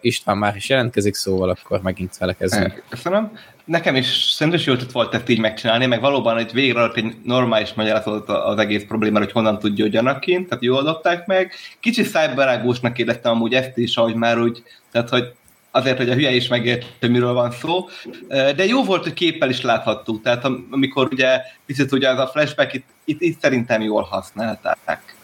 István 0.00 0.38
már 0.38 0.56
is 0.56 0.68
jelentkezik, 0.68 1.14
szóval 1.14 1.48
akkor 1.48 1.80
megint 1.82 2.16
felekezzünk. 2.16 2.82
Köszönöm. 2.88 3.38
Nekem 3.64 3.94
is 3.96 4.06
szerintem 4.06 4.60
is 4.60 4.66
jól 4.66 4.78
volt 4.92 5.14
ezt 5.14 5.28
így 5.28 5.40
megcsinálni, 5.40 5.86
meg 5.86 6.00
valóban 6.00 6.34
hogy 6.34 6.52
végre 6.52 6.82
adott 6.82 6.96
egy 6.96 7.14
normális 7.24 7.72
magyarázat 7.74 8.28
az 8.28 8.58
egész 8.58 8.84
problémára, 8.88 9.24
hogy 9.24 9.32
honnan 9.32 9.58
tudja, 9.58 9.84
hogy 9.84 9.92
tehát 10.22 10.56
jól 10.58 10.78
adották 10.78 11.26
meg. 11.26 11.52
Kicsi 11.80 12.02
szájbarágósnak 12.02 12.98
éreztem 12.98 13.32
amúgy 13.32 13.54
ezt 13.54 13.78
is, 13.78 13.96
ahogy 13.96 14.14
már 14.14 14.38
úgy, 14.38 14.62
tehát 14.92 15.08
hogy 15.08 15.32
azért, 15.74 15.96
hogy 15.96 16.10
a 16.10 16.14
hülye 16.14 16.30
is 16.30 16.48
megértse, 16.48 17.08
miről 17.08 17.32
van 17.32 17.50
szó. 17.50 17.88
De 18.28 18.64
jó 18.64 18.84
volt, 18.84 19.02
hogy 19.02 19.12
képpel 19.12 19.50
is 19.50 19.60
láthattuk, 19.60 20.22
tehát 20.22 20.44
amikor 20.70 21.08
ugye 21.12 21.40
picit 21.66 21.92
ugye 21.92 22.08
az 22.08 22.18
a 22.18 22.26
flashback 22.26 22.72
itt, 22.74 22.86
itt, 23.04 23.20
itt 23.20 23.40
szerintem 23.40 23.80
jól 23.82 24.02
használták. 24.02 25.16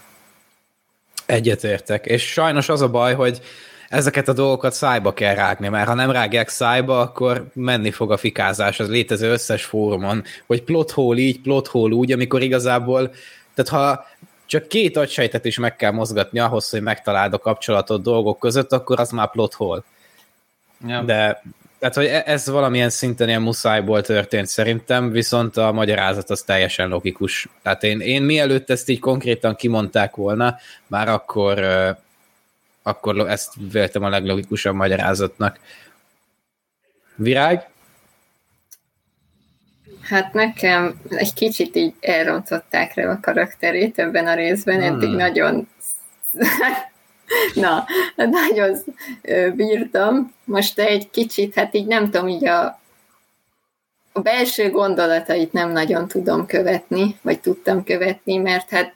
Egyetértek, 1.25 2.05
és 2.05 2.23
sajnos 2.23 2.69
az 2.69 2.81
a 2.81 2.89
baj, 2.89 3.13
hogy 3.13 3.41
ezeket 3.89 4.27
a 4.27 4.33
dolgokat 4.33 4.73
szájba 4.73 5.13
kell 5.13 5.35
rágni, 5.35 5.67
mert 5.67 5.87
ha 5.87 5.93
nem 5.93 6.11
rágják 6.11 6.49
szájba, 6.49 6.99
akkor 6.99 7.47
menni 7.53 7.91
fog 7.91 8.11
a 8.11 8.17
fikázás 8.17 8.79
az 8.79 8.89
létező 8.89 9.31
összes 9.31 9.63
fórumon, 9.63 10.23
hogy 10.47 10.63
plot 10.63 10.91
hole 10.91 11.19
így, 11.19 11.41
plot 11.41 11.67
hole 11.67 11.93
úgy, 11.93 12.11
amikor 12.11 12.41
igazából, 12.41 13.11
tehát 13.53 13.71
ha 13.71 14.05
csak 14.45 14.67
két 14.67 14.97
agysejtet 14.97 15.45
is 15.45 15.57
meg 15.57 15.75
kell 15.75 15.91
mozgatni 15.91 16.39
ahhoz, 16.39 16.69
hogy 16.69 16.81
megtaláld 16.81 17.33
a 17.33 17.37
kapcsolatot 17.37 18.01
dolgok 18.01 18.39
között, 18.39 18.71
akkor 18.71 18.99
az 18.99 19.11
már 19.11 19.31
plot 19.31 19.53
hole. 19.53 19.81
Ja. 20.87 21.01
De 21.01 21.41
tehát, 21.81 21.95
hogy 21.95 22.05
e- 22.05 22.23
ez 22.25 22.49
valamilyen 22.49 22.89
szinten 22.89 23.27
ilyen 23.27 23.41
muszájból 23.41 24.01
történt 24.01 24.47
szerintem, 24.47 25.11
viszont 25.11 25.57
a 25.57 25.71
magyarázat 25.71 26.29
az 26.29 26.41
teljesen 26.41 26.89
logikus. 26.89 27.47
Tehát 27.61 27.83
én, 27.83 27.99
én 27.99 28.21
mielőtt 28.21 28.69
ezt 28.69 28.89
így 28.89 28.99
konkrétan 28.99 29.55
kimondták 29.55 30.15
volna, 30.15 30.57
már 30.87 31.09
akkor, 31.09 31.65
akkor 32.83 33.29
ezt 33.29 33.53
véltem 33.71 34.03
a 34.03 34.09
leglogikusabb 34.09 34.75
magyarázatnak. 34.75 35.59
Virág? 37.15 37.69
Hát 40.01 40.33
nekem 40.33 41.01
egy 41.09 41.33
kicsit 41.33 41.75
így 41.75 41.93
elrontották 41.99 42.93
rá 42.93 43.11
a 43.11 43.19
karakterét 43.21 43.99
ebben 43.99 44.27
a 44.27 44.35
részben, 44.35 44.81
hmm. 44.81 44.95
eddig 44.95 45.09
nagyon 45.09 45.67
Na, 47.53 47.85
nagyon 48.15 48.75
bírtam. 49.55 50.33
Most 50.43 50.79
egy 50.79 51.09
kicsit, 51.09 51.53
hát 51.53 51.73
így 51.73 51.85
nem 51.85 52.09
tudom, 52.09 52.27
így 52.27 52.45
a, 52.45 52.79
a 54.11 54.19
belső 54.19 54.69
gondolatait 54.69 55.53
nem 55.53 55.71
nagyon 55.71 56.07
tudom 56.07 56.45
követni, 56.45 57.19
vagy 57.21 57.39
tudtam 57.39 57.83
követni, 57.83 58.37
mert 58.37 58.69
hát 58.69 58.93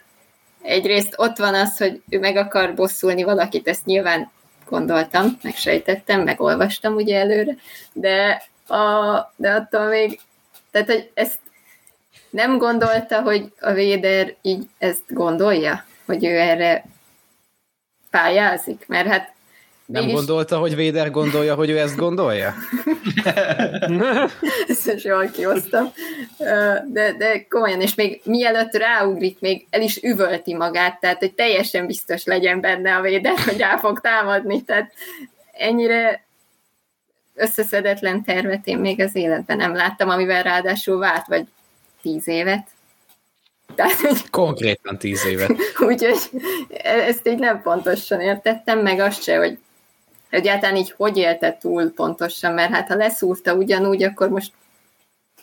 egyrészt 0.62 1.14
ott 1.18 1.38
van 1.38 1.54
az, 1.54 1.78
hogy 1.78 2.02
ő 2.10 2.20
meg 2.20 2.36
akar 2.36 2.74
bosszulni 2.74 3.24
valakit, 3.24 3.68
ezt 3.68 3.86
nyilván 3.86 4.32
gondoltam, 4.70 5.38
megsejtettem, 5.42 6.22
megolvastam 6.22 6.96
ugye 6.96 7.20
előre, 7.20 7.56
de, 7.94 8.44
a, 8.68 9.16
de 9.36 9.52
attól 9.52 9.88
még, 9.88 10.20
tehát 10.72 10.88
hogy 10.88 11.12
ezt 11.14 11.40
nem 12.30 12.58
gondolta, 12.58 13.22
hogy 13.22 13.52
a 13.60 13.72
Véder 13.72 14.36
így 14.42 14.68
ezt 14.78 15.04
gondolja, 15.08 15.86
hogy 16.06 16.26
ő 16.26 16.40
erre 16.40 16.86
pályázik, 18.16 18.84
mert 18.88 19.08
hát 19.08 19.34
nem 19.86 20.02
mégis... 20.02 20.16
gondolta, 20.16 20.58
hogy 20.58 20.76
Véder 20.76 21.12
gondolja, 21.12 21.56
hogy 21.56 21.70
ő 21.70 21.80
ezt 21.80 21.96
gondolja? 21.96 22.54
ezt 24.68 24.88
is 24.88 25.04
jól 25.04 25.26
kihoztam. 25.26 25.92
De, 26.88 27.14
de 27.18 27.46
komolyan, 27.50 27.82
és 27.82 27.96
még 27.96 28.22
mielőtt 28.24 28.74
ráugrik, 28.74 29.40
még 29.40 29.66
el 29.70 29.82
is 29.82 30.04
üvölti 30.04 30.54
magát, 30.54 31.00
tehát 31.00 31.18
hogy 31.18 31.34
teljesen 31.34 31.86
biztos 31.86 32.24
legyen 32.24 32.62
benne 32.62 32.96
a 32.96 33.02
Véder, 33.02 33.38
hogy 33.38 33.58
rá 33.58 33.78
fog 33.78 34.02
támadni, 34.02 34.64
tehát 34.64 34.92
ennyire 35.52 36.26
összeszedetlen 37.36 38.24
tervet 38.24 38.68
én 38.68 38.78
még 38.78 39.02
az 39.02 39.16
életben 39.16 39.58
nem 39.58 39.76
láttam, 39.76 40.10
amivel 40.10 40.44
ráadásul 40.44 40.98
vált, 40.98 41.28
vagy 41.28 41.46
tíz 42.02 42.28
évet. 42.28 42.68
Tehát, 43.76 44.00
hogy... 44.00 44.30
Konkrétan 44.30 44.98
tíz 44.98 45.26
évet. 45.26 45.52
Úgyhogy 45.88 46.18
ezt 46.84 47.28
így 47.28 47.40
nem 47.40 47.62
pontosan 47.62 48.22
értettem, 48.22 48.80
meg 48.80 49.00
azt 49.00 49.24
se, 49.24 49.38
hogy 49.38 49.58
egyáltalán 50.30 50.76
így 50.76 50.94
hogy 50.98 51.18
élte 51.18 51.58
túl 51.62 51.94
pontosan, 51.94 52.54
mert 52.54 52.74
hát 52.74 52.88
ha 52.88 52.96
leszúrta 52.96 53.54
ugyanúgy, 53.54 54.04
akkor 54.04 54.30
most 54.30 54.52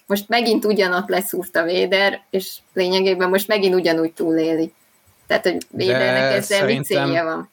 most 0.07 0.29
megint 0.29 0.65
ugyanott 0.65 1.09
leszúrta 1.09 1.63
Véder, 1.63 2.23
és 2.31 2.57
lényegében 2.73 3.29
most 3.29 3.49
megint 3.49 3.75
ugyanúgy 3.75 4.13
túléli. 4.13 4.73
Tehát, 5.27 5.43
hogy 5.43 5.67
Védernek 5.71 6.33
ezzel 6.33 6.67
mi 6.67 6.81
célja 6.81 7.25
van? 7.25 7.51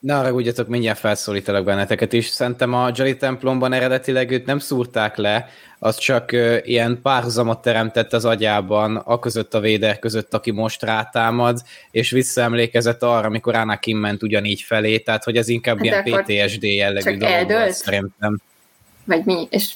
Ne 0.00 0.18
arra 0.18 0.32
ugyatok, 0.32 0.68
mindjárt 0.68 0.98
felszólítalak 0.98 1.64
benneteket 1.64 2.12
is. 2.12 2.26
Szerintem 2.26 2.74
a 2.74 2.90
Jolly 2.94 3.16
templomban 3.16 3.72
eredetileg 3.72 4.30
őt 4.30 4.46
nem 4.46 4.58
szúrták 4.58 5.16
le, 5.16 5.48
az 5.78 5.96
csak 5.96 6.30
uh, 6.32 6.56
ilyen 6.62 6.98
párhuzamot 7.02 7.62
teremtett 7.62 8.12
az 8.12 8.24
agyában, 8.24 8.96
a 8.96 9.18
között 9.18 9.54
a 9.54 9.60
véder 9.60 9.98
között, 9.98 10.34
aki 10.34 10.50
most 10.50 10.82
rátámad, 10.82 11.62
és 11.90 12.10
visszaemlékezett 12.10 13.02
arra, 13.02 13.26
amikor 13.26 13.54
Anakin 13.54 13.96
ment 13.96 14.22
ugyanígy 14.22 14.60
felé, 14.60 14.98
tehát 14.98 15.24
hogy 15.24 15.36
ez 15.36 15.48
inkább 15.48 15.86
hát 15.86 16.06
ilyen 16.06 16.22
PTSD 16.22 16.62
jellegű 16.62 17.16
dolog 17.16 17.50
volt, 17.50 17.72
szerintem. 17.72 18.40
Vagy 19.10 19.24
mi, 19.24 19.46
és 19.50 19.74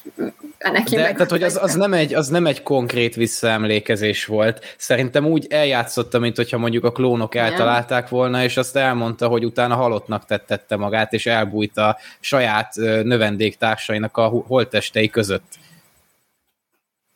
neki 0.58 0.94
De, 0.94 1.02
meg... 1.02 1.12
tehát, 1.12 1.30
hogy 1.30 1.42
az, 1.42 1.58
az, 1.62 1.74
nem 1.74 1.92
egy, 1.92 2.14
az 2.14 2.28
nem 2.28 2.46
egy 2.46 2.62
konkrét 2.62 3.14
visszaemlékezés 3.14 4.24
volt. 4.24 4.74
Szerintem 4.78 5.26
úgy 5.26 5.46
eljátszotta, 5.50 6.18
mint 6.18 6.36
hogyha 6.36 6.58
mondjuk 6.58 6.84
a 6.84 6.92
klónok 6.92 7.34
eltalálták 7.34 8.08
volna, 8.08 8.42
és 8.42 8.56
azt 8.56 8.76
elmondta, 8.76 9.28
hogy 9.28 9.44
utána 9.44 9.74
halottnak 9.74 10.24
tettette 10.24 10.76
magát, 10.76 11.12
és 11.12 11.26
elbújt 11.26 11.76
a 11.76 11.96
saját 12.20 12.74
növendéktársainak 13.02 14.16
a 14.16 14.26
holtestei 14.26 15.08
között. 15.08 15.58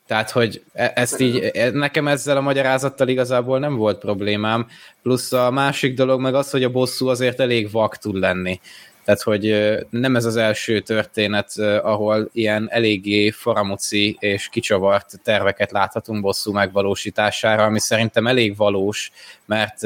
Tehát, 0.07 0.31
hogy 0.31 0.63
e- 0.73 0.91
ezt 0.95 1.19
így, 1.19 1.51
e- 1.53 1.69
nekem 1.69 2.07
ezzel 2.07 2.37
a 2.37 2.41
magyarázattal 2.41 3.07
igazából 3.07 3.59
nem 3.59 3.75
volt 3.75 3.99
problémám, 3.99 4.67
plusz 5.01 5.31
a 5.31 5.51
másik 5.51 5.95
dolog 5.95 6.21
meg 6.21 6.33
az, 6.35 6.49
hogy 6.49 6.63
a 6.63 6.69
bosszú 6.69 7.07
azért 7.07 7.39
elég 7.39 7.71
vak 7.71 7.97
tud 7.97 8.15
lenni. 8.15 8.59
Tehát, 9.09 9.23
hogy 9.23 9.75
nem 9.89 10.15
ez 10.15 10.25
az 10.25 10.35
első 10.35 10.79
történet, 10.79 11.57
ahol 11.81 12.29
ilyen 12.31 12.67
eléggé 12.71 13.29
faramuci 13.29 14.17
és 14.19 14.49
kicsavart 14.49 15.19
terveket 15.23 15.71
láthatunk 15.71 16.21
bosszú 16.21 16.51
megvalósítására, 16.51 17.63
ami 17.63 17.79
szerintem 17.79 18.27
elég 18.27 18.55
valós, 18.55 19.11
mert 19.45 19.79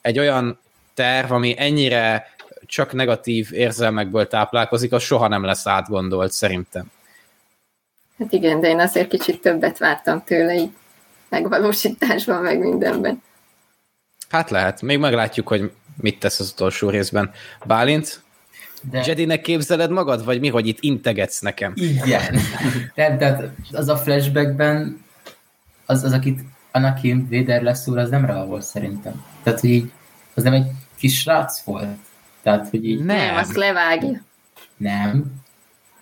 egy 0.00 0.18
olyan 0.18 0.58
terv, 0.94 1.32
ami 1.32 1.54
ennyire 1.58 2.26
csak 2.66 2.92
negatív 2.92 3.48
érzelmekből 3.52 4.26
táplálkozik, 4.26 4.92
az 4.92 5.02
soha 5.02 5.28
nem 5.28 5.44
lesz 5.44 5.66
átgondolt 5.66 6.32
szerintem. 6.32 6.90
Hát 8.18 8.32
igen, 8.32 8.60
de 8.60 8.68
én 8.68 8.80
azért 8.80 9.08
kicsit 9.08 9.40
többet 9.40 9.78
vártam 9.78 10.24
tőle 10.24 10.54
így 10.54 10.70
megvalósításban, 11.28 12.42
meg 12.42 12.58
mindenben. 12.58 13.22
Hát 14.28 14.50
lehet. 14.50 14.82
Még 14.82 14.98
meglátjuk, 14.98 15.48
hogy 15.48 15.72
mit 15.96 16.18
tesz 16.18 16.40
az 16.40 16.50
utolsó 16.52 16.90
részben. 16.90 17.32
Bálint, 17.66 18.22
de... 18.80 19.02
Jedinek 19.06 19.40
képzeled 19.40 19.90
magad, 19.90 20.24
vagy 20.24 20.40
mi, 20.40 20.48
hogy 20.48 20.66
itt 20.66 20.78
integetsz 20.80 21.40
nekem? 21.40 21.72
Igen. 21.74 22.38
Tehát, 22.94 23.18
tehát 23.18 23.50
az 23.72 23.88
a 23.88 23.96
flashbackben 23.96 25.04
az, 25.86 26.04
az 26.04 26.12
akit 26.12 26.40
Anakin 26.70 27.28
Vader 27.30 27.62
leszúr, 27.62 27.98
az 27.98 28.10
nem 28.10 28.24
rá 28.24 28.44
volt 28.44 28.62
szerintem. 28.62 29.24
Tehát, 29.42 29.60
hogy 29.60 29.70
így, 29.70 29.90
az 30.34 30.42
nem 30.42 30.52
egy 30.52 30.66
kis 30.98 31.18
srác 31.18 31.60
volt. 31.60 31.96
Tehát, 32.42 32.68
hogy 32.68 32.84
így... 32.84 33.04
Nem, 33.04 33.16
nem 33.16 33.36
azt 33.36 33.56
levágja. 33.56 34.22
Nem. 34.76 35.24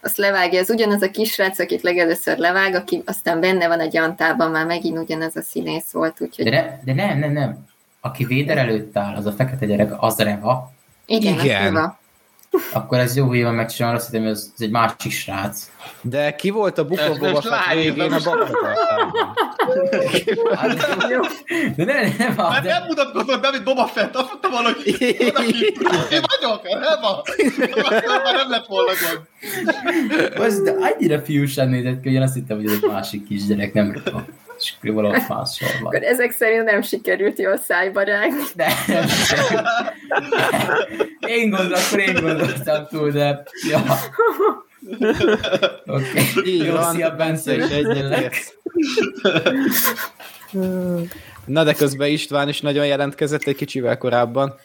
Azt 0.00 0.16
levágja, 0.16 0.60
az 0.60 0.70
ugyanaz 0.70 1.02
a 1.02 1.10
kisrác, 1.10 1.58
akit 1.58 1.82
legelőször 1.82 2.38
levág, 2.38 2.74
aki 2.74 3.02
aztán 3.06 3.40
benne 3.40 3.68
van 3.68 3.80
a 3.80 3.86
gyantában, 3.86 4.50
már 4.50 4.66
megint 4.66 4.98
ugyanaz 4.98 5.36
a 5.36 5.42
színész 5.42 5.90
volt, 5.90 6.20
úgyhogy... 6.20 6.44
De, 6.44 6.50
ne, 6.50 6.94
de 6.94 7.06
nem, 7.06 7.18
nem, 7.18 7.32
nem. 7.32 7.66
Aki 8.00 8.24
Véder 8.24 8.58
előtt 8.58 8.96
áll, 8.96 9.14
az 9.14 9.26
a 9.26 9.32
fekete 9.32 9.66
gyerek, 9.66 9.92
az 9.96 10.18
Reva. 10.18 10.72
Igen, 11.06 11.38
Igen. 11.38 11.76
Az 11.76 11.90
akkor 12.72 12.98
ez 12.98 13.16
jó, 13.16 13.26
hogy 13.26 13.42
van 13.42 13.54
megcsinálni, 13.54 13.96
azt 13.96 14.11
hiszem, 14.11 14.26
ez, 14.26 14.50
ez 14.54 14.62
egy 14.62 14.70
másik 14.70 15.12
srác. 15.12 15.70
De 16.00 16.34
ki 16.34 16.50
volt 16.50 16.78
a 16.78 16.87
Fett 16.94 17.16
végén 17.74 18.12
a 18.12 18.18
De 21.76 21.84
nem, 21.84 22.14
nem, 22.18 22.34
nem. 22.37 22.37
Hát 22.37 22.64
nem 22.64 22.82
mutatkozott 22.87 23.40
be, 23.40 23.50
mint 23.50 23.64
Boba 23.64 23.87
Fett, 23.87 24.16
azt 24.16 24.28
mondta 24.28 24.48
valaki, 24.50 24.90
én 26.11 26.22
vagyok, 26.40 26.62
nem 26.62 27.00
van. 27.00 27.22
Már 28.22 28.34
nem 28.34 28.50
lett 28.50 28.66
volna 28.66 28.90
gond. 29.00 30.64
De 30.64 30.74
annyira 30.80 31.20
fiúsan 31.20 31.68
nézett 31.68 32.00
ki, 32.00 32.08
hogy 32.08 32.12
én 32.12 32.22
azt 32.22 32.34
hittem, 32.34 32.56
hogy 32.56 32.66
ez 32.66 32.72
egy 32.72 32.90
másik 32.90 33.26
kisgyerek, 33.26 33.72
nem 33.72 34.00
tudom 34.04 34.24
és 34.59 34.75
valahol 34.83 35.25
máshol 35.29 35.68
van. 35.83 35.87
Akkor 35.87 36.03
ezek 36.03 36.31
szerint 36.31 36.64
nem 36.64 36.83
sikerült 36.83 37.38
jól 37.38 37.57
szájba 37.57 38.03
rágni. 38.03 38.42
Nem, 38.55 38.73
Én 41.27 41.51
gondolom, 41.51 41.81
akkor 41.87 41.99
én 41.99 42.14
gondoltam 42.14 42.87
túl, 42.87 43.11
de 43.11 43.42
ja. 43.71 43.83
Oké, 45.87 46.21
okay. 46.21 46.44
Így 46.44 46.64
Jó, 46.64 46.73
van, 46.73 46.94
szia, 46.94 47.11
Bence, 47.11 47.57
és 47.57 47.71
egyenlek. 47.71 48.57
Na 51.44 51.64
de 51.64 51.75
közben 51.75 52.09
István 52.09 52.49
is 52.49 52.61
nagyon 52.61 52.87
jelentkezett 52.87 53.42
egy 53.42 53.57
kicsivel 53.57 53.99
korábban. 53.99 54.59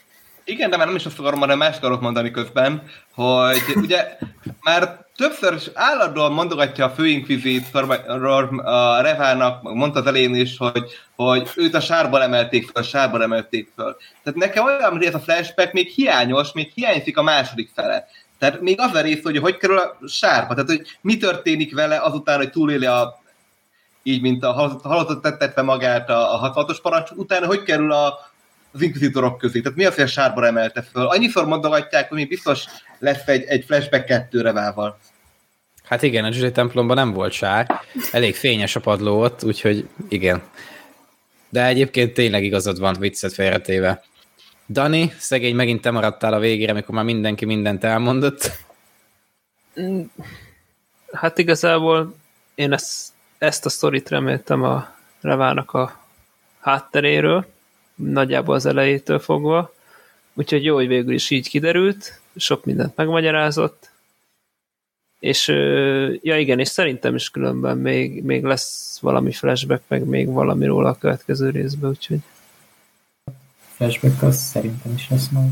Igen, 0.45 0.69
de 0.69 0.77
már 0.77 0.85
nem 0.85 0.95
is 0.95 1.05
azt 1.05 1.19
akarom, 1.19 1.39
hanem 1.39 1.57
más 1.57 1.77
akarok 1.77 2.01
mondani 2.01 2.31
közben, 2.31 2.83
hogy 3.13 3.61
ugye 3.75 4.17
már 4.61 5.05
többször 5.15 5.53
is 5.53 5.69
állandóan 5.73 6.31
mondogatja 6.31 6.85
a 6.85 6.89
főinkvizítor, 6.89 8.03
a 8.63 9.01
Revának, 9.01 9.61
mondta 9.61 9.99
az 9.99 10.05
elén 10.05 10.35
is, 10.35 10.57
hogy, 10.57 10.91
hogy 11.15 11.49
őt 11.55 11.73
a 11.73 11.79
sárban 11.79 12.21
emelték 12.21 12.63
föl, 12.63 12.83
a 12.83 12.85
sárban 12.85 13.21
emelték 13.21 13.71
föl. 13.75 13.97
Tehát 14.23 14.39
nekem 14.39 14.65
olyan, 14.65 14.91
hogy 14.91 15.03
ez 15.03 15.15
a 15.15 15.19
flashback 15.19 15.73
még 15.73 15.87
hiányos, 15.87 16.51
még 16.51 16.71
hiányzik 16.75 17.17
a 17.17 17.23
második 17.23 17.71
fele. 17.75 18.07
Tehát 18.39 18.61
még 18.61 18.79
az 18.79 18.93
a 18.93 19.01
rész, 19.01 19.23
hogy 19.23 19.37
hogy 19.37 19.57
kerül 19.57 19.77
a 19.77 19.97
sárba, 20.07 20.53
tehát 20.53 20.69
hogy 20.69 20.97
mi 21.01 21.17
történik 21.17 21.73
vele 21.75 21.97
azután, 21.97 22.37
hogy 22.37 22.49
túléli 22.49 22.85
a 22.85 23.21
így, 24.03 24.21
mint 24.21 24.43
a 24.43 24.79
halottat 24.83 25.21
tettetve 25.21 25.61
magát 25.61 26.09
a, 26.09 26.33
a 26.33 26.37
66 26.37 26.81
parancs, 26.81 27.09
utána 27.09 27.45
hogy 27.45 27.63
kerül 27.63 27.91
a, 27.91 28.31
az 28.73 28.81
inkvizitorok 28.81 29.37
közé. 29.37 29.61
Tehát 29.61 29.77
mi 29.77 29.85
az, 29.85 29.95
hogy 29.95 30.03
a 30.03 30.07
sárba 30.07 30.45
emelte 30.45 30.81
föl? 30.81 31.05
Annyiszor 31.05 31.45
mondogatják, 31.45 32.09
hogy 32.09 32.27
biztos 32.27 32.65
lesz 32.99 33.27
egy, 33.27 33.43
egy 33.43 33.65
flashback 33.65 34.05
kettőre 34.05 34.51
vával. 34.51 34.99
Hát 35.83 36.01
igen, 36.01 36.23
a 36.23 36.29
Jedi 36.33 36.51
templomban 36.51 36.95
nem 36.95 37.11
volt 37.11 37.31
sár. 37.31 37.81
Elég 38.11 38.35
fényes 38.35 38.75
a 38.75 38.79
padló 38.79 39.21
ott, 39.21 39.43
úgyhogy 39.43 39.87
igen. 40.09 40.41
De 41.49 41.65
egyébként 41.65 42.13
tényleg 42.13 42.43
igazad 42.43 42.79
van, 42.79 42.95
viccet 42.99 43.33
félretéve. 43.33 44.03
Dani, 44.69 45.13
szegény, 45.17 45.55
megint 45.55 45.81
te 45.81 45.91
maradtál 45.91 46.33
a 46.33 46.39
végére, 46.39 46.71
amikor 46.71 46.95
már 46.95 47.03
mindenki 47.03 47.45
mindent 47.45 47.83
elmondott. 47.83 48.51
Hát 51.11 51.37
igazából 51.37 52.15
én 52.55 52.73
ezt, 52.73 53.11
ezt 53.37 53.65
a 53.65 53.69
sztorit 53.69 54.09
reméltem 54.09 54.63
a 54.63 54.95
Revának 55.21 55.71
a 55.71 55.99
hátteréről, 56.59 57.52
nagyjából 57.95 58.55
az 58.55 58.65
elejétől 58.65 59.19
fogva. 59.19 59.73
Úgyhogy 60.33 60.63
jó, 60.63 60.75
hogy 60.75 60.87
végül 60.87 61.13
is 61.13 61.29
így 61.29 61.49
kiderült, 61.49 62.19
sok 62.35 62.65
mindent 62.65 62.95
megmagyarázott. 62.95 63.89
És 65.19 65.47
ja 66.21 66.37
igen, 66.39 66.59
és 66.59 66.67
szerintem 66.67 67.15
is 67.15 67.29
különben 67.29 67.77
még, 67.77 68.23
még 68.23 68.43
lesz 68.43 68.99
valami 69.01 69.31
flashback, 69.31 69.83
meg 69.87 70.05
még 70.05 70.27
valami 70.27 70.65
róla 70.65 70.89
a 70.89 70.97
következő 70.97 71.49
részben, 71.49 71.89
úgyhogy 71.89 72.19
flashback 73.75 74.21
az 74.21 74.37
szerintem 74.37 74.93
is 74.95 75.09
lesz 75.09 75.29
majd. 75.29 75.49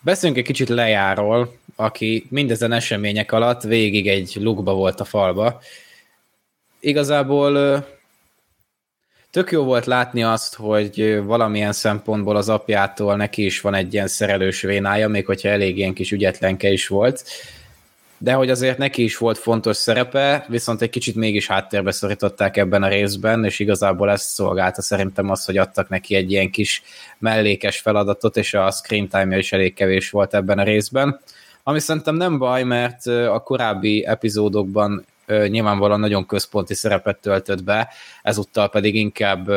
Beszéljünk 0.00 0.40
egy 0.40 0.46
kicsit 0.46 0.68
lejáról, 0.68 1.56
aki 1.76 2.26
mindezen 2.28 2.72
események 2.72 3.32
alatt 3.32 3.62
végig 3.62 4.08
egy 4.08 4.36
lukba 4.40 4.74
volt 4.74 5.00
a 5.00 5.04
falba. 5.04 5.60
Igazából 6.80 7.86
tök 9.32 9.50
jó 9.50 9.64
volt 9.64 9.86
látni 9.86 10.22
azt, 10.22 10.54
hogy 10.54 11.22
valamilyen 11.24 11.72
szempontból 11.72 12.36
az 12.36 12.48
apjától 12.48 13.16
neki 13.16 13.44
is 13.44 13.60
van 13.60 13.74
egy 13.74 13.94
ilyen 13.94 14.08
szerelős 14.08 14.60
vénája, 14.60 15.08
még 15.08 15.26
hogyha 15.26 15.48
elég 15.48 15.78
ilyen 15.78 15.92
kis 15.92 16.12
ügyetlenke 16.12 16.68
is 16.68 16.86
volt, 16.86 17.24
de 18.18 18.32
hogy 18.32 18.50
azért 18.50 18.78
neki 18.78 19.02
is 19.02 19.16
volt 19.16 19.38
fontos 19.38 19.76
szerepe, 19.76 20.44
viszont 20.48 20.82
egy 20.82 20.90
kicsit 20.90 21.14
mégis 21.14 21.46
háttérbe 21.46 21.90
szorították 21.90 22.56
ebben 22.56 22.82
a 22.82 22.88
részben, 22.88 23.44
és 23.44 23.58
igazából 23.58 24.10
ezt 24.10 24.28
szolgálta 24.28 24.82
szerintem 24.82 25.30
az, 25.30 25.44
hogy 25.44 25.56
adtak 25.56 25.88
neki 25.88 26.14
egy 26.14 26.30
ilyen 26.30 26.50
kis 26.50 26.82
mellékes 27.18 27.80
feladatot, 27.80 28.36
és 28.36 28.54
a 28.54 28.70
screen 28.70 29.08
time 29.08 29.38
is 29.38 29.52
elég 29.52 29.74
kevés 29.74 30.10
volt 30.10 30.34
ebben 30.34 30.58
a 30.58 30.64
részben. 30.64 31.20
Ami 31.62 31.80
szerintem 31.80 32.14
nem 32.14 32.38
baj, 32.38 32.62
mert 32.62 33.06
a 33.06 33.42
korábbi 33.44 34.06
epizódokban 34.06 35.04
nyilvánvalóan 35.26 36.00
nagyon 36.00 36.26
központi 36.26 36.74
szerepet 36.74 37.18
töltött 37.18 37.64
be, 37.64 37.88
ezúttal 38.22 38.68
pedig 38.68 38.94
inkább 38.94 39.48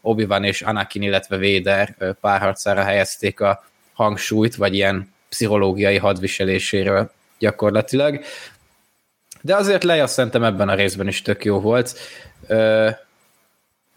Obi-Wan 0.00 0.44
és 0.44 0.62
Anakin, 0.62 1.02
illetve 1.02 1.36
Vader 1.38 1.96
párharcára 2.20 2.82
helyezték 2.82 3.40
a 3.40 3.64
hangsúlyt, 3.92 4.54
vagy 4.54 4.74
ilyen 4.74 5.12
pszichológiai 5.28 5.96
hadviseléséről 5.96 7.12
gyakorlatilag. 7.38 8.20
De 9.40 9.56
azért 9.56 9.84
Leia 9.84 10.06
szerintem 10.06 10.44
ebben 10.44 10.68
a 10.68 10.74
részben 10.74 11.08
is 11.08 11.22
tök 11.22 11.44
jó 11.44 11.60
volt. 11.60 11.98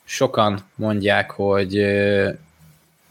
Sokan 0.04 0.70
mondják, 0.76 1.32
hogy 1.32 1.86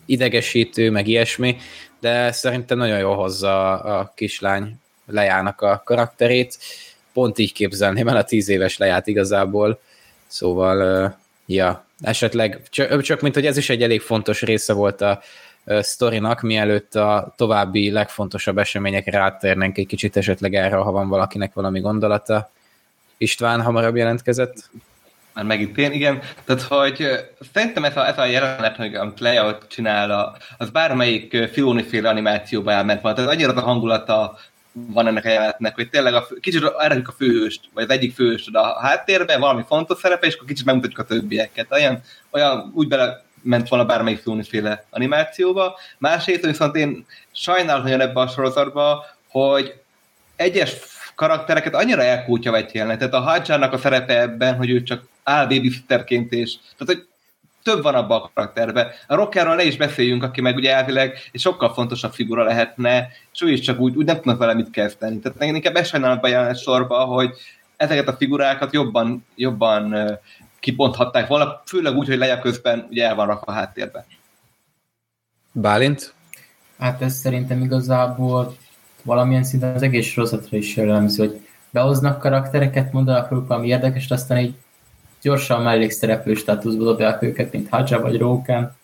idegesítő, 0.05 0.91
meg 0.91 1.07
ilyesmi, 1.07 1.57
de 2.01 2.33
szerintem 2.33 2.79
nagyon 2.79 2.99
jól 2.99 3.17
hozza 3.17 3.81
a 3.81 4.13
kislány 4.15 4.81
lejának 5.07 5.61
a 5.61 5.83
karakterét 5.85 6.59
pont 7.17 7.39
így 7.39 7.53
képzelném 7.53 8.09
el 8.09 8.17
a 8.17 8.25
tíz 8.25 8.49
éves 8.49 8.77
leját 8.77 9.07
igazából, 9.07 9.81
szóval, 10.27 11.17
ja, 11.47 11.85
esetleg, 12.01 12.63
csak, 13.01 13.21
mint 13.21 13.35
hogy 13.35 13.47
ez 13.47 13.57
is 13.57 13.71
egy 13.71 13.83
elég 13.83 14.01
fontos 14.01 14.43
része 14.43 14.73
volt 14.73 15.01
a 15.01 15.21
sztorinak, 15.81 16.41
mielőtt 16.41 16.95
a 16.95 17.35
további 17.37 17.91
legfontosabb 17.91 18.59
eseményekre 18.59 19.19
áttérnénk 19.19 19.79
egy 19.79 19.87
kicsit 19.87 20.17
esetleg 20.17 20.55
erre, 20.55 20.77
ha 20.77 20.91
van 20.91 21.09
valakinek 21.09 21.55
valami 21.55 21.81
gondolata. 21.81 22.51
István 23.17 23.63
hamarabb 23.63 23.97
jelentkezett? 23.97 24.71
Már 25.35 25.45
megint 25.45 25.79
én, 25.79 25.93
igen. 25.93 26.23
Tehát, 26.45 26.63
hogy 26.63 27.07
szerintem 27.53 27.85
ez 27.85 27.97
a, 27.97 28.07
ez 28.07 28.19
a 28.19 28.25
jelenet, 28.25 28.77
hogy 28.77 28.95
amit 28.95 29.21
layout 29.21 29.67
csinál, 29.69 30.37
az 30.59 30.71
bármelyik 30.71 31.49
Filoni-féle 31.53 32.09
animációba 32.09 32.73
elment 32.73 33.01
van. 33.01 33.15
Tehát 33.15 33.31
annyira 33.31 33.51
az 33.51 33.57
a 33.57 33.61
hangulata 33.61 34.39
van 34.77 35.07
ennek 35.07 35.25
a 35.25 35.29
jelenetnek, 35.29 35.75
hogy 35.75 35.91
tényleg 35.91 36.15
a, 36.15 36.23
fő- 36.23 36.39
kicsit 36.39 36.65
eredjük 36.79 37.09
a 37.09 37.13
főhőst, 37.13 37.61
vagy 37.75 37.85
az 37.85 37.91
egyik 37.91 38.15
főhőst 38.15 38.49
a 38.53 38.79
háttérbe, 38.81 39.39
valami 39.39 39.63
fontos 39.67 39.99
szerepe, 39.99 40.27
és 40.27 40.35
akkor 40.35 40.47
kicsit 40.47 40.65
megmutatjuk 40.65 40.99
a 40.99 41.05
többieket. 41.05 41.73
Olyan, 41.73 42.01
olyan 42.31 42.73
úgy 42.75 42.89
bele 42.89 43.25
ment 43.43 43.69
volna 43.69 43.85
bármelyik 43.85 44.23
féle 44.49 44.85
animációba. 44.91 45.79
Másrészt 45.99 46.45
viszont 46.45 46.77
én 46.77 47.07
sajnálom 47.33 47.83
nagyon 47.83 48.01
ebbe 48.01 48.21
a 48.21 48.29
sorozatba, 48.29 49.05
hogy 49.29 49.75
egyes 50.37 50.77
karaktereket 51.15 51.75
annyira 51.75 52.03
elkútja 52.03 52.67
jelenet. 52.73 52.99
Tehát 52.99 53.15
a 53.15 53.21
Hadjának 53.21 53.73
a 53.73 53.79
szerepe 53.79 54.21
ebben, 54.21 54.57
hogy 54.57 54.71
ő 54.71 54.83
csak 54.83 55.03
áll 55.23 55.47
babysitterként, 55.47 56.33
és 56.33 56.55
tehát, 56.79 56.95
hogy 56.95 57.07
több 57.67 57.83
van 57.83 57.95
abban 57.95 58.21
a 58.23 58.31
karakterben. 58.35 58.89
A 59.07 59.15
Rockerről 59.15 59.55
ne 59.55 59.65
is 59.65 59.77
beszéljünk, 59.77 60.23
aki 60.23 60.41
meg 60.41 60.57
ugye 60.57 60.75
elvileg 60.75 61.19
egy 61.33 61.41
sokkal 61.41 61.73
fontosabb 61.73 62.13
figura 62.13 62.45
lehetne, 62.45 63.09
és 63.33 63.43
ő 63.43 63.51
is 63.51 63.61
csak 63.61 63.79
úgy, 63.79 63.97
úgy 63.97 64.05
nem 64.05 64.15
tudnak 64.17 64.39
vele 64.39 64.55
mit 64.55 64.71
kezdeni. 64.71 65.19
Tehát 65.19 65.43
én 65.43 65.55
inkább 65.55 65.77
ezt 65.77 65.91
sajnálom 65.91 66.19
a 66.23 66.27
jelenet 66.27 66.59
sorba, 66.59 67.05
hogy 67.05 67.31
ezeket 67.77 68.09
a 68.09 68.17
figurákat 68.17 68.73
jobban, 68.73 69.27
jobban 69.35 69.97
kiponthatták 70.61 71.27
volna, 71.27 71.63
főleg 71.65 71.97
úgy, 71.97 72.07
hogy 72.07 72.19
leja 72.19 72.39
közben 72.39 72.87
ugye 72.91 73.07
el 73.07 73.15
van 73.15 73.27
rakva 73.27 73.53
a 73.53 73.55
háttérbe. 73.55 74.07
Bálint? 75.53 76.15
Hát 76.79 77.03
ez 77.03 77.15
szerintem 77.15 77.63
igazából 77.63 78.57
valamilyen 79.03 79.45
szinten 79.45 79.75
az 79.75 79.83
egész 79.83 80.07
sorozatra 80.07 80.57
is 80.57 80.77
jellemző, 80.77 81.27
hogy 81.27 81.47
behoznak 81.71 82.21
karaktereket, 82.21 82.93
mondanak 82.93 83.31
róluk 83.31 83.49
valami 83.49 83.67
érdekes, 83.67 84.11
aztán 84.11 84.39
így 84.39 84.55
gyorsan 85.23 85.63
mellékszereplő 85.63 86.35
státuszba 86.35 86.85
dobják 86.85 87.23
őket, 87.23 87.53
mint 87.53 87.69
Hadja 87.69 88.01
vagy 88.01 88.19
Róken, 88.19 88.77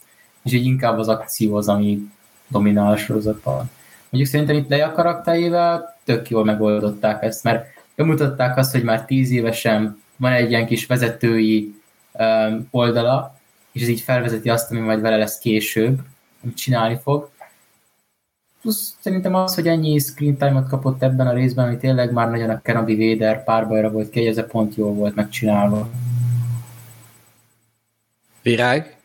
és 0.43 0.53
így 0.53 0.65
inkább 0.65 0.99
az 0.99 1.09
akció 1.09 1.55
az, 1.55 1.69
ami 1.69 2.11
dominál 2.49 2.93
a 2.93 2.97
sorozatban. 2.97 3.71
Mondjuk 4.11 4.33
szerintem 4.33 4.57
itt 4.57 4.69
Leia 4.69 4.93
karakterével 4.93 5.97
tök 6.05 6.31
jól 6.31 6.45
megoldották 6.45 7.23
ezt, 7.23 7.45
mert 7.45 7.67
bemutatták 7.95 8.57
azt, 8.57 8.73
hogy 8.73 8.83
már 8.83 9.05
tíz 9.05 9.31
évesen 9.31 10.03
van 10.17 10.33
egy 10.33 10.51
ilyen 10.51 10.67
kis 10.67 10.87
vezetői 10.87 11.75
um, 12.13 12.69
oldala, 12.71 13.39
és 13.73 13.83
ez 13.83 13.89
így 13.89 14.01
felvezeti 14.01 14.49
azt, 14.49 14.71
ami 14.71 14.81
majd 14.81 15.01
vele 15.01 15.17
lesz 15.17 15.39
később, 15.39 15.99
amit 16.43 16.57
csinálni 16.57 16.99
fog. 17.03 17.31
Plusz 18.61 18.97
szerintem 19.01 19.35
az, 19.35 19.55
hogy 19.55 19.69
ennyi 19.69 19.99
screen 19.99 20.37
time-ot 20.37 20.69
kapott 20.69 21.03
ebben 21.03 21.27
a 21.27 21.33
részben, 21.33 21.67
ami 21.67 21.77
tényleg 21.77 22.13
már 22.13 22.31
nagyon 22.31 22.51
a 22.51 22.61
Kenobi 22.63 23.09
Vader 23.09 23.45
párbajra 23.45 23.91
volt 23.91 24.11
kiegyezve, 24.11 24.45
pont 24.45 24.75
jól 24.75 24.93
volt 24.93 25.15
megcsinálva. 25.15 25.89
Virág? 28.43 28.97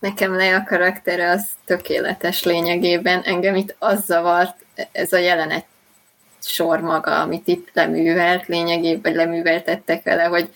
Nekem 0.00 0.36
le 0.36 0.54
a 0.54 0.64
karaktere 0.64 1.30
az 1.30 1.48
tökéletes 1.64 2.42
lényegében. 2.42 3.22
Engem 3.22 3.54
itt 3.54 3.74
az 3.78 4.04
zavart, 4.04 4.64
ez 4.92 5.12
a 5.12 5.18
jelenet 5.18 5.64
sor 6.40 6.80
maga, 6.80 7.20
amit 7.20 7.48
itt 7.48 7.68
leművelt 7.72 8.46
lényegében, 8.46 9.00
vagy 9.02 9.14
leműveltettek 9.14 10.02
vele, 10.02 10.22
hogy, 10.22 10.48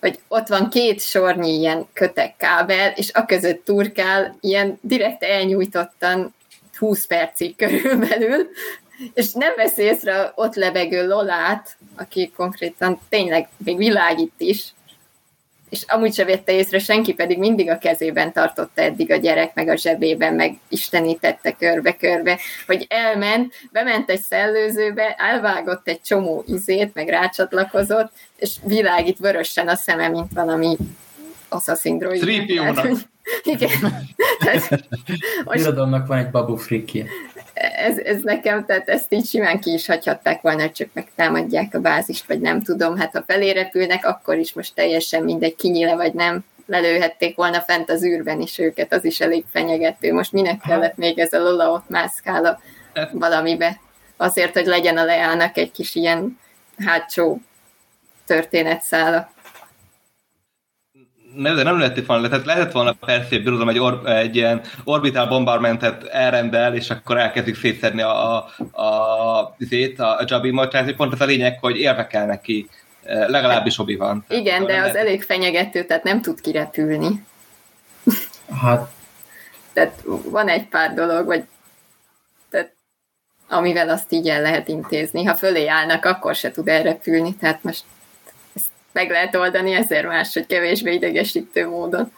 hogy 0.00 0.18
ott 0.28 0.48
van 0.48 0.70
két 0.70 1.00
sornyi 1.00 1.58
ilyen 1.58 1.86
kötek 1.92 2.36
kábel, 2.36 2.92
és 2.96 3.12
a 3.12 3.24
között 3.24 3.64
turkál 3.64 4.36
ilyen 4.40 4.78
direkt 4.80 5.22
elnyújtottan 5.22 6.34
20 6.78 7.06
percig 7.06 7.56
körülbelül, 7.56 8.48
és 9.14 9.32
nem 9.32 9.52
vesz 9.56 9.76
észre 9.76 10.32
ott 10.34 10.54
lebegő 10.54 11.06
Lolát, 11.06 11.76
aki 11.96 12.32
konkrétan 12.36 13.00
tényleg 13.08 13.48
még 13.56 13.76
világít 13.76 14.34
is, 14.36 14.72
és 15.70 15.82
amúgy 15.86 16.14
se 16.14 16.24
vette 16.24 16.52
észre 16.52 16.78
senki, 16.78 17.14
pedig 17.14 17.38
mindig 17.38 17.70
a 17.70 17.78
kezében 17.78 18.32
tartotta 18.32 18.82
eddig 18.82 19.10
a 19.10 19.16
gyerek, 19.16 19.54
meg 19.54 19.68
a 19.68 19.76
zsebében, 19.76 20.34
meg 20.34 20.58
istenítette 20.68 21.52
körbe-körbe, 21.52 22.38
hogy 22.66 22.86
elment, 22.88 23.54
bement 23.72 24.10
egy 24.10 24.22
szellőzőbe, 24.22 25.14
elvágott 25.18 25.88
egy 25.88 26.00
csomó 26.00 26.44
izét, 26.46 26.94
meg 26.94 27.08
rácsatlakozott, 27.08 28.12
és 28.36 28.56
világít 28.64 29.18
vörösen 29.18 29.68
a 29.68 29.76
szeme, 29.76 30.08
mint 30.08 30.32
valami 30.34 30.76
Assassin 31.48 31.98
droid. 31.98 32.22
Igen. 33.42 33.70
Tehát, 34.38 34.88
most 35.44 35.58
Irodalomnak 35.58 36.06
van 36.06 36.18
egy 36.18 36.30
babu 36.30 36.56
frikje. 36.56 37.06
ez, 37.54 37.98
ez 37.98 38.22
nekem, 38.22 38.64
tehát 38.64 38.88
ezt 38.88 39.12
így 39.12 39.26
simán 39.26 39.60
ki 39.60 39.72
is 39.72 39.86
hagyhatták 39.86 40.40
volna, 40.40 40.60
hogy 40.60 40.72
csak 40.72 40.88
megtámadják 40.92 41.74
a 41.74 41.80
bázist, 41.80 42.26
vagy 42.26 42.40
nem 42.40 42.62
tudom, 42.62 42.96
hát 42.96 43.12
ha 43.12 43.22
felé 43.26 43.50
repülnek, 43.50 44.06
akkor 44.06 44.36
is 44.36 44.52
most 44.52 44.74
teljesen 44.74 45.22
mindegy, 45.22 45.54
kinyíle 45.54 45.94
vagy 45.94 46.12
nem, 46.12 46.44
lelőhették 46.70 47.36
volna 47.36 47.60
fent 47.60 47.90
az 47.90 48.04
űrben 48.04 48.40
is 48.40 48.58
őket, 48.58 48.92
az 48.92 49.04
is 49.04 49.20
elég 49.20 49.44
fenyegető. 49.50 50.12
Most 50.12 50.32
minek 50.32 50.60
kellett 50.66 50.96
még 50.96 51.18
ez 51.18 51.32
a 51.32 51.42
Lola 51.42 51.70
ott 51.70 51.88
mászkál 51.88 52.44
a 52.44 52.60
valamibe? 53.12 53.80
Azért, 54.16 54.52
hogy 54.52 54.66
legyen 54.66 54.96
a 54.96 55.04
Leának 55.04 55.56
egy 55.56 55.70
kis 55.70 55.94
ilyen 55.94 56.38
hátsó 56.78 57.40
történetszála. 58.26 59.32
Nem, 61.34 61.56
de 61.56 61.62
nem 61.62 61.78
lehetett 61.78 62.06
volna, 62.06 62.28
tehát 62.28 62.44
lehetett 62.44 62.72
volna 62.72 62.92
persze 62.92 63.28
egy 63.30 63.42
birodalom 63.42 63.68
egy, 63.68 63.78
or, 63.78 64.00
egy 64.04 64.36
ilyen 64.36 64.60
orbital 64.84 65.26
bombardmentet 65.26 66.04
elrendel, 66.04 66.74
és 66.74 66.90
akkor 66.90 67.18
elkezdik 67.18 67.56
szétszedni 67.56 68.02
a, 68.02 68.36
a, 68.36 68.48
a, 68.70 68.84
a, 69.96 70.02
a 70.02 70.24
Jabimot, 70.26 70.70
tehát 70.70 70.92
pont 70.92 71.12
az 71.12 71.20
a 71.20 71.24
lényeg, 71.24 71.58
hogy 71.60 71.76
élve 71.76 72.06
kell 72.06 72.26
neki, 72.26 72.68
eh, 73.02 73.28
legalábbis 73.28 73.78
obi 73.78 73.96
van. 73.96 74.24
Igen, 74.28 74.66
de 74.66 74.82
az 74.82 74.94
elég 74.94 75.22
fenyegető, 75.22 75.84
tehát 75.84 76.04
nem 76.04 76.20
tud 76.20 76.40
kirepülni. 76.40 77.24
Hát 78.62 78.90
Tehát 79.72 80.02
van 80.24 80.48
egy 80.48 80.68
pár 80.68 80.94
dolog, 80.94 81.26
vagy 81.26 81.44
tehát, 82.50 82.72
amivel 83.48 83.88
azt 83.88 84.12
így 84.12 84.28
el 84.28 84.42
lehet 84.42 84.68
intézni. 84.68 85.24
Ha 85.24 85.34
fölé 85.34 85.66
állnak, 85.66 86.04
akkor 86.04 86.34
se 86.34 86.50
tud 86.50 86.68
elrepülni, 86.68 87.34
tehát 87.34 87.62
most 87.62 87.84
meg 88.92 89.10
lehet 89.10 89.34
oldani 89.36 89.72
ezer 89.72 90.06
más, 90.06 90.32
hogy 90.32 90.46
kevésbé 90.46 90.94
idegesítő 90.94 91.68
módon. 91.68 92.12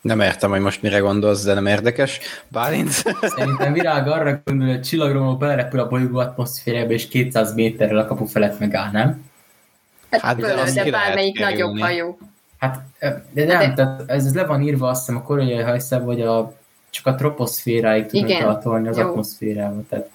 Nem 0.00 0.20
értem, 0.20 0.50
hogy 0.50 0.60
most 0.60 0.82
mire 0.82 0.98
gondolsz, 0.98 1.44
de 1.44 1.54
nem 1.54 1.66
érdekes. 1.66 2.20
Bálint? 2.48 2.90
szerintem 3.36 3.72
Virág 3.72 4.08
arra 4.08 4.40
gondol, 4.44 4.68
hogy 4.68 4.82
csillagromó 4.82 5.36
belerepül 5.36 5.80
a 5.80 5.88
bolygó 5.88 6.18
atmoszférába, 6.18 6.92
és 6.92 7.08
200 7.08 7.54
méterrel 7.54 7.98
a 7.98 8.06
kapu 8.06 8.24
felett 8.24 8.58
megáll, 8.58 8.90
nem? 8.90 9.24
Hát, 10.10 10.20
Hát, 10.20 10.40
hát 10.44 10.74
de 10.74 10.82
de 10.82 10.90
bármelyik 10.90 11.38
nagyobb 11.38 11.78
hajó. 11.78 12.18
Hát, 12.58 12.82
de 13.30 13.44
nem, 13.44 13.58
De- 13.58 13.72
tehát 13.72 14.02
ez, 14.06 14.24
ez 14.24 14.34
le 14.34 14.44
van 14.44 14.62
írva 14.62 14.88
azt 14.88 15.06
hiszem 15.06 15.20
a 15.20 15.22
koreai 15.22 15.62
hajszába, 15.62 16.04
hogy 16.04 16.20
a, 16.20 16.54
csak 16.90 17.06
a 17.06 17.14
troposzféráig 17.14 18.06
Igen, 18.10 18.42
eltolni 18.42 18.88
az 18.88 18.96
jó. 18.96 19.08
atmoszférába. 19.08 19.82
Tehát 19.88 20.10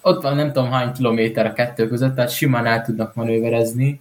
ott 0.00 0.22
van 0.22 0.36
nem 0.36 0.52
tudom 0.52 0.70
hány 0.70 0.92
kilométer 0.92 1.46
a 1.46 1.52
kettő 1.52 1.88
között, 1.88 2.14
tehát 2.14 2.30
simán 2.30 2.66
el 2.66 2.82
tudnak 2.82 3.14
manőverezni. 3.14 4.00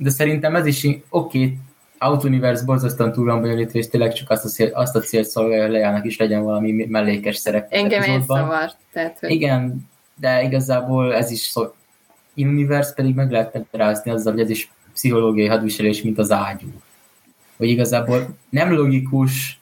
De 0.00 0.10
szerintem 0.10 0.56
ez 0.56 0.66
is 0.66 0.84
oké, 0.84 0.98
okay, 1.08 1.58
Out 1.98 2.24
Universe 2.24 2.64
borzasztóan 2.64 3.12
túl 3.12 3.40
bonyolítva, 3.40 3.78
és 3.78 3.88
tényleg 3.88 4.12
csak 4.12 4.30
azt 4.30 4.44
a, 4.44 4.48
cél, 4.48 4.70
azt 4.72 4.96
a 4.96 5.00
célt 5.00 5.28
szolgálja, 5.28 5.62
hogy 5.62 5.72
Leának 5.72 6.04
is 6.04 6.18
legyen 6.18 6.42
valami 6.42 6.86
mellékes 6.88 7.36
szerep. 7.36 7.66
Engem 7.72 8.02
ez 8.02 8.24
zavart. 8.24 8.76
Tehát, 8.92 9.18
hogy 9.18 9.30
Igen, 9.30 9.88
de 10.14 10.42
igazából 10.42 11.14
ez 11.14 11.30
is 11.30 11.40
szó. 11.40 11.74
Universe 12.36 12.92
pedig 12.94 13.14
meg 13.14 13.30
lehet 13.30 13.54
magyarázni 13.54 14.10
azzal, 14.10 14.32
hogy 14.32 14.42
ez 14.42 14.50
is 14.50 14.70
pszichológiai 14.92 15.46
hadviselés, 15.46 16.02
mint 16.02 16.18
az 16.18 16.32
ágyú. 16.32 16.68
Hogy 17.56 17.68
igazából 17.68 18.28
nem 18.50 18.72
logikus, 18.72 19.60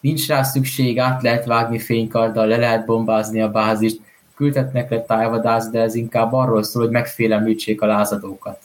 nincs 0.00 0.28
rá 0.28 0.42
szükség, 0.42 0.98
át 0.98 1.22
lehet 1.22 1.44
vágni 1.44 1.78
fénykarddal, 1.78 2.46
le 2.46 2.56
lehet 2.56 2.86
bombázni 2.86 3.40
a 3.40 3.50
bázist, 3.50 4.00
küldhetnek 4.34 4.90
le 4.90 5.02
tájvadász, 5.02 5.70
de 5.70 5.80
ez 5.80 5.94
inkább 5.94 6.32
arról 6.32 6.62
szól, 6.62 6.82
hogy 6.82 6.92
megfélemlítsék 6.92 7.82
a 7.82 7.86
lázadókat, 7.86 8.60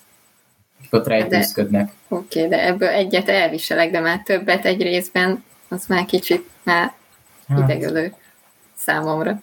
akik 0.84 0.94
ott 0.94 1.08
rejtőzködnek. 1.08 1.92
Oké, 2.08 2.48
de 2.48 2.66
ebből 2.66 2.88
egyet 2.88 3.30
elviselek, 3.30 3.92
de 3.92 4.00
már 4.00 4.22
többet 4.24 4.66
egy 4.66 4.82
részben, 4.82 5.44
az 5.70 5.86
már 5.88 6.06
kicsit 6.06 6.50
már 6.64 6.94
Hát, 7.48 7.60
idegölő 7.60 8.14
számomra. 8.76 9.42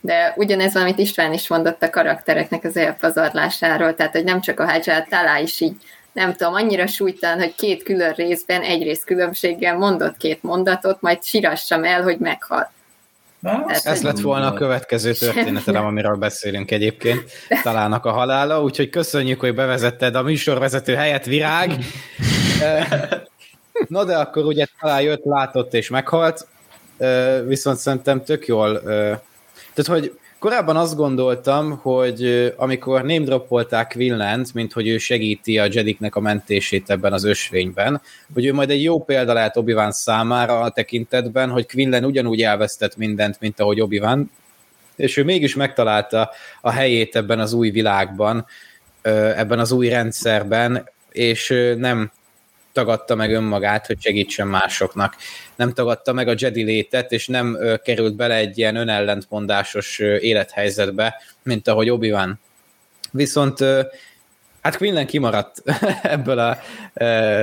De 0.00 0.32
ugyanez, 0.36 0.76
amit 0.76 0.98
István 0.98 1.32
is 1.32 1.48
mondott 1.48 1.82
a 1.82 1.90
karaktereknek 1.90 2.64
az 2.64 2.76
elpazarlásáról, 2.76 3.94
tehát 3.94 4.12
hogy 4.12 4.24
nem 4.24 4.40
csak 4.40 4.60
a 4.60 4.64
Hajjal 4.64 5.06
Talá 5.08 5.38
is 5.38 5.60
így, 5.60 5.76
nem 6.12 6.34
tudom, 6.34 6.54
annyira 6.54 6.86
súlytalan, 6.86 7.38
hogy 7.38 7.54
két 7.54 7.82
külön 7.82 8.12
részben, 8.12 8.62
egy 8.62 8.82
rész 8.82 9.04
különbséggel 9.04 9.76
mondott 9.76 10.16
két 10.16 10.42
mondatot, 10.42 11.00
majd 11.00 11.22
sírassam 11.22 11.84
el, 11.84 12.02
hogy 12.02 12.18
meghal. 12.18 12.72
De 13.42 13.64
azt 13.66 13.86
Ez 13.86 14.02
lett 14.02 14.20
volna 14.20 14.46
a 14.46 14.52
következő 14.52 15.12
történetem, 15.24 15.84
amiről 15.84 16.16
beszélünk 16.16 16.70
egyébként. 16.70 17.30
Talának 17.62 18.04
a 18.04 18.10
halála, 18.10 18.62
úgyhogy 18.62 18.88
köszönjük, 18.90 19.40
hogy 19.40 19.54
bevezetted 19.54 20.14
a 20.14 20.22
műsorvezető 20.22 20.94
helyett 20.94 21.24
virág. 21.24 21.70
Na 23.88 24.04
de 24.04 24.16
akkor 24.16 24.44
ugye 24.44 24.66
talán 24.80 25.02
jött, 25.02 25.24
látott 25.24 25.74
és 25.74 25.88
meghalt, 25.88 26.46
viszont 27.46 27.78
szerintem 27.78 28.24
tök 28.24 28.46
jól. 28.46 28.76
eh, 28.76 29.18
Tehát, 29.74 30.00
hogy 30.00 30.18
korábban 30.42 30.76
azt 30.76 30.96
gondoltam, 30.96 31.78
hogy 31.82 32.52
amikor 32.56 33.00
name 33.00 33.24
droppolták 33.24 33.92
Quinlant, 33.92 34.54
mint 34.54 34.72
hogy 34.72 34.88
ő 34.88 34.98
segíti 34.98 35.58
a 35.58 35.68
Jediknek 35.70 36.16
a 36.16 36.20
mentését 36.20 36.90
ebben 36.90 37.12
az 37.12 37.24
ösvényben, 37.24 38.00
hogy 38.34 38.46
ő 38.46 38.52
majd 38.52 38.70
egy 38.70 38.82
jó 38.82 39.04
példa 39.04 39.32
lehet 39.32 39.56
obi 39.56 39.74
számára 39.88 40.60
a 40.60 40.70
tekintetben, 40.70 41.50
hogy 41.50 41.66
Quinlan 41.66 42.04
ugyanúgy 42.04 42.42
elvesztett 42.42 42.96
mindent, 42.96 43.40
mint 43.40 43.60
ahogy 43.60 43.80
obi 43.80 44.02
és 44.96 45.16
ő 45.16 45.24
mégis 45.24 45.54
megtalálta 45.54 46.30
a 46.60 46.70
helyét 46.70 47.16
ebben 47.16 47.40
az 47.40 47.52
új 47.52 47.70
világban, 47.70 48.46
ebben 49.36 49.58
az 49.58 49.72
új 49.72 49.88
rendszerben, 49.88 50.88
és 51.10 51.54
nem 51.76 52.10
tagadta 52.72 53.14
meg 53.14 53.32
önmagát, 53.32 53.86
hogy 53.86 54.00
segítsen 54.00 54.48
másoknak. 54.48 55.16
Nem 55.56 55.72
tagadta 55.72 56.12
meg 56.12 56.28
a 56.28 56.34
Jedi 56.36 56.62
létet, 56.62 57.12
és 57.12 57.26
nem 57.26 57.58
került 57.82 58.16
bele 58.16 58.34
egy 58.34 58.58
ilyen 58.58 58.76
önellentmondásos 58.76 59.98
élethelyzetbe, 59.98 61.14
mint 61.42 61.68
ahogy 61.68 61.90
Obi-Wan. 61.90 62.40
Viszont 63.10 63.58
hát 64.60 64.76
Quinlan 64.76 65.06
kimaradt 65.06 65.62
ebből 66.02 66.38
a 66.38 66.58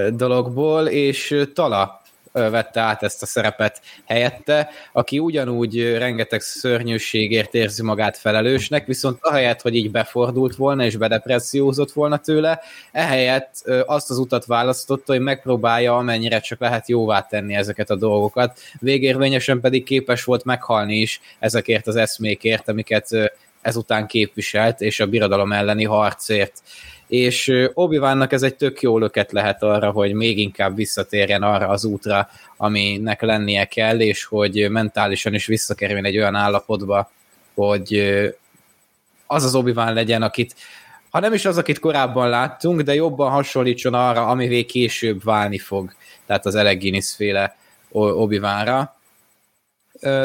dologból, 0.10 0.88
és 0.88 1.44
Tala 1.54 1.99
vette 2.32 2.80
át 2.80 3.04
ezt 3.04 3.22
a 3.22 3.26
szerepet 3.26 3.82
helyette, 4.06 4.70
aki 4.94 5.20
ugyanúgy 5.20 5.98
rengeteg 5.98 6.42
szörnyűségért 6.42 7.54
érzi 7.54 7.84
magát 7.84 8.18
felelősnek, 8.18 8.86
viszont 8.86 9.18
ahelyett, 9.22 9.62
hogy 9.62 9.76
így 9.76 9.92
befordult 9.92 10.56
volna 10.56 10.84
és 10.84 10.98
bedepressziózott 10.98 11.92
volna 11.92 12.18
tőle, 12.18 12.60
ehelyett 12.92 13.54
azt 13.86 14.10
az 14.10 14.18
utat 14.18 14.46
választotta, 14.46 15.12
hogy 15.12 15.22
megpróbálja 15.22 15.98
amennyire 15.98 16.40
csak 16.40 16.60
lehet 16.60 16.90
jóvá 16.90 17.22
tenni 17.22 17.56
ezeket 17.56 17.90
a 17.90 17.96
dolgokat, 17.96 18.60
végérvényesen 18.80 19.60
pedig 19.60 19.84
képes 19.84 20.24
volt 20.24 20.44
meghalni 20.44 20.96
is 20.96 21.22
ezekért 21.40 21.88
az 21.88 21.96
eszmékért, 21.96 22.70
amiket 22.70 23.32
ezután 23.62 24.08
képviselt, 24.08 24.82
és 24.82 25.00
a 25.00 25.08
birodalom 25.08 25.52
elleni 25.52 25.84
harcért 25.84 26.62
és 27.10 27.54
obi 27.74 28.00
ez 28.30 28.44
egy 28.44 28.56
tök 28.56 28.82
jó 28.82 28.98
löket 28.98 29.32
lehet 29.32 29.64
arra, 29.64 29.92
hogy 29.92 30.14
még 30.14 30.38
inkább 30.38 30.76
visszatérjen 30.76 31.44
arra 31.44 31.68
az 31.68 31.86
útra, 31.86 32.30
aminek 32.58 33.22
lennie 33.22 33.66
kell, 33.66 34.00
és 34.00 34.24
hogy 34.24 34.70
mentálisan 34.70 35.34
is 35.34 35.46
visszakerüljön 35.46 36.06
egy 36.06 36.18
olyan 36.18 36.36
állapotba, 36.36 37.12
hogy 37.54 38.12
az 39.28 39.44
az 39.44 39.56
obi 39.56 39.74
legyen, 39.74 40.22
akit 40.22 40.56
ha 41.10 41.20
nem 41.20 41.34
is 41.34 41.46
az, 41.46 41.58
akit 41.58 41.80
korábban 41.80 42.30
láttunk, 42.30 42.82
de 42.82 42.94
jobban 42.94 43.32
hasonlítson 43.32 43.94
arra, 43.94 44.28
amivé 44.28 44.64
később 44.64 45.24
válni 45.24 45.58
fog, 45.58 45.94
tehát 46.26 46.46
az 46.46 46.56
Eleginis 46.56 47.14
féle 47.16 47.58
obi 47.92 48.40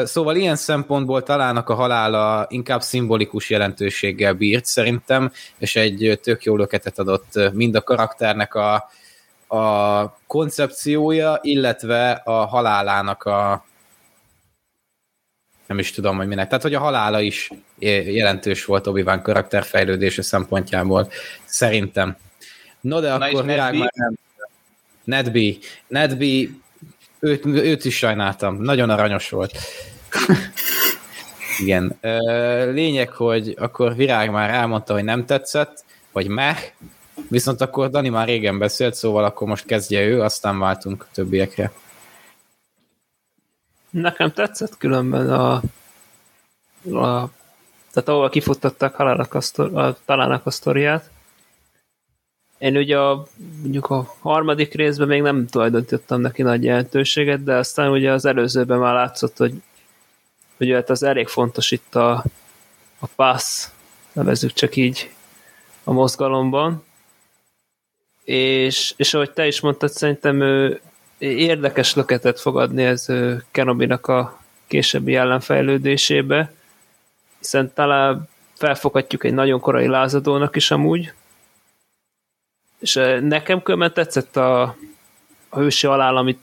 Szóval 0.03 0.35
ilyen 0.35 0.55
szempontból 0.55 1.23
talának 1.23 1.69
a 1.69 1.73
halála 1.73 2.45
inkább 2.49 2.81
szimbolikus 2.81 3.49
jelentőséggel 3.49 4.33
bírt 4.33 4.65
szerintem, 4.65 5.31
és 5.57 5.75
egy 5.75 6.19
tök 6.23 6.43
jó 6.43 6.55
löketet 6.55 6.99
adott 6.99 7.53
mind 7.53 7.75
a 7.75 7.81
karakternek 7.81 8.53
a, 8.55 8.89
a 9.57 10.17
koncepciója, 10.27 11.39
illetve 11.41 12.11
a 12.11 12.45
halálának 12.45 13.23
a 13.23 13.65
nem 15.67 15.79
is 15.79 15.91
tudom, 15.91 16.17
hogy 16.17 16.27
minek. 16.27 16.47
Tehát, 16.47 16.63
hogy 16.63 16.73
a 16.73 16.79
halála 16.79 17.21
is 17.21 17.51
jelentős 17.79 18.65
volt 18.65 18.87
obi 18.87 19.03
karakterfejlődése 19.03 20.21
szempontjából, 20.21 21.11
szerintem. 21.45 22.17
No, 22.81 22.99
de 22.99 23.17
Na 23.17 23.25
akkor 23.25 23.45
virág 23.45 23.77
már 23.77 23.91
nem. 23.95 24.15
Nedby. 25.03 25.59
Nedby 25.87 26.61
őt, 27.25 27.45
őt 27.45 27.85
is 27.85 27.97
sajnáltam, 27.97 28.61
nagyon 28.61 28.89
aranyos 28.89 29.29
volt. 29.29 29.57
Igen. 31.59 31.99
Lényeg, 32.71 33.09
hogy 33.09 33.55
akkor 33.57 33.95
Virág 33.95 34.31
már 34.31 34.49
elmondta, 34.49 34.93
hogy 34.93 35.03
nem 35.03 35.25
tetszett, 35.25 35.83
vagy 36.11 36.27
meh, 36.27 36.57
viszont 37.29 37.61
akkor 37.61 37.89
Dani 37.89 38.09
már 38.09 38.27
régen 38.27 38.57
beszélt, 38.57 38.93
szóval 38.93 39.23
akkor 39.23 39.47
most 39.47 39.65
kezdje 39.65 40.05
ő, 40.05 40.21
aztán 40.21 40.59
váltunk 40.59 41.01
a 41.03 41.11
többiekre. 41.13 41.71
Nekem 43.89 44.31
tetszett 44.31 44.77
különben 44.77 45.29
a, 45.29 45.53
a 46.91 47.29
tehát 47.93 48.09
ahol 48.09 48.29
kifuttatták 48.29 48.95
halának 48.95 49.33
a, 49.33 49.41
sztor, 49.41 49.77
a, 49.77 49.97
talának 50.05 50.45
a 50.45 50.51
sztoriát, 50.51 51.09
én 52.57 52.77
ugye 52.77 52.97
a, 52.99 53.25
mondjuk 53.61 53.89
a 53.89 54.15
harmadik 54.19 54.73
részben 54.73 55.07
még 55.07 55.21
nem 55.21 55.47
tulajdonítottam 55.47 56.21
neki 56.21 56.41
nagy 56.41 56.63
jelentőséget, 56.63 57.43
de 57.43 57.55
aztán 57.55 57.91
ugye 57.91 58.11
az 58.11 58.25
előzőben 58.25 58.79
már 58.79 58.93
látszott, 58.93 59.37
hogy, 59.37 59.61
hogy 60.57 60.71
hát 60.71 60.89
az 60.89 61.03
elég 61.03 61.27
fontos 61.27 61.71
itt 61.71 61.95
a, 61.95 62.23
a 62.99 63.07
pass, 63.15 63.67
nevezzük 64.11 64.53
csak 64.53 64.75
így 64.75 65.11
a 65.83 65.91
mozgalomban. 65.91 66.83
És, 68.23 68.93
és 68.97 69.13
ahogy 69.13 69.31
te 69.31 69.47
is 69.47 69.59
mondtad, 69.59 69.89
szerintem 69.89 70.41
ő 70.41 70.81
érdekes 71.17 71.95
löketet 71.95 72.39
fog 72.39 72.57
adni 72.57 72.83
ez 72.83 73.05
Kenobinak 73.51 74.07
a 74.07 74.39
későbbi 74.67 75.15
ellenfejlődésébe, 75.15 76.53
hiszen 77.39 77.73
talán 77.73 78.27
felfoghatjuk 78.53 79.23
egy 79.23 79.33
nagyon 79.33 79.59
korai 79.59 79.87
lázadónak 79.87 80.55
is 80.55 80.71
amúgy, 80.71 81.13
és 82.85 82.99
nekem 83.21 83.61
különben 83.61 83.93
tetszett 83.93 84.37
a, 84.37 84.61
a 85.49 85.59
hősi 85.59 85.87
halál, 85.87 86.17
amit, 86.17 86.39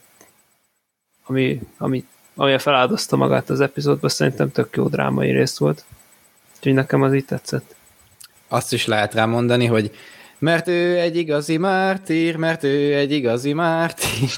ami, 1.25 1.61
ami, 1.77 2.05
ami 2.35 2.57
feláldozta 2.57 3.15
magát 3.15 3.49
az 3.49 3.61
epizódban, 3.61 4.09
szerintem 4.09 4.51
tök 4.51 4.75
jó 4.75 4.87
drámai 4.87 5.31
rész 5.31 5.57
volt. 5.57 5.85
Úgyhogy 6.55 6.73
nekem 6.73 7.01
az 7.01 7.13
így 7.13 7.25
tetszett. 7.25 7.75
Azt 8.47 8.73
is 8.73 8.85
lehet 8.85 9.13
rá 9.13 9.25
mondani, 9.25 9.65
hogy 9.65 9.95
mert 10.37 10.67
ő 10.67 10.99
egy 10.99 11.17
igazi 11.17 11.57
mártír, 11.57 12.35
mert 12.35 12.63
ő 12.63 12.95
egy 12.95 13.11
igazi 13.11 13.53
mártír. 13.53 14.29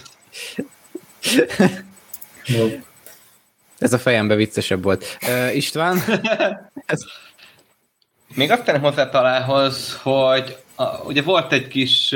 Ez 3.78 3.94
a 3.94 4.00
fejembe 4.00 4.36
viccesebb 4.36 4.84
volt. 4.84 5.18
Uh, 5.28 5.56
István? 5.56 5.98
Ez... 6.86 7.00
Még 8.34 8.52
azt 8.52 8.64
tennem 8.64 8.82
hozzá 8.82 9.10
találhoz, 9.10 10.00
hogy 10.02 10.65
a, 10.76 10.84
ugye 11.04 11.22
volt 11.22 11.54
egy 11.54 11.68
kis 11.68 12.16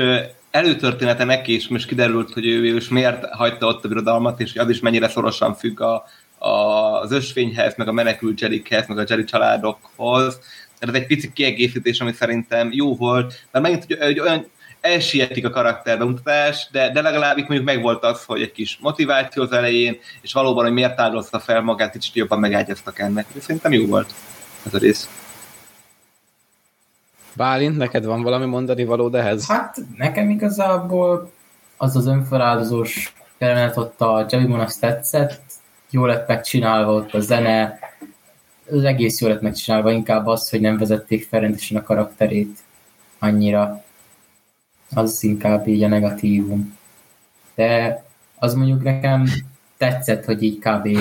előtörténete 0.50 1.24
neki 1.24 1.54
is, 1.54 1.68
most 1.68 1.86
kiderült, 1.86 2.32
hogy 2.32 2.46
ő 2.46 2.76
is 2.76 2.88
miért 2.88 3.24
hagyta 3.24 3.66
ott 3.66 3.84
a 3.84 3.88
birodalmat, 3.88 4.40
és 4.40 4.54
az 4.54 4.68
is 4.68 4.80
mennyire 4.80 5.08
szorosan 5.08 5.54
függ 5.54 5.80
a, 5.80 6.04
a, 6.38 6.48
az 7.00 7.12
ösvényhez, 7.12 7.74
meg 7.76 7.88
a 7.88 7.92
menekült 7.92 8.40
Jerikhez, 8.40 8.86
meg 8.86 8.98
a 8.98 9.04
Jeri 9.08 9.24
családokhoz. 9.24 10.40
Ez 10.78 10.94
egy 10.94 11.06
pici 11.06 11.32
kiegészítés, 11.32 12.00
ami 12.00 12.12
szerintem 12.12 12.68
jó 12.72 12.96
volt, 12.96 13.46
mert 13.50 13.64
megint 13.64 13.84
hogy, 13.84 13.98
hogy 13.98 14.20
olyan 14.20 14.46
elsietik 14.80 15.44
a 15.44 15.50
karakterbemutatás, 15.50 16.68
de, 16.72 16.90
de 16.90 17.00
legalább 17.02 17.38
itt 17.38 17.48
mondjuk 17.48 17.68
megvolt 17.68 18.04
az, 18.04 18.24
hogy 18.24 18.42
egy 18.42 18.52
kis 18.52 18.78
motiváció 18.80 19.42
az 19.42 19.52
elején, 19.52 19.98
és 20.20 20.32
valóban, 20.32 20.64
hogy 20.64 20.72
miért 20.72 21.00
áldozta 21.00 21.38
fel 21.38 21.60
magát, 21.60 21.92
kicsit 21.92 22.14
jobban 22.14 22.38
megágyaztak 22.38 22.98
ennek. 22.98 23.26
Szerintem 23.38 23.72
jó 23.72 23.86
volt 23.86 24.14
ez 24.66 24.74
a 24.74 24.78
rész. 24.78 25.08
Bálint, 27.40 27.76
neked 27.76 28.04
van 28.04 28.22
valami 28.22 28.44
mondani 28.44 28.84
való 28.84 29.14
ehhez? 29.14 29.46
Hát 29.46 29.76
nekem 29.96 30.30
igazából 30.30 31.30
az 31.76 31.96
az 31.96 32.06
önfeláldozós 32.06 33.14
jelenet 33.38 33.76
ott 33.76 34.00
a 34.00 34.26
Javimon 34.28 34.60
azt 34.60 34.80
tetszett, 34.80 35.42
jó 35.90 36.04
lett 36.04 36.28
megcsinálva 36.28 36.92
ott 36.92 37.14
a 37.14 37.20
zene, 37.20 37.78
az 38.70 38.84
egész 38.84 39.20
jól 39.20 39.30
lett 39.30 39.40
megcsinálva, 39.40 39.90
inkább 39.90 40.26
az, 40.26 40.50
hogy 40.50 40.60
nem 40.60 40.78
vezették 40.78 41.26
fel 41.28 41.44
a 41.76 41.82
karakterét 41.82 42.58
annyira. 43.18 43.82
Az 44.94 45.22
inkább 45.22 45.68
így 45.68 45.82
a 45.82 45.88
negatívum. 45.88 46.78
De 47.54 48.02
az 48.38 48.54
mondjuk 48.54 48.82
nekem 48.82 49.26
tetszett, 49.76 50.24
hogy 50.24 50.42
így 50.42 50.58
kb. 50.58 50.98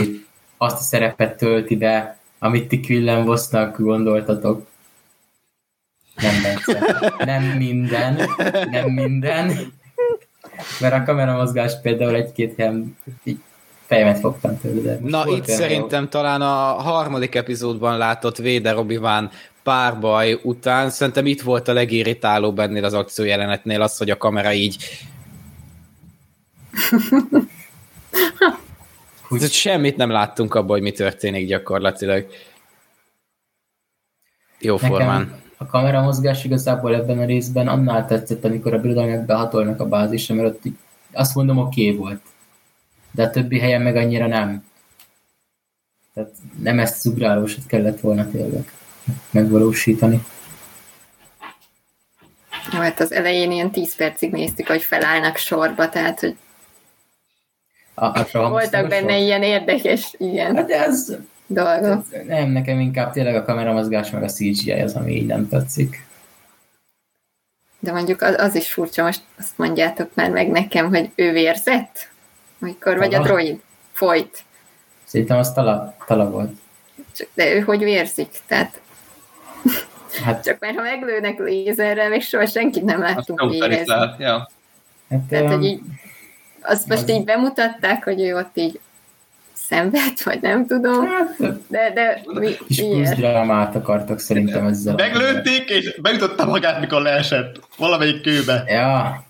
azt 0.57 0.79
a 0.79 0.83
szerepet 0.83 1.37
tölti 1.37 1.75
be, 1.75 2.17
amit 2.39 2.67
ti 2.67 2.79
Quillen 2.79 3.25
gondoltatok. 3.75 4.68
Nem, 6.21 6.41
Bence. 6.41 7.15
Nem 7.25 7.43
minden. 7.43 8.29
Nem 8.71 8.89
minden. 8.89 9.73
Mert 10.79 10.93
a 10.93 11.03
kameramozgás 11.03 11.73
például 11.81 12.15
egy-két 12.15 12.53
helyen 12.57 12.97
fejemet 13.85 14.19
fogtam 14.19 14.59
tőle. 14.59 14.81
De 14.81 14.99
Na 15.01 15.27
itt 15.27 15.45
szerintem 15.45 16.01
jó. 16.03 16.07
talán 16.09 16.41
a 16.41 16.81
harmadik 16.81 17.35
epizódban 17.35 17.97
látott 17.97 18.37
Véder 18.37 18.77
obi 18.77 18.99
párbaj 19.63 20.39
után, 20.43 20.89
szerintem 20.89 21.25
itt 21.25 21.41
volt 21.41 21.67
a 21.67 21.73
legirritálóbb 21.73 22.59
ennél 22.59 22.83
az 22.83 22.93
akciójelenetnél 22.93 23.81
az, 23.81 23.97
hogy 23.97 24.09
a 24.09 24.17
kamera 24.17 24.53
így 24.53 24.85
hogy 29.29 29.51
semmit 29.51 29.97
nem 29.97 30.09
láttunk 30.09 30.55
abban, 30.55 30.69
hogy 30.69 30.81
mi 30.81 30.91
történik 30.91 31.47
gyakorlatilag. 31.47 32.27
Jó 34.59 34.73
Nekem, 34.73 34.89
formán 34.89 35.41
a 35.61 35.65
kameramozgás 35.65 36.43
igazából 36.43 36.95
ebben 36.95 37.19
a 37.19 37.25
részben 37.25 37.67
annál 37.67 38.05
tetszett, 38.05 38.43
amikor 38.43 38.73
a 38.73 38.81
birodalmak 38.81 39.25
behatolnak 39.25 39.79
a 39.79 39.87
bázisra, 39.87 40.35
mert 40.35 40.47
ott 40.47 40.61
azt 41.11 41.35
mondom, 41.35 41.57
oké 41.57 41.85
okay 41.85 41.97
volt. 41.97 42.21
De 43.11 43.23
a 43.23 43.29
többi 43.29 43.59
helyen 43.59 43.81
meg 43.81 43.95
annyira 43.95 44.27
nem. 44.27 44.65
Tehát 46.13 46.31
nem 46.59 46.79
ezt 46.79 46.95
az 46.95 47.05
ugrálósat 47.05 47.65
kellett 47.65 47.99
volna 47.99 48.29
tényleg 48.29 48.71
megvalósítani. 49.31 50.25
Jó, 52.73 52.79
hát 52.79 52.99
az 52.99 53.11
elején 53.11 53.51
ilyen 53.51 53.71
10 53.71 53.95
percig 53.95 54.31
néztük, 54.31 54.67
hogy 54.67 54.81
felállnak 54.81 55.35
sorba, 55.37 55.89
tehát 55.89 56.19
hogy 56.19 56.35
a, 57.93 58.05
a 58.05 58.49
voltak 58.49 58.87
benne 58.87 59.11
sor. 59.11 59.21
ilyen 59.21 59.43
érdekes, 59.43 60.15
igen. 60.17 60.55
Hát 60.55 60.69
ez 60.69 61.15
dolgok. 61.51 62.25
Nem, 62.27 62.49
nekem 62.49 62.79
inkább 62.79 63.11
tényleg 63.11 63.35
a 63.35 63.45
kameramozgás 63.45 64.09
meg 64.09 64.23
a 64.23 64.27
CGI 64.29 64.71
az, 64.71 64.95
ami 64.95 65.11
így 65.15 65.25
nem 65.25 65.47
tetszik. 65.47 66.05
De 67.79 67.91
mondjuk 67.91 68.21
az, 68.21 68.35
az 68.37 68.55
is 68.55 68.73
furcsa, 68.73 69.03
most 69.03 69.21
azt 69.39 69.57
mondjátok 69.57 70.09
már 70.13 70.29
meg 70.31 70.49
nekem, 70.49 70.87
hogy 70.89 71.11
ő 71.15 71.31
vérzett? 71.31 72.09
Amikor 72.61 72.97
vagy 72.97 73.13
a 73.13 73.17
Tala? 73.17 73.25
droid? 73.27 73.61
Folyt. 73.91 74.43
Szerintem 75.03 75.37
az 75.37 75.53
tala, 75.53 75.95
tala 76.07 76.29
volt. 76.29 76.51
Csak, 77.15 77.27
de 77.33 77.53
ő 77.55 77.59
hogy 77.59 77.83
vérzik? 77.83 78.29
Tehát 78.47 78.81
Hát, 80.23 80.43
csak 80.45 80.59
mert 80.59 80.75
ha 80.75 80.81
meglőnek 80.81 81.39
lézerrel, 81.39 82.09
még 82.09 82.21
soha 82.21 82.45
senkit 82.45 82.83
nem 82.83 82.99
láttunk 82.99 83.49
vérezni. 83.49 83.93
Ja. 84.17 84.49
hát 85.09 85.19
Tehát, 85.29 85.45
um, 85.45 85.51
hogy 85.51 85.65
így, 85.65 85.81
azt 86.61 86.87
most 86.87 87.01
az- 87.01 87.09
így 87.09 87.23
bemutatták, 87.23 88.03
hogy 88.03 88.21
ő 88.21 88.35
ott 88.35 88.57
így 88.57 88.79
szenved, 89.69 90.23
vagy 90.23 90.41
nem 90.41 90.65
tudom, 90.67 91.07
de, 91.67 91.91
de 91.93 92.21
mi, 92.25 92.55
kis 92.67 92.77
plusz 92.77 92.95
miért? 92.95 93.15
drámát 93.15 93.75
akartak 93.75 94.19
szerintem 94.19 94.65
ezzel. 94.67 94.93
Meglőtték, 94.95 95.69
és 95.69 95.95
beütötte 96.01 96.43
magát, 96.45 96.79
mikor 96.79 97.01
leesett 97.01 97.59
valamelyik 97.77 98.21
kőbe. 98.21 98.63
Ja, 98.67 99.23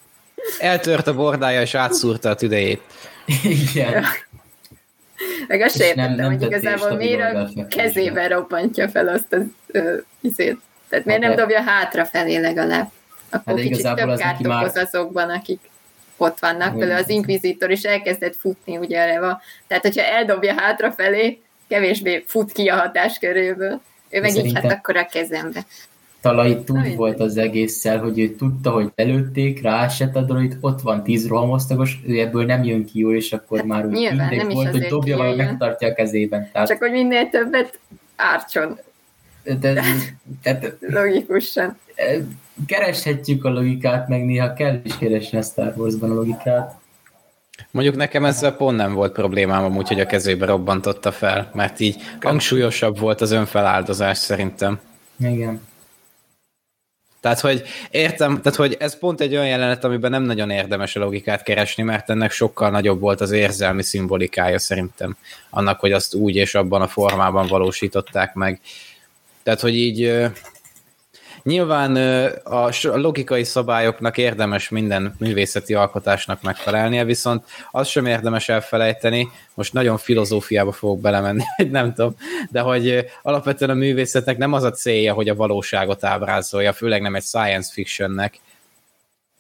Eltört 0.60 1.08
a 1.08 1.14
bordája, 1.16 1.62
és 1.62 1.74
átszúrta 1.76 2.30
a 2.30 2.36
tüdejét. 2.36 2.82
igen. 3.44 4.04
Meg 5.48 5.62
azt 5.62 5.78
sem 5.78 5.88
nem- 5.96 6.10
értettem, 6.10 6.30
nem 6.30 6.40
hogy 6.40 6.48
igazából 6.48 6.96
miért 6.98 7.34
a 7.34 7.50
kezébe 7.70 8.28
robbantja 8.28 8.90
fel 8.90 9.08
azt 9.08 9.34
az 9.34 9.42
ö, 9.68 9.96
izét. 10.22 10.58
Tehát 10.90 11.06
miért 11.06 11.22
nem 11.22 11.30
Hát 11.30 11.40
de- 11.40 11.46
dobja 11.46 11.62
hátrafelé 11.72 12.38
legalább? 12.38 12.90
Akkor 13.30 13.44
Hát 13.46 13.56
kicsit 13.56 13.72
igazából 13.72 14.00
több 14.04 14.10
az 14.10 14.20
kárt 14.20 14.32
neki 14.38 14.48
már- 14.48 14.64
okoz 14.64 14.78
azokban, 14.78 15.30
akik 15.30 15.69
ott 16.22 16.40
vannak. 16.40 16.70
Hogy- 16.70 16.80
Például 16.80 17.00
az 17.02 17.10
Inquisitor 17.10 17.72
is 17.72 17.84
elkezdett 17.84 18.36
futni, 18.36 18.78
ugye 18.78 19.06
Reva. 19.06 19.42
Tehát, 19.68 19.84
hogyha 19.84 20.04
eldobja 20.04 20.54
hátrafelé, 20.58 21.42
kevésbé 21.68 22.24
fut 22.28 22.52
ki 22.52 22.68
a 22.68 22.76
hatásköréből. 22.76 23.82
Ő 24.10 24.22
meg 24.22 24.36
így, 24.36 24.54
hát 24.54 24.72
akkor 24.72 24.98
a 24.98 25.06
kezembe. 25.06 25.66
Talai 26.22 26.54
Na, 26.54 26.64
túl 26.64 26.96
volt 26.96 27.20
az 27.20 27.38
egésszel, 27.38 27.98
hogy 28.00 28.20
ő 28.20 28.30
tudta, 28.36 28.70
hogy 28.72 28.92
előtték, 28.96 29.62
ráesett 29.62 30.16
a 30.16 30.22
droid, 30.22 30.58
ott 30.62 30.82
van 30.82 31.04
tíz 31.04 31.28
rohamosztagos, 31.28 32.00
ő 32.08 32.20
ebből 32.20 32.46
nem 32.46 32.64
jön 32.64 32.86
ki 32.86 33.00
jól, 33.00 33.16
és 33.16 33.34
akkor 33.34 33.58
Hát 33.58 33.68
már 33.68 33.86
úgy 33.86 33.92
nyilván, 33.92 34.18
mindegy 34.18 34.38
nem 34.38 34.48
volt, 34.50 34.70
hogy 34.72 34.86
dobja, 34.86 35.18
vagy 35.18 35.36
megtartja 35.36 35.88
a 35.88 35.94
kezében. 35.94 36.50
Tehát, 36.52 36.68
Csak 36.68 36.78
hogy 36.78 36.92
minél 36.92 37.30
többet 37.30 37.80
ártson 38.16 38.80
de, 39.54 39.84
tehát 40.42 40.76
logikusan. 40.80 41.78
e, 41.96 42.18
kereshetjük 42.66 43.46
a 43.46 43.50
logikát, 43.50 44.08
meg 44.08 44.26
néha 44.26 44.54
kell 44.54 44.80
is 44.84 44.98
keresni 44.98 45.38
a 45.38 45.42
Star 45.42 45.74
Wars-ban 45.78 46.12
a 46.12 46.14
logikát. 46.14 46.78
Mondjuk 47.72 47.96
nekem 47.96 48.26
ezzel 48.26 48.56
pont 48.56 48.78
nem 48.78 48.94
volt 48.94 49.12
problémám 49.12 49.64
amúgy, 49.64 49.88
hogy 49.88 50.00
a 50.00 50.06
kezébe 50.06 50.46
robbantotta 50.46 51.12
fel, 51.12 51.50
mert 51.54 51.80
így 51.80 51.96
hangsúlyosabb 52.22 53.00
volt 53.00 53.22
az 53.22 53.32
önfeláldozás 53.32 54.18
szerintem. 54.18 54.80
Igen. 55.20 55.68
Tehát, 57.20 57.40
hogy 57.40 57.64
értem, 57.92 58.42
tehát, 58.42 58.58
hogy 58.58 58.76
ez 58.80 58.98
pont 58.98 59.22
egy 59.22 59.34
olyan 59.34 59.48
jelenet, 59.48 59.84
amiben 59.84 60.12
nem 60.12 60.24
nagyon 60.24 60.50
érdemes 60.50 60.96
a 60.96 61.00
logikát 61.00 61.44
keresni, 61.44 61.84
mert 61.84 62.10
ennek 62.10 62.32
sokkal 62.32 62.70
nagyobb 62.70 63.00
volt 63.00 63.22
az 63.22 63.32
érzelmi 63.32 63.84
szimbolikája 63.84 64.60
szerintem, 64.60 65.18
annak, 65.50 65.80
hogy 65.80 65.92
azt 65.92 66.14
úgy 66.14 66.36
és 66.36 66.56
abban 66.56 66.82
a 66.82 66.88
formában 66.88 67.48
valósították 67.48 68.34
meg. 68.34 68.60
Tehát, 69.44 69.60
hogy 69.60 69.76
így 69.76 70.30
nyilván 71.44 71.96
a 72.44 72.70
logikai 72.82 73.44
szabályoknak 73.44 74.18
érdemes 74.18 74.70
minden 74.70 75.16
művészeti 75.20 75.74
alkotásnak 75.74 76.42
megfelelnie, 76.42 77.04
viszont 77.04 77.46
azt 77.72 77.90
sem 77.90 78.06
érdemes 78.06 78.50
elfelejteni, 78.50 79.30
most 79.54 79.74
nagyon 79.74 79.98
filozófiába 79.98 80.72
fogok 80.72 81.02
belemenni, 81.02 81.44
nem 81.72 81.94
tudom, 81.94 82.16
de 82.50 82.60
hogy 82.60 83.06
alapvetően 83.22 83.72
a 83.72 83.74
művészetnek 83.74 84.38
nem 84.38 84.54
az 84.54 84.64
a 84.64 84.72
célja, 84.72 85.14
hogy 85.14 85.30
a 85.30 85.36
valóságot 85.36 86.04
ábrázolja, 86.04 86.74
főleg 86.74 87.02
nem 87.02 87.16
egy 87.16 87.24
science 87.24 87.72
fictionnek, 87.74 88.40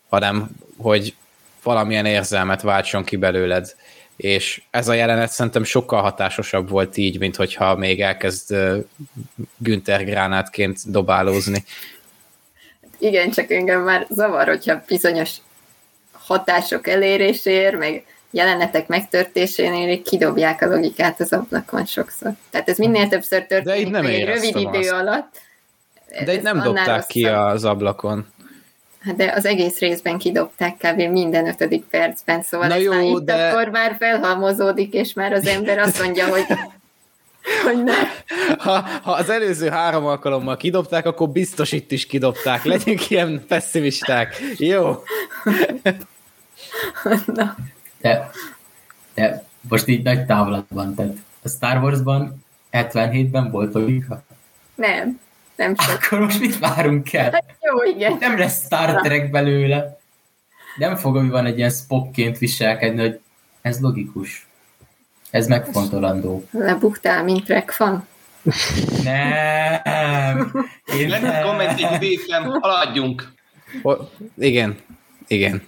hanem 0.09 0.49
hogy 0.77 1.15
valamilyen 1.63 2.05
érzelmet 2.05 2.61
váltson 2.61 3.03
ki 3.03 3.15
belőled. 3.15 3.75
És 4.19 4.61
ez 4.69 4.87
a 4.87 4.93
jelenet 4.93 5.31
szerintem 5.31 5.63
sokkal 5.63 6.01
hatásosabb 6.01 6.69
volt 6.69 6.97
így, 6.97 7.19
mint 7.19 7.35
hogyha 7.35 7.75
még 7.75 8.01
elkezd 8.01 8.55
Günther 9.57 10.05
gránátként 10.05 10.91
dobálózni. 10.91 11.63
Igen, 12.97 13.31
csak 13.31 13.51
engem 13.51 13.81
már 13.81 14.07
zavar, 14.09 14.47
hogyha 14.47 14.83
bizonyos 14.87 15.31
hatások 16.11 16.87
eléréséért, 16.87 17.77
meg 17.77 18.05
jelenetek 18.31 18.87
megtörtésénél 18.87 19.89
így 19.89 20.01
kidobják 20.01 20.61
a 20.61 20.67
logikát 20.67 21.19
az 21.19 21.33
ablakon 21.33 21.85
sokszor. 21.85 22.31
Tehát 22.49 22.69
ez 22.69 22.77
minél 22.77 23.07
többször 23.07 23.45
történik, 23.45 23.85
itt 23.85 23.91
nem 23.91 24.05
egy 24.05 24.23
rövid 24.23 24.55
idő 24.55 24.79
azt. 24.79 24.91
alatt. 24.91 25.41
De 26.25 26.33
itt 26.33 26.41
nem 26.41 26.61
dobták 26.61 27.05
ki 27.07 27.23
rosszabb. 27.23 27.45
az 27.45 27.65
ablakon. 27.65 28.27
Hát 28.99 29.15
de 29.15 29.33
az 29.35 29.45
egész 29.45 29.79
részben 29.79 30.17
kidobták 30.17 30.77
kb. 30.77 31.01
minden 31.01 31.47
ötödik 31.47 31.83
percben, 31.85 32.41
szóval 32.43 32.67
Na 32.67 32.73
ez 32.75 32.81
jó, 32.81 32.91
már 32.91 33.03
itt 33.03 33.19
de- 33.19 33.49
akkor 33.49 33.67
már 33.69 33.95
felhalmozódik, 33.99 34.93
és 34.93 35.13
már 35.13 35.33
az 35.33 35.47
ember 35.47 35.77
azt 35.77 36.01
mondja, 36.03 36.27
hogy, 36.27 36.45
hogy 37.65 37.83
ne. 37.83 37.93
Ha, 38.57 38.79
ha 39.03 39.11
az 39.11 39.29
előző 39.29 39.69
három 39.69 40.05
alkalommal 40.05 40.57
kidobták, 40.57 41.05
akkor 41.05 41.29
biztos 41.29 41.71
itt 41.71 41.91
is 41.91 42.05
kidobták. 42.05 42.63
Legyünk 42.63 43.09
ilyen 43.09 43.43
pessimisták. 43.47 44.41
Jó. 44.57 44.95
Na, 47.25 47.55
De, 48.01 48.29
de 49.13 49.43
most 49.69 49.87
így 49.87 50.03
nagy 50.03 50.25
távlatban, 50.25 50.95
tehát 50.95 51.15
a 51.43 51.49
Star 51.49 51.83
Wars-ban 51.83 52.45
77-ben 52.71 53.51
volt 53.51 53.73
logika. 53.73 54.23
nem, 54.75 55.19
nem 55.59 55.75
sok. 55.77 55.95
Akkor 55.95 56.19
most 56.19 56.39
mit 56.39 56.59
várunk 56.59 57.13
el? 57.13 57.31
Hát 57.31 57.55
jó, 57.61 57.91
igen. 57.93 58.17
Nem 58.19 58.37
lesz 58.37 58.65
Star 58.65 59.01
Trek 59.01 59.29
belőle. 59.31 59.99
Nem 60.77 60.95
fog 60.95 61.29
van 61.29 61.45
egy 61.45 61.57
ilyen 61.57 61.69
Spockként 61.69 62.37
viselkedni, 62.37 63.01
hogy 63.01 63.19
ez 63.61 63.79
logikus. 63.79 64.47
Ez 65.31 65.47
megfontolandó. 65.47 66.43
Lebuktál, 66.51 67.23
mint 67.23 67.47
rekfan. 67.47 68.07
Nem! 69.03 70.51
Én 70.97 71.07
nem. 71.07 71.43
kommentig 71.43 72.19
haladjunk. 72.59 73.31
O, 73.81 73.93
igen. 74.37 74.77
Igen. 75.27 75.67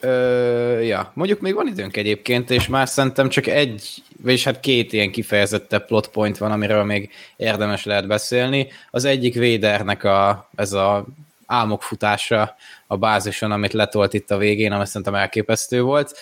Ö, 0.00 0.78
ja, 0.78 1.10
mondjuk 1.14 1.40
még 1.40 1.54
van 1.54 1.66
időnk 1.66 1.96
egyébként, 1.96 2.50
és 2.50 2.66
már 2.66 2.88
szerintem 2.88 3.28
csak 3.28 3.46
egy, 3.46 4.02
vagyis 4.22 4.44
hát 4.44 4.60
két 4.60 4.92
ilyen 4.92 5.10
kifejezettebb 5.10 5.86
plot 5.86 6.08
point 6.08 6.38
van, 6.38 6.52
amiről 6.52 6.84
még 6.84 7.10
érdemes 7.36 7.84
lehet 7.84 8.06
beszélni. 8.06 8.68
Az 8.90 9.04
egyik 9.04 9.34
Védernek 9.34 10.04
a, 10.04 10.48
ez 10.56 10.72
a 10.72 11.06
álmok 11.46 11.82
futása 11.82 12.56
a 12.86 12.96
bázison, 12.96 13.52
amit 13.52 13.72
letolt 13.72 14.14
itt 14.14 14.30
a 14.30 14.36
végén, 14.36 14.72
ami 14.72 14.86
szerintem 14.86 15.14
elképesztő 15.14 15.82
volt. 15.82 16.16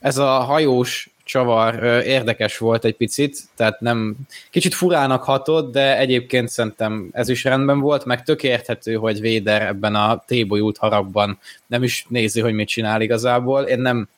Ez 0.00 0.18
a 0.18 0.28
hajós 0.28 1.10
csavar 1.24 1.82
érdekes 2.04 2.58
volt 2.58 2.84
egy 2.84 2.96
picit, 2.96 3.38
tehát 3.54 3.80
nem 3.80 4.14
kicsit 4.50 4.74
furának 4.74 5.22
hatott, 5.22 5.72
de 5.72 5.98
egyébként 5.98 6.48
szerintem 6.48 7.08
ez 7.12 7.28
is 7.28 7.44
rendben 7.44 7.80
volt, 7.80 8.04
meg 8.04 8.22
tök 8.22 8.42
érthető, 8.42 8.94
hogy 8.94 9.20
Véder 9.20 9.62
ebben 9.62 9.94
a 9.94 10.24
tébolyút 10.26 10.78
haragban 10.78 11.38
nem 11.66 11.82
is 11.82 12.06
nézi, 12.08 12.40
hogy 12.40 12.52
mit 12.52 12.68
csinál 12.68 13.00
igazából. 13.00 13.62
Én 13.62 13.80
nem 13.80 14.08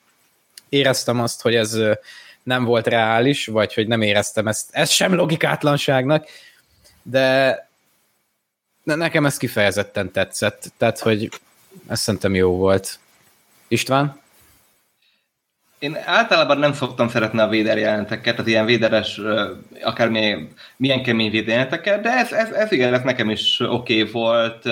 éreztem 0.69 1.19
azt, 1.19 1.41
hogy 1.41 1.55
ez 1.55 1.79
nem 2.43 2.63
volt 2.63 2.87
reális, 2.87 3.45
vagy 3.45 3.73
hogy 3.73 3.87
nem 3.87 4.01
éreztem 4.01 4.47
ezt, 4.47 4.69
ez 4.71 4.89
sem 4.89 5.13
logikátlanságnak, 5.13 6.27
de 7.03 7.59
ne- 8.83 8.95
nekem 8.95 9.25
ez 9.25 9.37
kifejezetten 9.37 10.11
tetszett, 10.11 10.71
tehát 10.77 10.99
hogy 10.99 11.29
ez 11.87 11.99
szerintem 11.99 12.35
jó 12.35 12.55
volt. 12.55 12.99
István? 13.67 14.23
Én 15.79 15.97
általában 16.05 16.57
nem 16.57 16.73
szoktam 16.73 17.07
szeretni 17.07 17.39
a 17.39 17.47
véder 17.47 17.77
jelenteket, 17.77 18.35
tehát 18.35 18.49
ilyen 18.49 18.65
véderes, 18.65 19.21
akár 19.83 20.09
milyen, 20.77 21.03
kemény 21.03 21.31
véder 21.31 21.55
jelenteket, 21.55 22.01
de 22.01 22.09
ez, 22.09 22.31
ez, 22.31 22.51
ez 22.51 22.71
igen, 22.71 22.93
ez 22.93 23.01
nekem 23.01 23.29
is 23.29 23.59
oké 23.59 23.99
okay 23.99 24.11
volt. 24.11 24.63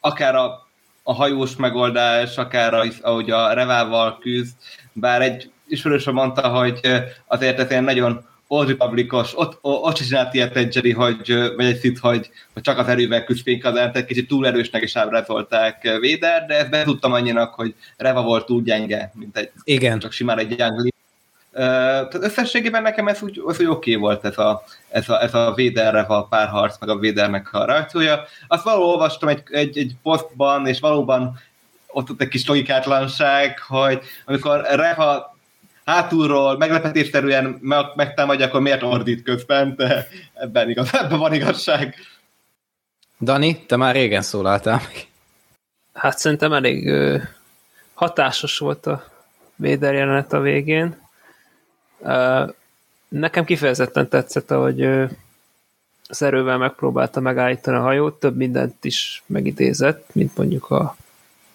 Akár 0.00 0.34
a, 0.34 0.66
a 1.02 1.14
hajós 1.14 1.56
megoldás, 1.56 2.36
akár 2.36 2.74
a, 2.74 2.84
ahogy 3.00 3.30
a 3.30 3.52
Revával 3.52 4.18
küzd, 4.18 4.54
bár 4.92 5.22
egy 5.22 5.50
ismerősöm 5.68 6.14
mondta, 6.14 6.48
hogy 6.48 6.80
azért 7.26 7.58
ez 7.58 7.70
ilyen 7.70 7.84
nagyon 7.84 8.28
Old 8.52 8.68
Republicos, 8.68 9.38
ott, 9.38 9.58
ott 9.60 9.96
se 9.96 10.04
csinált 10.04 10.34
ilyet 10.34 10.56
egy 10.56 10.74
Jedi, 10.74 10.92
hogy, 10.92 11.34
vagy 11.56 11.64
egy 11.64 11.80
Sith, 11.80 12.00
hogy, 12.00 12.30
hogy 12.52 12.62
csak 12.62 12.78
az 12.78 12.86
erővel 12.86 13.24
küzd 13.24 13.42
fénykazán, 13.42 13.92
tehát 13.92 14.08
kicsit 14.08 14.28
túl 14.28 14.46
erősnek 14.46 14.82
is 14.82 14.96
ábrázolták 14.96 15.98
Véder, 16.00 16.46
de 16.46 16.58
ezt 16.58 16.70
betudtam 16.70 17.12
annyinak, 17.12 17.54
hogy 17.54 17.74
Reva 17.96 18.22
volt 18.22 18.46
túl 18.46 18.62
gyenge, 18.62 19.12
mint 19.14 19.36
egy 19.36 19.50
Igen. 19.64 19.98
csak 19.98 20.12
simán 20.12 20.38
egy 20.38 20.58
Young 20.58 20.92
tehát 21.52 22.14
összességében 22.14 22.82
nekem 22.82 23.08
ez 23.08 23.22
úgy, 23.22 23.42
az 23.46 23.60
úgy 23.60 23.66
oké 23.66 23.90
okay 23.90 23.94
volt 23.94 24.24
ez 24.24 24.38
a, 24.38 24.62
ez 24.88 25.08
a, 25.08 25.22
ez 25.22 25.34
a 25.34 25.52
Véderre 25.54 26.00
a 26.00 26.24
párharc, 26.24 26.78
meg 26.80 26.88
a 26.88 26.98
Védernek 26.98 27.52
a 27.52 27.64
reakciója. 27.64 28.24
Azt 28.48 28.64
valahol 28.64 28.86
olvastam 28.86 29.28
egy, 29.28 29.42
egy, 29.50 29.78
egy 29.78 29.94
posztban, 30.02 30.66
és 30.66 30.80
valóban 30.80 31.40
ott, 31.86 32.10
ott 32.10 32.20
egy 32.20 32.28
kis 32.28 32.46
logikátlanság, 32.46 33.58
hogy 33.58 34.00
amikor 34.24 34.66
Reva 34.70 35.29
hátulról 35.90 36.56
meglepetésszerűen 36.56 37.58
meg- 37.60 37.94
megtámadja, 37.94 38.46
akkor 38.46 38.60
miért 38.60 38.82
ordít 38.82 39.22
közben, 39.22 39.74
de 39.76 40.08
ebben, 40.34 40.70
igaz, 40.70 40.94
ebben 40.94 41.18
van 41.18 41.34
igazság. 41.34 41.94
Dani, 43.20 43.64
te 43.66 43.76
már 43.76 43.94
régen 43.94 44.22
szólaltál 44.22 44.80
meg. 44.86 45.06
Hát 45.92 46.18
szerintem 46.18 46.52
elég 46.52 46.86
ö, 46.86 47.18
hatásos 47.94 48.58
volt 48.58 48.86
a 48.86 49.04
Vader 49.56 49.94
jelenet 49.94 50.32
a 50.32 50.40
végén. 50.40 50.96
Ö, 52.02 52.44
nekem 53.08 53.44
kifejezetten 53.44 54.08
tetszett, 54.08 54.50
ahogy 54.50 54.82
ö, 54.82 55.04
az 56.08 56.22
erővel 56.22 56.58
megpróbálta 56.58 57.20
megállítani 57.20 57.76
a 57.76 57.80
hajót, 57.80 58.20
több 58.20 58.36
mindent 58.36 58.84
is 58.84 59.22
megidézett, 59.26 60.08
mint 60.12 60.36
mondjuk 60.36 60.70
a 60.70 60.96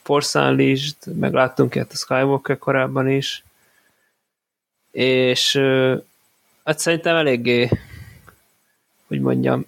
Force 0.03 0.39
Unleashed, 0.39 0.95
meg 1.15 1.33
láttunk 1.33 1.75
ilyet 1.75 1.91
a 1.91 1.95
Skywalker 1.95 2.57
korábban 2.57 3.09
is, 3.09 3.44
és 4.95 5.59
hát 6.63 6.79
szerintem 6.79 7.15
eléggé, 7.15 7.69
hogy 9.07 9.19
mondjam, 9.19 9.65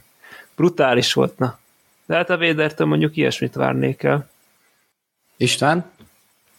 brutális 0.56 1.12
volt, 1.12 1.38
na. 1.38 1.58
De 2.06 2.14
hát 2.14 2.30
a 2.30 2.36
Védertől 2.36 2.86
mondjuk 2.86 3.16
ilyesmit 3.16 3.54
várnék 3.54 4.02
el. 4.02 4.30
István? 5.36 5.90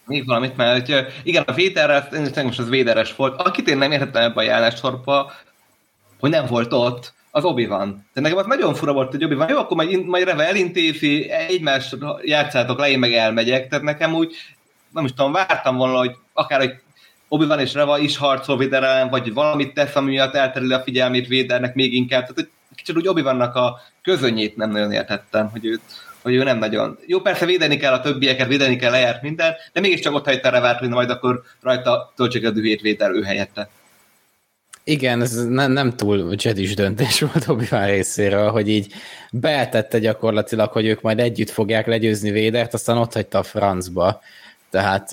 Még 0.05 0.26
valamit, 0.26 0.55
mert 0.55 0.88
hogy, 0.88 1.05
igen, 1.24 1.43
a 1.43 1.53
Véderrel, 1.53 2.07
én 2.13 2.43
most 2.43 2.59
az 2.59 2.70
Véderes 2.70 3.16
volt, 3.16 3.41
akit 3.41 3.68
én 3.68 3.78
nem 3.78 3.91
értettem 3.91 4.24
ebbe 4.24 4.41
a 4.41 4.43
jelenetsorba, 4.43 5.32
hogy 6.20 6.30
nem 6.30 6.45
volt 6.45 6.74
ott, 6.74 7.13
az 7.32 7.43
obi 7.43 7.66
van. 7.66 8.07
De 8.13 8.22
nekem 8.22 8.38
az 8.38 8.45
nagyon 8.45 8.74
fura 8.74 8.93
volt, 8.93 9.11
hogy 9.11 9.24
obi 9.24 9.36
van. 9.36 9.49
Jó, 9.49 9.57
akkor 9.57 9.78
majd, 9.78 10.05
majd 10.05 10.24
Reve 10.24 10.47
elintézi, 10.47 11.30
egymás 11.30 11.95
játszátok 12.22 12.80
le, 12.80 12.89
én 12.89 12.99
meg 12.99 13.13
elmegyek. 13.13 13.68
Tehát 13.68 13.84
nekem 13.84 14.13
úgy, 14.13 14.36
nem 14.89 15.05
is 15.05 15.13
tudom, 15.13 15.32
vártam 15.32 15.76
volna, 15.76 15.97
hogy 15.97 16.16
akár 16.34 16.61
egy 16.61 16.84
obi 17.28 17.62
és 17.62 17.74
Reva 17.74 17.98
is 18.00 18.18
harcol 18.18 18.68
ellen, 18.72 19.10
vagy 19.10 19.34
valamit 19.34 19.74
tesz, 19.74 19.96
ami 19.96 20.12
miatt 20.12 20.36
eltereli 20.36 20.74
a 20.74 20.80
figyelmét 20.80 21.28
Védernek 21.28 21.76
még 21.76 21.94
inkább. 21.94 22.22
Tehát 22.22 22.36
hogy 22.36 22.50
kicsit 22.76 22.98
úgy 22.98 23.08
obi 23.08 23.22
a 23.22 23.82
közönnyét 24.02 24.56
nem 24.56 24.72
nagyon 24.72 24.92
értettem, 24.92 25.50
hogy 25.50 25.66
őt 25.66 25.82
hogy 26.26 26.36
ő 26.36 26.44
nem 26.44 26.58
nagyon. 26.58 26.98
Jó, 27.06 27.20
persze 27.20 27.46
védeni 27.46 27.78
kell 27.78 27.94
a 27.94 28.02
többieket, 28.02 28.48
védeni 28.48 28.76
kell 28.76 28.92
lejárt 28.92 29.22
minden, 29.22 29.54
de 29.74 29.80
mégiscsak 29.80 30.14
ott 30.14 30.26
hagyta 30.26 30.50
Revát, 30.50 30.82
majd 30.82 31.10
akkor 31.10 31.44
rajta 31.62 32.14
töltsék 32.16 32.46
a 32.46 32.50
dühét 32.50 32.82
Véder 32.82 33.12
ő 33.12 33.24
helyette. 33.24 33.70
Igen, 34.84 35.22
ez 35.22 35.46
ne, 35.46 35.68
nem 35.68 35.96
túl 35.96 36.36
jedis 36.38 36.76
döntés 36.76 37.20
volt 37.20 37.48
obi 37.48 37.66
részéről, 37.70 38.50
hogy 38.50 38.70
így 38.70 38.94
beetette 39.32 40.00
gyakorlatilag, 40.00 40.72
hogy 40.72 40.86
ők 40.86 41.02
majd 41.02 41.20
együtt 41.20 41.50
fogják 41.50 41.88
legyőzni 41.88 42.32
Védert, 42.32 42.74
aztán 42.74 42.98
ott 42.98 43.14
hagyta 43.14 43.38
a 43.38 43.44
francba. 43.44 44.22
Tehát 44.70 45.10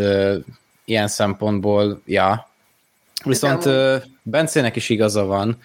ilyen 0.85 1.09
szempontból, 1.09 2.03
ja. 2.05 2.49
Viszont 3.25 3.65
ö, 3.65 3.97
Bencének 4.23 4.77
is 4.77 4.89
igaza 4.89 5.25
van 5.25 5.59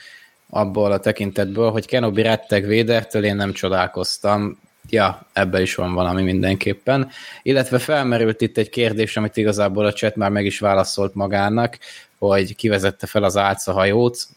abból 0.50 0.92
a 0.92 1.00
tekintetből, 1.00 1.72
hogy 1.72 1.86
Kenobi 1.86 2.22
retteg 2.22 2.66
Védertől, 2.66 3.24
én 3.24 3.36
nem 3.36 3.54
csodálkoztam. 3.54 4.60
Ja, 4.90 5.28
ebben 5.34 5.62
is 5.62 5.76
van 5.76 5.94
valami 5.94 6.24
mindenképpen. 6.24 7.10
Illetve 7.42 7.80
felmerült 7.80 8.42
itt 8.42 8.58
egy 8.58 8.70
kérdés, 8.70 9.18
amit 9.18 9.38
igazából 9.38 9.86
a 9.86 9.94
chat 9.94 10.16
már 10.16 10.30
meg 10.30 10.46
is 10.46 10.60
válaszolt 10.60 11.14
magának, 11.14 11.78
hogy 12.18 12.56
kivezette 12.56 13.08
fel 13.08 13.24
az 13.24 13.38
álca 13.38 13.72
hajót, 13.74 14.28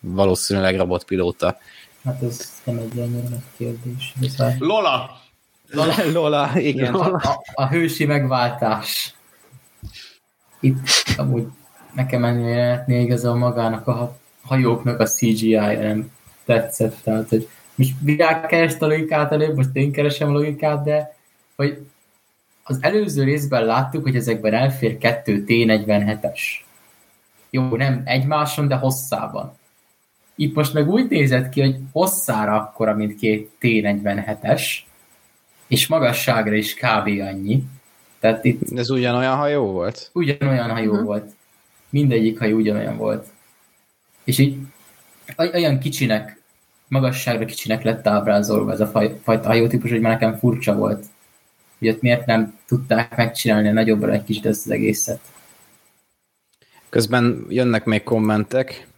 valószínűleg 0.00 0.76
robotpilóta. 0.76 1.58
Hát 2.04 2.22
ez 2.22 2.60
nem 2.64 2.76
egy 2.76 2.98
ennyire 2.98 3.28
nagy 3.28 3.42
kérdés. 3.56 4.14
Viszont 4.18 4.58
Lola! 4.58 5.19
Lola, 5.72 5.94
Lola 6.14 6.50
igen. 6.54 6.94
a, 6.94 7.14
a, 7.14 7.42
a 7.54 7.68
hősi 7.68 8.06
megváltás. 8.06 9.14
Itt 10.60 10.78
amúgy 11.16 11.46
nekem 11.94 12.24
ennél 12.24 12.84
igazából 12.86 13.38
magának 13.38 13.86
a 13.86 14.18
hajóknak 14.42 15.00
a 15.00 15.06
CGI-ja 15.06 15.82
nem 15.82 16.12
tetszett. 16.44 16.96
Tehát, 17.02 17.28
hogy 17.28 17.48
most 17.74 17.94
virág 18.00 18.46
kerest 18.46 18.82
a 18.82 18.86
logikát 18.86 19.32
előbb, 19.32 19.56
most 19.56 19.68
én 19.72 19.92
keresem 19.92 20.28
a 20.28 20.32
logikát, 20.32 20.84
de 20.84 21.16
hogy 21.56 21.86
az 22.62 22.78
előző 22.80 23.24
részben 23.24 23.64
láttuk, 23.64 24.02
hogy 24.02 24.16
ezekben 24.16 24.54
elfér 24.54 24.98
kettő 24.98 25.44
T47-es. 25.46 26.40
Jó, 27.50 27.76
nem 27.76 28.02
egymáson, 28.04 28.68
de 28.68 28.74
hosszában. 28.74 29.58
Itt 30.34 30.54
most 30.54 30.74
meg 30.74 30.88
úgy 30.88 31.08
nézett 31.08 31.48
ki, 31.48 31.60
hogy 31.60 31.76
hosszára 31.92 32.54
akkora, 32.54 32.94
mint 32.94 33.14
két 33.14 33.50
T47-es, 33.60 34.62
és 35.70 35.86
magasságra 35.86 36.54
is 36.54 36.74
kb. 36.74 37.06
annyi. 37.06 37.62
Tehát 38.18 38.44
itt 38.44 38.78
Ez 38.78 38.90
ugyanolyan 38.90 39.36
hajó 39.36 39.66
volt? 39.72 40.10
ugyanolyan 40.12 40.70
hajó 40.70 40.90
uh-huh. 40.90 41.06
volt. 41.06 41.32
Mindegyik 41.88 42.38
hajó 42.38 42.56
ugyanolyan 42.56 42.96
volt. 42.96 43.26
És 44.24 44.38
így 44.38 44.56
oly- 45.38 45.54
olyan 45.54 45.78
kicsinek, 45.78 46.40
magasságra 46.88 47.44
kicsinek 47.44 47.82
lett 47.82 48.06
ábrázolva 48.06 48.72
ez 48.72 48.80
a 48.80 48.86
faj, 48.86 49.18
fajta 49.22 49.46
hajótípus, 49.46 49.90
hogy 49.90 50.00
már 50.00 50.12
nekem 50.12 50.38
furcsa 50.38 50.74
volt. 50.74 51.04
Hogy 51.78 51.88
ott 51.88 52.00
miért 52.00 52.26
nem 52.26 52.58
tudták 52.66 53.16
megcsinálni 53.16 53.68
a 53.68 53.72
nagyobbra 53.72 54.12
egy 54.12 54.24
kicsit 54.24 54.46
ezt 54.46 54.64
az 54.66 54.70
egészet. 54.70 55.20
Közben 56.88 57.46
jönnek 57.48 57.84
még 57.84 58.02
kommentek. 58.02 58.88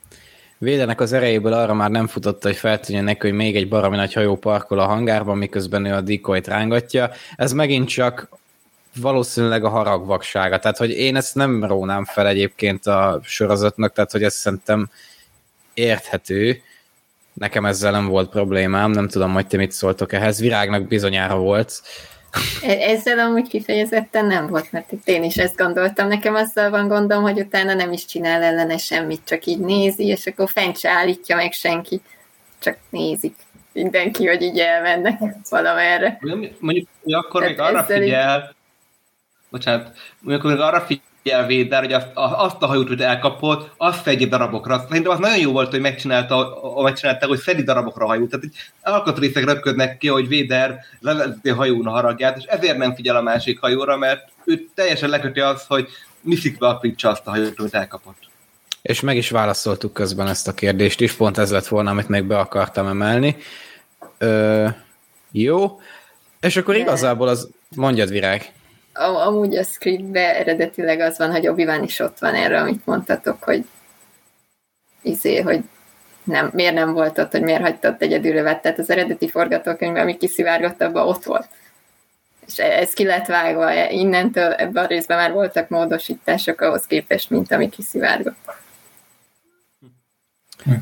Védenek 0.63 1.01
az 1.01 1.13
erejéből 1.13 1.53
arra 1.53 1.75
már 1.75 1.91
nem 1.91 2.07
futott, 2.07 2.43
hogy 2.43 2.57
feltűnjön 2.57 3.05
neki, 3.05 3.27
hogy 3.29 3.37
még 3.37 3.57
egy 3.57 3.69
baromi 3.69 3.97
nagy 3.97 4.13
hajó 4.13 4.37
parkol 4.37 4.79
a 4.79 4.87
hangárban, 4.87 5.39
miközben 5.39 5.85
ő 5.85 5.93
a 5.95 6.01
decoyt 6.01 6.47
rángatja. 6.47 7.11
Ez 7.37 7.53
megint 7.53 7.89
csak 7.89 8.29
valószínűleg 9.01 9.65
a 9.65 9.69
haragvaksága. 9.69 10.59
Tehát, 10.59 10.77
hogy 10.77 10.91
én 10.91 11.17
ezt 11.17 11.35
nem 11.35 11.65
rónám 11.65 12.05
fel 12.05 12.29
egyébként 12.29 12.87
a 12.87 13.21
sorozatnak, 13.23 13.93
tehát, 13.93 14.11
hogy 14.13 14.23
ezt 14.23 14.37
szerintem 14.37 14.91
érthető. 15.75 16.63
Nekem 17.33 17.67
ezzel 17.67 17.93
nem 17.93 18.07
volt 18.07 18.31
problémám, 18.31 18.91
nem 18.91 19.09
tudom, 19.09 19.33
hogy 19.33 19.47
te 19.47 19.57
mit 19.57 19.73
szóltok 19.73 20.13
ehhez. 20.13 20.41
Virágnak 20.41 20.87
bizonyára 20.87 21.37
volt. 21.37 21.83
E- 22.63 22.91
Ezzel 22.91 23.19
amúgy 23.19 23.49
kifejezetten 23.49 24.27
nem 24.27 24.47
volt, 24.47 24.73
mert 24.73 24.93
itt 24.93 25.09
én 25.09 25.25
is 25.25 25.37
ezt 25.37 25.57
gondoltam. 25.57 26.09
Nekem 26.09 26.35
azzal 26.35 26.71
van 26.71 26.89
gondom, 26.89 27.23
hogy 27.23 27.39
utána 27.41 27.75
nem 27.75 27.93
is 27.93 28.05
csinál 28.05 28.43
ellene 28.43 28.77
semmit, 28.77 29.21
csak 29.25 29.45
így 29.47 29.59
nézi, 29.59 30.07
és 30.07 30.27
akkor 30.27 30.51
fent 30.51 30.79
se 30.79 30.91
állítja 30.91 31.37
meg 31.37 31.53
senki. 31.53 32.01
Csak 32.59 32.77
nézik 32.91 33.35
mindenki, 33.73 34.27
hogy 34.27 34.43
így 34.43 34.59
elmennek 34.59 35.21
valamerre. 35.49 36.19
Mondjuk, 36.21 36.89
hogy 37.03 37.13
akkor 37.13 37.41
Tehát 37.43 37.57
még 37.57 37.67
arra 37.67 37.83
ezzel 37.83 37.97
így- 37.97 38.03
figyel, 38.03 38.55
bocsánat, 39.51 39.97
mondjuk 40.21 40.53
még 40.53 40.61
arra 40.61 40.81
figyel 40.81 41.03
Véder, 41.47 41.81
hogy 41.83 41.93
azt, 41.93 42.07
a- 42.15 42.45
azt 42.45 42.57
a 42.63 42.67
hajót, 42.67 42.89
hogy 42.89 43.01
elkapott, 43.01 43.71
azt 43.77 44.03
szedje 44.03 44.27
darabokra. 44.27 44.85
Szerintem 44.89 45.13
az 45.13 45.19
nagyon 45.19 45.39
jó 45.39 45.53
volt, 45.53 45.71
hogy 45.71 45.81
megcsinálta, 45.81 46.63
a- 46.77 46.83
megcsinálta 46.83 47.27
hogy 47.27 47.39
szedi 47.39 47.63
darabokra 47.63 48.05
a 48.05 48.09
hajót. 48.09 48.29
Tehát 48.31 48.45
egy 48.45 48.57
alkatrészek 48.83 49.45
röpködnek 49.45 49.99
ki, 49.99 50.09
hogy 50.09 50.29
Véder 50.29 50.79
levezeti 51.01 51.51
a 51.51 51.55
hajón 51.55 51.87
a 51.87 51.91
haragját, 51.91 52.37
és 52.37 52.45
ezért 52.45 52.77
nem 52.77 52.95
figyel 52.95 53.17
a 53.17 53.23
másik 53.23 53.61
hajóra, 53.61 53.97
mert 53.97 54.29
ő 54.45 54.69
teljesen 54.75 55.09
leköti 55.11 55.41
azt, 55.41 55.67
hogy 55.67 55.89
miszikbe 56.21 56.67
aprítsa 56.69 57.09
azt 57.11 57.27
a 57.27 57.31
hajót, 57.31 57.59
amit 57.59 57.75
elkapott. 57.75 58.17
És 58.83 59.01
meg 59.01 59.17
is 59.17 59.31
válaszoltuk 59.31 59.93
közben 59.93 60.29
ezt 60.29 60.49
a 60.49 60.53
kérdést 60.53 61.01
is, 61.01 61.13
pont 61.13 61.39
ez 61.39 61.51
lett 61.51 61.67
volna, 61.67 61.91
amit 61.91 62.09
még 62.09 62.25
be 62.25 62.39
akartam 62.39 62.87
emelni. 62.87 63.37
Ö, 64.19 64.67
jó, 65.31 65.81
és 66.41 66.57
akkor 66.57 66.75
De- 66.75 66.81
igazából 66.81 67.29
az, 67.29 67.49
mondjad 67.77 68.11
virág. 68.11 68.53
Am- 68.93 69.17
amúgy 69.17 69.57
a 69.57 69.63
scriptbe 69.63 70.37
eredetileg 70.37 71.01
az 71.01 71.19
van, 71.19 71.31
hogy 71.31 71.49
obi 71.49 71.69
is 71.83 71.99
ott 71.99 72.19
van 72.19 72.35
erre, 72.35 72.61
amit 72.61 72.87
mondtatok, 72.87 73.43
hogy 73.43 73.65
izé, 75.03 75.41
hogy 75.41 75.61
nem, 76.25 76.51
miért 76.53 76.75
nem 76.75 76.93
volt 76.93 77.19
ott, 77.19 77.31
hogy 77.31 77.43
miért 77.43 77.63
hagyta 77.63 77.89
ott 77.89 78.03
egyedül 78.03 78.43
vett. 78.43 78.63
Tehát 78.63 78.79
az 78.79 78.91
eredeti 78.91 79.29
forgatókönyv, 79.29 79.97
ami 79.97 80.17
kiszivárgott, 80.17 80.83
abban 80.83 81.09
ott 81.09 81.25
volt. 81.25 81.49
És 82.47 82.59
e- 82.59 82.79
ez 82.79 82.93
ki 82.93 83.05
lett 83.05 83.27
vágva. 83.27 83.91
Innentől 83.91 84.53
ebben 84.53 84.85
a 84.85 84.87
részben 84.87 85.17
már 85.17 85.33
voltak 85.33 85.69
módosítások 85.69 86.61
ahhoz 86.61 86.87
képest, 86.87 87.31
mint 87.31 87.53
ami 87.53 87.69
kiszivárgott. 87.69 88.52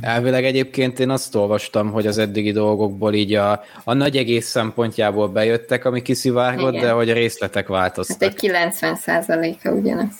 Elvileg 0.00 0.44
egyébként 0.44 0.98
én 1.00 1.10
azt 1.10 1.34
olvastam, 1.34 1.90
hogy 1.90 2.06
az 2.06 2.18
eddigi 2.18 2.52
dolgokból 2.52 3.14
így 3.14 3.34
a, 3.34 3.64
a 3.84 3.92
nagy 3.92 4.16
egész 4.16 4.46
szempontjából 4.46 5.28
bejöttek, 5.28 5.84
ami 5.84 6.02
kiszivárgott, 6.02 6.72
Igen. 6.72 6.84
de 6.84 6.90
hogy 6.90 7.10
a 7.10 7.14
részletek 7.14 7.66
Hát 7.68 7.76
változtak. 7.76 8.22
egy 8.22 8.34
90 8.34 8.98
a 9.64 9.68
ugyanaz. 9.68 10.12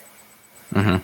Uh-huh. 0.73 1.01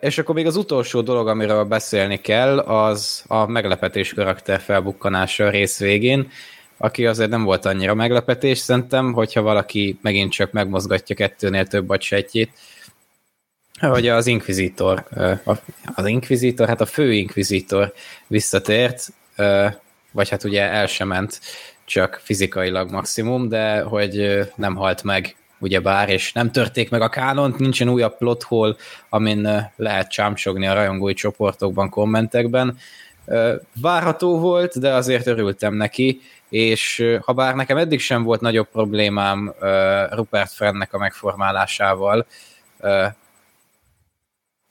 És 0.00 0.18
akkor 0.18 0.34
még 0.34 0.46
az 0.46 0.56
utolsó 0.56 1.00
dolog, 1.00 1.28
amiről 1.28 1.64
beszélni 1.64 2.20
kell, 2.20 2.58
az 2.58 3.22
a 3.26 3.46
meglepetés 3.46 4.14
karakter 4.14 4.60
felbukkanása 4.60 5.44
a 5.44 5.50
rész 5.50 5.78
végén, 5.78 6.30
aki 6.76 7.06
azért 7.06 7.30
nem 7.30 7.44
volt 7.44 7.64
annyira 7.64 7.94
meglepetés, 7.94 8.58
szerintem, 8.58 9.12
hogyha 9.12 9.42
valaki 9.42 9.98
megint 10.02 10.32
csak 10.32 10.52
megmozgatja 10.52 11.14
kettőnél 11.14 11.66
több 11.66 11.90
agysejtjét, 11.90 12.50
hogy 13.80 14.08
az 14.08 14.26
a- 15.44 15.58
az 15.94 16.06
Inquisitor, 16.06 16.68
hát 16.68 16.80
a 16.80 16.86
fő 16.86 17.12
Inquisitor 17.12 17.92
visszatért, 18.26 19.12
vagy 20.10 20.28
hát 20.28 20.44
ugye 20.44 20.62
el 20.62 20.86
sem 20.86 21.08
ment, 21.08 21.40
csak 21.84 22.20
fizikailag 22.22 22.90
maximum, 22.90 23.48
de 23.48 23.80
hogy 23.80 24.46
nem 24.54 24.74
halt 24.74 25.02
meg 25.02 25.36
ugyebár, 25.58 26.08
és 26.08 26.32
nem 26.32 26.50
törték 26.50 26.90
meg 26.90 27.00
a 27.00 27.08
kánont, 27.08 27.58
nincsen 27.58 27.88
újabb 27.88 28.16
plot 28.16 28.42
hole, 28.42 28.74
amin 29.08 29.70
lehet 29.76 30.10
csámcsogni 30.10 30.66
a 30.66 30.74
rajongói 30.74 31.14
csoportokban, 31.14 31.88
kommentekben. 31.88 32.78
Várható 33.80 34.38
volt, 34.38 34.78
de 34.80 34.92
azért 34.92 35.26
örültem 35.26 35.74
neki, 35.74 36.20
és 36.48 37.04
ha 37.24 37.32
bár 37.32 37.54
nekem 37.54 37.76
eddig 37.76 38.00
sem 38.00 38.22
volt 38.22 38.40
nagyobb 38.40 38.68
problémám 38.72 39.54
Rupert 40.10 40.52
Friendnek 40.52 40.94
a 40.94 40.98
megformálásával, 40.98 42.26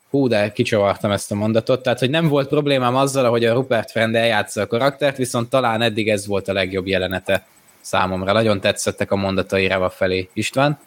hú, 0.10 0.28
de 0.28 0.52
kicsavartam 0.52 1.12
ezt 1.12 1.32
a 1.32 1.36
mondatot, 1.36 1.84
tehát 1.84 2.00
hogy 2.00 2.10
nem 2.10 2.28
volt 2.28 2.48
problémám 2.48 2.96
azzal, 2.96 3.30
hogy 3.30 3.46
a 3.46 3.54
Rupert 3.54 3.92
Friend 3.92 4.16
eljátsza 4.16 4.62
a 4.62 4.68
karaktert, 4.68 5.18
viszont 5.18 5.50
talán 5.50 5.82
eddig 5.82 6.10
ez 6.10 6.28
volt 6.28 6.48
a 6.48 6.54
legjobb 6.54 6.88
jelenete 6.88 7.46
számomra. 7.82 8.32
Nagyon 8.32 8.60
tetszettek 8.60 9.12
a 9.12 9.16
mondatai 9.16 9.68
Reva 9.68 9.90
felé. 9.90 10.30
István? 10.34 10.80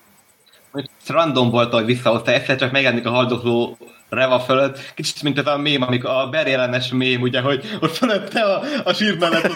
Random 1.07 1.51
volt, 1.51 1.73
hogy 1.73 1.85
visszahozta, 1.85 2.33
egyszer 2.33 2.57
csak 2.57 2.73
megjelenik 2.73 3.07
a 3.07 3.11
haldokló 3.11 3.79
Reva 4.09 4.41
fölött, 4.41 4.93
kicsit 4.95 5.23
mint 5.23 5.39
ez 5.39 5.47
a 5.47 5.57
mém, 5.57 5.83
amikor 5.83 6.11
a 6.11 6.29
berjelenes 6.29 6.89
mém, 6.93 7.21
ugye, 7.21 7.41
hogy 7.41 7.79
ott 7.81 7.97
fölötte 7.97 8.41
a, 8.41 8.63
a 8.85 8.93
sírmenet. 8.93 9.45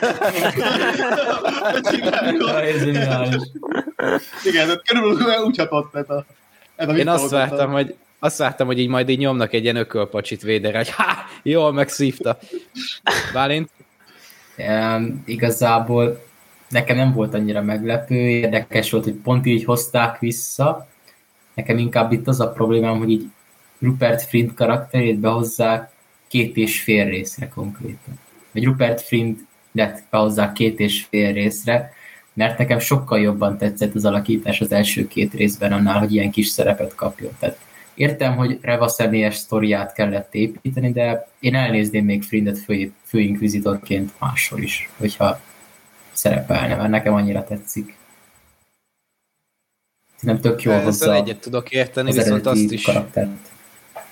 Igen, 4.44 4.80
körülbelül 4.84 5.44
úgy 5.44 5.56
hatott 5.56 5.94
ez 5.94 6.10
a, 6.10 6.24
ez 6.76 6.88
a 6.88 6.92
Én 6.92 7.08
azt 7.08 7.30
vártam, 7.30 7.72
hogy 7.72 7.94
azt 8.24 8.38
vártam, 8.38 8.66
hogy 8.66 8.78
így 8.78 8.88
majd 8.88 9.08
így 9.08 9.18
nyomnak 9.18 9.52
egy 9.52 9.62
ilyen 9.62 9.76
ökölpacsit 9.76 10.42
védere, 10.42 10.76
hogy 10.76 10.90
ha, 10.90 11.04
jól 11.42 11.72
megszívta. 11.72 12.38
Bálint? 13.32 13.70
Um, 14.58 15.22
igazából 15.26 16.24
nekem 16.68 16.96
nem 16.96 17.12
volt 17.12 17.34
annyira 17.34 17.62
meglepő, 17.62 18.14
érdekes 18.14 18.90
volt, 18.90 19.04
hogy 19.04 19.14
pont 19.14 19.46
így 19.46 19.64
hozták 19.64 20.18
vissza. 20.18 20.88
Nekem 21.54 21.78
inkább 21.78 22.12
itt 22.12 22.28
az 22.28 22.40
a 22.40 22.50
problémám, 22.50 22.98
hogy 22.98 23.10
így 23.10 23.30
Rupert 23.80 24.22
Friend 24.22 24.54
karakterét 24.54 25.18
behozzák 25.18 25.90
két 26.28 26.56
és 26.56 26.80
fél 26.80 27.04
részre 27.04 27.48
konkrétan. 27.48 28.18
Vagy 28.52 28.64
Rupert 28.64 29.00
Friend 29.00 29.38
behozzák 30.10 30.52
két 30.52 30.78
és 30.78 31.06
fél 31.08 31.32
részre, 31.32 31.92
mert 32.32 32.58
nekem 32.58 32.78
sokkal 32.78 33.20
jobban 33.20 33.58
tetszett 33.58 33.94
az 33.94 34.04
alakítás 34.04 34.60
az 34.60 34.72
első 34.72 35.08
két 35.08 35.34
részben 35.34 35.72
annál, 35.72 35.98
hogy 35.98 36.14
ilyen 36.14 36.30
kis 36.30 36.46
szerepet 36.46 36.94
kapjon. 36.94 37.32
Tehát 37.38 37.58
értem, 37.94 38.36
hogy 38.36 38.58
Reva 38.60 38.88
személyes 38.88 39.36
sztoriát 39.36 39.92
kellett 39.92 40.34
építeni, 40.34 40.92
de 40.92 41.28
én 41.40 41.54
elnézném 41.54 42.04
még 42.04 42.22
Frindet 42.22 42.58
fő, 42.58 42.92
főinkvizitorként 43.04 44.12
máshol 44.18 44.60
is, 44.60 44.90
hogyha 44.96 45.40
szerepelne, 46.12 46.76
mert 46.76 46.90
nekem 46.90 47.14
annyira 47.14 47.44
tetszik. 47.44 47.96
Nem 50.20 50.40
tök 50.40 50.62
jól 50.62 50.74
Ezzel 50.74 51.14
egyet 51.14 51.40
tudok 51.40 51.70
érteni, 51.70 52.12
viszont 52.12 52.46
azt 52.46 52.70
is 52.72 52.84
karaktert. 52.84 53.30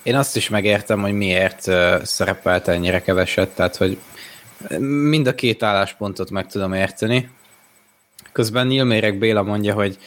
én 0.02 0.14
azt 0.14 0.36
is 0.36 0.48
megértem, 0.48 1.00
hogy 1.00 1.12
miért 1.12 1.60
szerepelt 2.02 2.68
ennyire 2.68 3.02
keveset, 3.02 3.48
tehát 3.54 3.76
hogy 3.76 3.98
mind 4.78 5.26
a 5.26 5.34
két 5.34 5.62
álláspontot 5.62 6.30
meg 6.30 6.46
tudom 6.46 6.72
érteni. 6.72 7.30
Közben 8.32 8.66
Nyilmérek 8.66 9.18
Béla 9.18 9.42
mondja, 9.42 9.74
hogy 9.74 9.98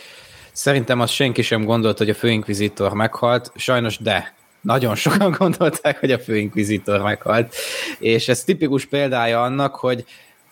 szerintem 0.56 1.00
azt 1.00 1.14
senki 1.14 1.42
sem 1.42 1.64
gondolt, 1.64 1.98
hogy 1.98 2.10
a 2.10 2.14
főinkvizitor 2.14 2.94
meghalt, 2.94 3.52
sajnos 3.56 3.98
de. 3.98 4.34
Nagyon 4.62 4.96
sokan 4.96 5.32
gondolták, 5.40 6.00
hogy 6.00 6.12
a 6.12 6.20
főinkvizitor 6.20 7.02
meghalt, 7.02 7.56
és 8.00 8.28
ez 8.28 8.44
tipikus 8.44 8.86
példája 8.86 9.44
annak, 9.44 9.76
hogy 9.76 10.06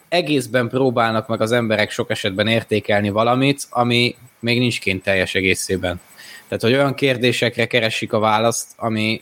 egészben 0.09 0.69
próbálnak 0.69 1.27
meg 1.27 1.41
az 1.41 1.51
emberek 1.51 1.91
sok 1.91 2.09
esetben 2.09 2.47
értékelni 2.47 3.09
valamit, 3.09 3.63
ami 3.69 4.15
még 4.39 4.59
nincs 4.59 4.79
kint 4.79 5.03
teljes 5.03 5.35
egészében. 5.35 5.99
Tehát, 6.47 6.63
hogy 6.63 6.73
olyan 6.73 6.93
kérdésekre 6.93 7.65
keresik 7.65 8.13
a 8.13 8.19
választ, 8.19 8.67
ami 8.75 9.21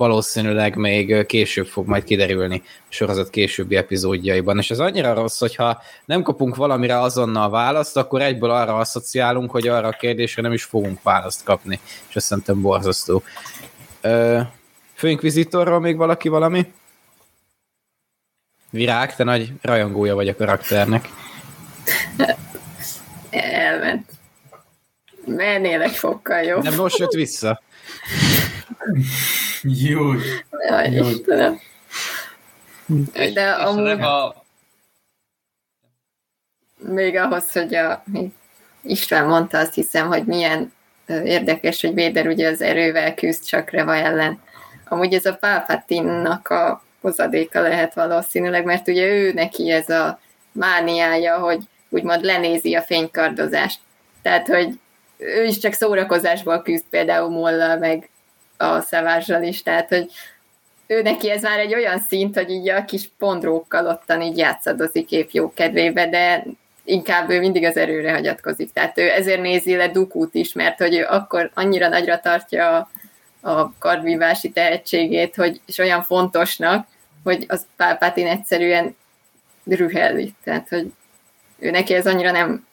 valószínűleg 0.00 0.76
még 0.76 1.26
később 1.26 1.66
fog 1.66 1.86
majd 1.86 2.04
kiderülni 2.04 2.62
a 2.64 2.70
sorozat 2.88 3.30
későbbi 3.30 3.76
epizódjaiban. 3.76 4.58
És 4.58 4.70
ez 4.70 4.78
annyira 4.78 5.14
rossz, 5.14 5.38
hogyha 5.38 5.82
nem 6.04 6.22
kapunk 6.22 6.56
valamire 6.56 7.00
azonnal 7.00 7.50
választ, 7.50 7.96
akkor 7.96 8.22
egyből 8.22 8.50
arra 8.50 8.76
asszociálunk, 8.76 9.50
hogy 9.50 9.68
arra 9.68 9.88
a 9.88 9.92
kérdésre 9.92 10.42
nem 10.42 10.52
is 10.52 10.64
fogunk 10.64 11.02
választ 11.02 11.44
kapni. 11.44 11.80
És 12.08 12.16
azt 12.16 12.26
szerintem 12.26 12.60
borzasztó. 12.60 13.22
Főinkvizitorról 14.94 15.80
még 15.80 15.96
valaki 15.96 16.28
valami? 16.28 16.72
Virág, 18.70 19.16
te 19.16 19.24
nagy 19.24 19.52
rajongója 19.62 20.14
vagy 20.14 20.28
a 20.28 20.36
karakternek. 20.36 21.08
Elment. 23.30 24.10
Mennél 25.26 25.82
egy 25.82 25.96
fokkal 25.96 26.42
jobb. 26.42 26.62
Nem 26.62 26.74
most 26.74 26.98
jött 26.98 27.12
vissza. 27.12 27.62
Jó. 29.62 30.12
Jaj, 30.68 30.88
Istenem. 30.88 31.60
De 33.34 33.50
amúgy... 33.50 34.00
A... 34.00 34.44
Még 36.78 37.16
ahhoz, 37.16 37.52
hogy 37.52 37.74
a 37.74 38.04
István 38.82 39.26
mondta, 39.26 39.58
azt 39.58 39.74
hiszem, 39.74 40.06
hogy 40.06 40.24
milyen 40.24 40.72
érdekes, 41.06 41.80
hogy 41.80 41.94
Véder 41.94 42.26
ugye 42.26 42.48
az 42.48 42.60
erővel 42.60 43.14
küzd 43.14 43.44
csak 43.44 43.70
Reva 43.70 43.94
ellen. 43.96 44.42
Amúgy 44.88 45.14
ez 45.14 45.26
a 45.26 45.34
Palpatine-nak 45.34 46.48
a 46.48 46.82
hozadéka 47.00 47.60
lehet 47.60 47.94
valószínűleg, 47.94 48.64
mert 48.64 48.88
ugye 48.88 49.06
ő 49.06 49.32
neki 49.32 49.70
ez 49.70 49.88
a 49.88 50.20
mániája, 50.52 51.38
hogy 51.38 51.58
úgymond 51.88 52.24
lenézi 52.24 52.74
a 52.74 52.82
fénykardozást. 52.82 53.80
Tehát, 54.22 54.46
hogy 54.46 54.78
ő 55.16 55.44
is 55.44 55.58
csak 55.58 55.72
szórakozásból 55.72 56.62
küzd 56.62 56.84
például 56.90 57.28
Mollal, 57.28 57.78
meg 57.78 58.08
a 58.60 58.80
szavázsal 58.80 59.42
is, 59.42 59.62
tehát, 59.62 59.88
hogy 59.88 60.10
ő 60.86 61.02
neki 61.02 61.30
ez 61.30 61.42
már 61.42 61.58
egy 61.58 61.74
olyan 61.74 61.98
szint, 61.98 62.34
hogy 62.34 62.50
így 62.50 62.68
a 62.68 62.84
kis 62.84 63.10
pondrókkal 63.18 63.86
ottan 63.86 64.22
így 64.22 64.38
játszadozik 64.38 65.10
épp 65.10 65.30
jó 65.30 65.52
kedvébe, 65.54 66.08
de 66.08 66.44
inkább 66.84 67.30
ő 67.30 67.38
mindig 67.38 67.64
az 67.64 67.76
erőre 67.76 68.12
hagyatkozik. 68.12 68.72
Tehát 68.72 68.98
ő 68.98 69.10
ezért 69.10 69.40
nézi 69.40 69.76
le 69.76 69.88
Dukút 69.88 70.34
is, 70.34 70.52
mert 70.52 70.78
hogy 70.78 70.94
ő 70.94 71.04
akkor 71.04 71.50
annyira 71.54 71.88
nagyra 71.88 72.20
tartja 72.20 72.76
a, 72.76 72.88
a 73.50 73.72
kardvívási 73.78 74.50
tehetségét, 74.50 75.34
hogy, 75.34 75.60
és 75.66 75.78
olyan 75.78 76.02
fontosnak, 76.02 76.86
hogy 77.24 77.44
az 77.48 77.66
Pálpátin 77.76 78.26
egyszerűen 78.26 78.96
rühelli. 79.64 80.34
Tehát, 80.44 80.68
hogy 80.68 80.92
ő 81.58 81.70
neki 81.70 81.94
ez 81.94 82.06
annyira 82.06 82.30
nem 82.30 82.66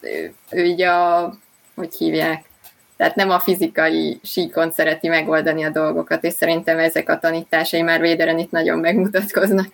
ő, 0.00 0.34
ő 0.50 0.64
így 0.64 0.82
a, 0.82 1.32
hogy 1.74 1.94
hívják, 1.94 2.49
tehát 3.00 3.14
nem 3.14 3.30
a 3.30 3.38
fizikai 3.38 4.20
síkon 4.22 4.72
szereti 4.72 5.08
megoldani 5.08 5.64
a 5.64 5.70
dolgokat, 5.70 6.24
és 6.24 6.32
szerintem 6.32 6.78
ezek 6.78 7.08
a 7.08 7.18
tanításai 7.18 7.82
már 7.82 8.00
Véderen 8.00 8.38
itt 8.38 8.50
nagyon 8.50 8.78
megmutatkoznak. 8.78 9.66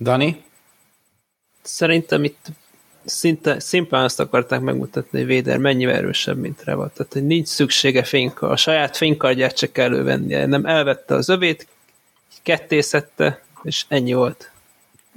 Dani? 0.00 0.44
Szerintem 1.62 2.24
itt 2.24 2.46
szinte, 3.04 3.60
szimplán 3.60 4.04
azt 4.04 4.20
akarták 4.20 4.60
megmutatni, 4.60 5.18
hogy 5.18 5.26
Véder 5.26 5.58
mennyivel 5.58 5.94
erősebb, 5.94 6.38
mint 6.38 6.64
Reva. 6.64 6.88
Tehát, 6.88 7.12
hogy 7.12 7.26
nincs 7.26 7.48
szüksége 7.48 8.02
fénykar, 8.02 8.50
a 8.50 8.56
saját 8.56 8.96
fénykardját 8.96 9.56
csak 9.56 9.78
elővennie. 9.78 10.46
Nem 10.46 10.66
elvette 10.66 11.14
az 11.14 11.28
övét, 11.28 11.66
kettészette, 12.42 13.42
és 13.62 13.84
ennyi 13.88 14.12
volt. 14.12 14.50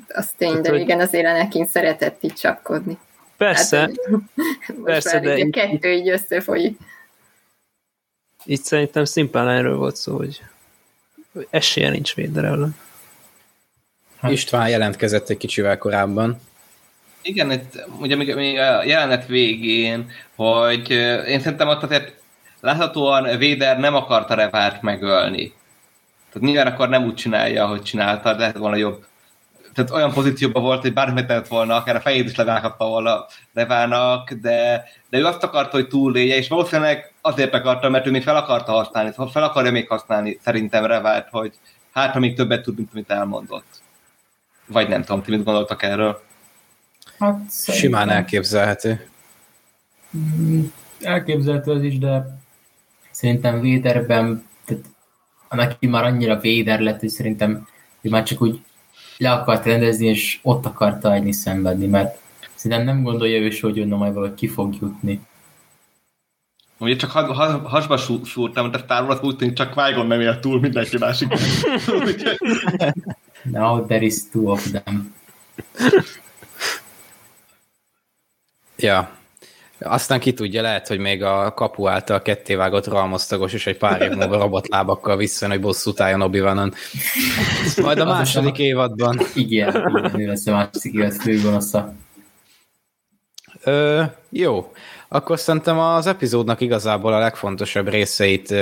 Az 0.07 0.29
tény, 0.37 0.53
hát, 0.53 0.61
de 0.61 0.69
hogy... 0.69 0.79
igen, 0.79 0.99
azért 0.99 1.25
Anakin 1.25 1.65
szeretett 1.65 2.23
így 2.23 2.33
csapkodni. 2.33 2.97
Persze, 3.41 3.77
hát, 3.79 3.91
persze, 4.83 5.19
de... 5.19 5.37
Így, 5.37 5.49
kettő 5.49 5.91
így 5.91 6.09
összefolyik. 6.09 6.79
Itt 8.45 8.63
szerintem 8.63 9.05
szimplán 9.05 9.47
erről 9.47 9.77
volt 9.77 9.95
szó, 9.95 10.17
hogy, 10.17 10.41
esélye 11.49 11.89
nincs 11.89 12.15
Véder 12.15 12.43
ellen. 12.43 12.75
Hát. 14.19 14.31
István 14.31 14.69
jelentkezett 14.69 15.29
egy 15.29 15.37
kicsivel 15.37 15.77
korábban. 15.77 16.41
Igen, 17.21 17.51
itt 17.51 17.85
ugye 17.99 18.15
még 18.15 18.57
a 18.57 18.83
jelenet 18.83 19.27
végén, 19.27 20.11
hogy 20.35 20.89
én 21.27 21.39
szerintem 21.39 21.67
ott 21.67 21.83
azért 21.83 22.13
láthatóan 22.59 23.37
Véder 23.37 23.79
nem 23.79 23.95
akarta 23.95 24.33
Revárt 24.33 24.81
megölni. 24.81 25.53
Tehát 26.31 26.47
nyilván 26.47 26.67
akkor 26.67 26.89
nem 26.89 27.05
úgy 27.05 27.15
csinálja, 27.15 27.63
ahogy 27.63 27.81
csinálta, 27.81 28.37
lehet 28.37 28.57
volna 28.57 28.75
jobb. 28.75 29.05
Tehát 29.73 29.91
olyan 29.91 30.11
pozícióban 30.11 30.63
volt, 30.63 30.81
hogy 30.81 30.93
bármit 30.93 31.27
tett 31.27 31.47
volna, 31.47 31.75
akár 31.75 31.95
a 31.95 31.99
fejét 31.99 32.29
is 32.29 32.35
levághatta 32.35 32.87
volna 32.87 33.25
Revának, 33.53 34.31
de, 34.31 34.83
de 35.09 35.17
ő 35.17 35.25
azt 35.25 35.43
akarta, 35.43 35.77
hogy 35.77 35.87
túlélje, 35.87 36.35
és 36.35 36.47
valószínűleg 36.47 37.13
azért 37.21 37.53
akarta, 37.53 37.89
mert 37.89 38.07
ő 38.07 38.11
még 38.11 38.23
fel 38.23 38.35
akarta 38.35 38.71
használni, 38.71 39.09
szóval 39.09 39.31
fel 39.31 39.43
akarja 39.43 39.71
még 39.71 39.87
használni 39.87 40.39
szerintem 40.43 40.85
Revárt, 40.85 41.29
hogy 41.29 41.53
hát, 41.93 42.13
ha 42.13 42.19
még 42.19 42.35
többet 42.35 42.63
tud, 42.63 42.77
mint 42.77 42.89
amit 42.93 43.11
elmondott. 43.11 43.81
Vagy 44.67 44.87
nem 44.87 45.03
tudom, 45.03 45.23
ti 45.23 45.31
mit 45.31 45.43
gondoltak 45.43 45.83
erről? 45.83 46.21
Hát, 47.19 47.39
Simán 47.51 48.09
elképzelhető. 48.09 49.07
Mm, 50.17 50.63
elképzelhető 51.01 51.71
az 51.71 51.83
is, 51.83 51.97
de 51.97 52.39
szerintem 53.11 53.59
Véderben 53.59 54.49
neki 55.49 55.87
már 55.87 56.03
annyira 56.03 56.39
véder 56.39 56.79
lett, 56.79 56.99
hogy 56.99 57.09
szerintem 57.09 57.67
hogy 58.01 58.11
már 58.11 58.23
csak 58.23 58.41
úgy 58.41 58.61
le 59.21 59.31
akart 59.31 59.65
rendezni, 59.65 60.07
és 60.07 60.39
ott 60.41 60.65
akarta 60.65 61.09
hagyni 61.09 61.31
szenvedni, 61.31 61.87
mert 61.87 62.17
szerintem 62.55 62.85
nem 62.85 63.03
gondolja 63.03 63.41
ő 63.41 63.57
hogy 63.61 63.79
onnan 63.79 63.97
majd 63.97 64.13
valahogy 64.13 64.35
ki 64.35 64.47
fog 64.47 64.75
jutni. 64.81 65.21
Ugye 66.77 66.95
csak 66.95 67.11
ha, 67.11 67.33
ha, 67.33 67.67
hasba 67.67 67.97
szúrtam, 68.23 68.71
de 68.71 68.83
Wars 68.87 69.21
úgy 69.21 69.35
tűnik, 69.35 69.55
csak 69.55 69.73
qui 69.73 70.07
nem 70.07 70.21
élt 70.21 70.39
túl 70.39 70.59
mindenki 70.59 70.97
másik. 70.97 71.33
Now 73.43 73.85
there 73.85 74.05
is 74.05 74.29
two 74.31 74.51
of 74.51 74.71
them. 74.71 75.13
Ja. 78.75 79.20
Aztán 79.83 80.19
ki 80.19 80.33
tudja, 80.33 80.61
lehet, 80.61 80.87
hogy 80.87 80.99
még 80.99 81.23
a 81.23 81.53
kapu 81.53 81.87
által 81.87 82.21
kettévágott 82.21 82.87
ralmosztagos 82.87 83.53
is 83.53 83.67
egy 83.67 83.77
pár 83.77 84.01
év 84.01 84.11
múlva 84.11 84.37
robotlábakkal 84.37 85.17
visszajön, 85.17 85.53
hogy 85.53 85.63
bosszút 85.63 85.99
álljon 85.99 86.21
obi 86.21 86.39
Majd 87.81 87.99
a 87.99 88.05
második 88.05 88.55
a- 88.55 88.61
évadban. 88.61 89.19
Igen, 89.35 89.75
igen, 89.75 90.19
ő 90.19 90.27
lesz 90.27 90.47
a 90.47 90.51
másik 90.51 90.93
élet 90.93 91.21
főgonosza. 91.21 91.93
Ö, 93.63 94.03
jó, 94.29 94.71
akkor 95.07 95.39
szerintem 95.39 95.79
az 95.79 96.07
epizódnak 96.07 96.61
igazából 96.61 97.13
a 97.13 97.19
legfontosabb 97.19 97.87
részeit 97.89 98.53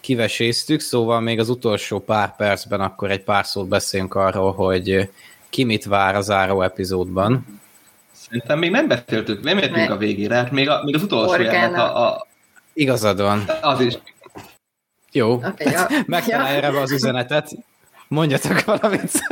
kiveséztük, 0.00 0.80
szóval 0.80 1.20
még 1.20 1.38
az 1.38 1.48
utolsó 1.48 1.98
pár 1.98 2.36
percben 2.36 2.80
akkor 2.80 3.10
egy 3.10 3.22
pár 3.22 3.46
szót 3.46 3.68
beszéljünk 3.68 4.14
arról, 4.14 4.52
hogy 4.52 5.10
ki 5.50 5.64
mit 5.64 5.84
vár 5.84 6.14
a 6.14 6.20
záró 6.20 6.62
epizódban. 6.62 7.60
Szerintem 8.24 8.58
még 8.58 8.70
nem 8.70 8.88
beszéltük, 8.88 9.42
nem 9.42 9.58
értünk 9.58 9.90
a 9.90 9.96
végére, 9.96 10.34
hát 10.34 10.50
még, 10.50 10.68
a, 10.68 10.82
még 10.84 10.94
az 10.94 11.02
utolsó 11.02 11.42
jelenet, 11.42 11.78
a, 11.78 12.06
a, 12.06 12.26
Igazad 12.72 13.20
van. 13.20 13.44
az 13.60 13.80
is. 13.80 13.94
Jó, 15.12 15.32
Okay, 15.32 15.72
ja. 15.72 15.86
megtalálja 16.06 16.62
erre 16.62 16.80
az 16.80 16.92
üzenetet. 16.92 17.50
Mondjatok 18.08 18.64
valamit. 18.64 19.10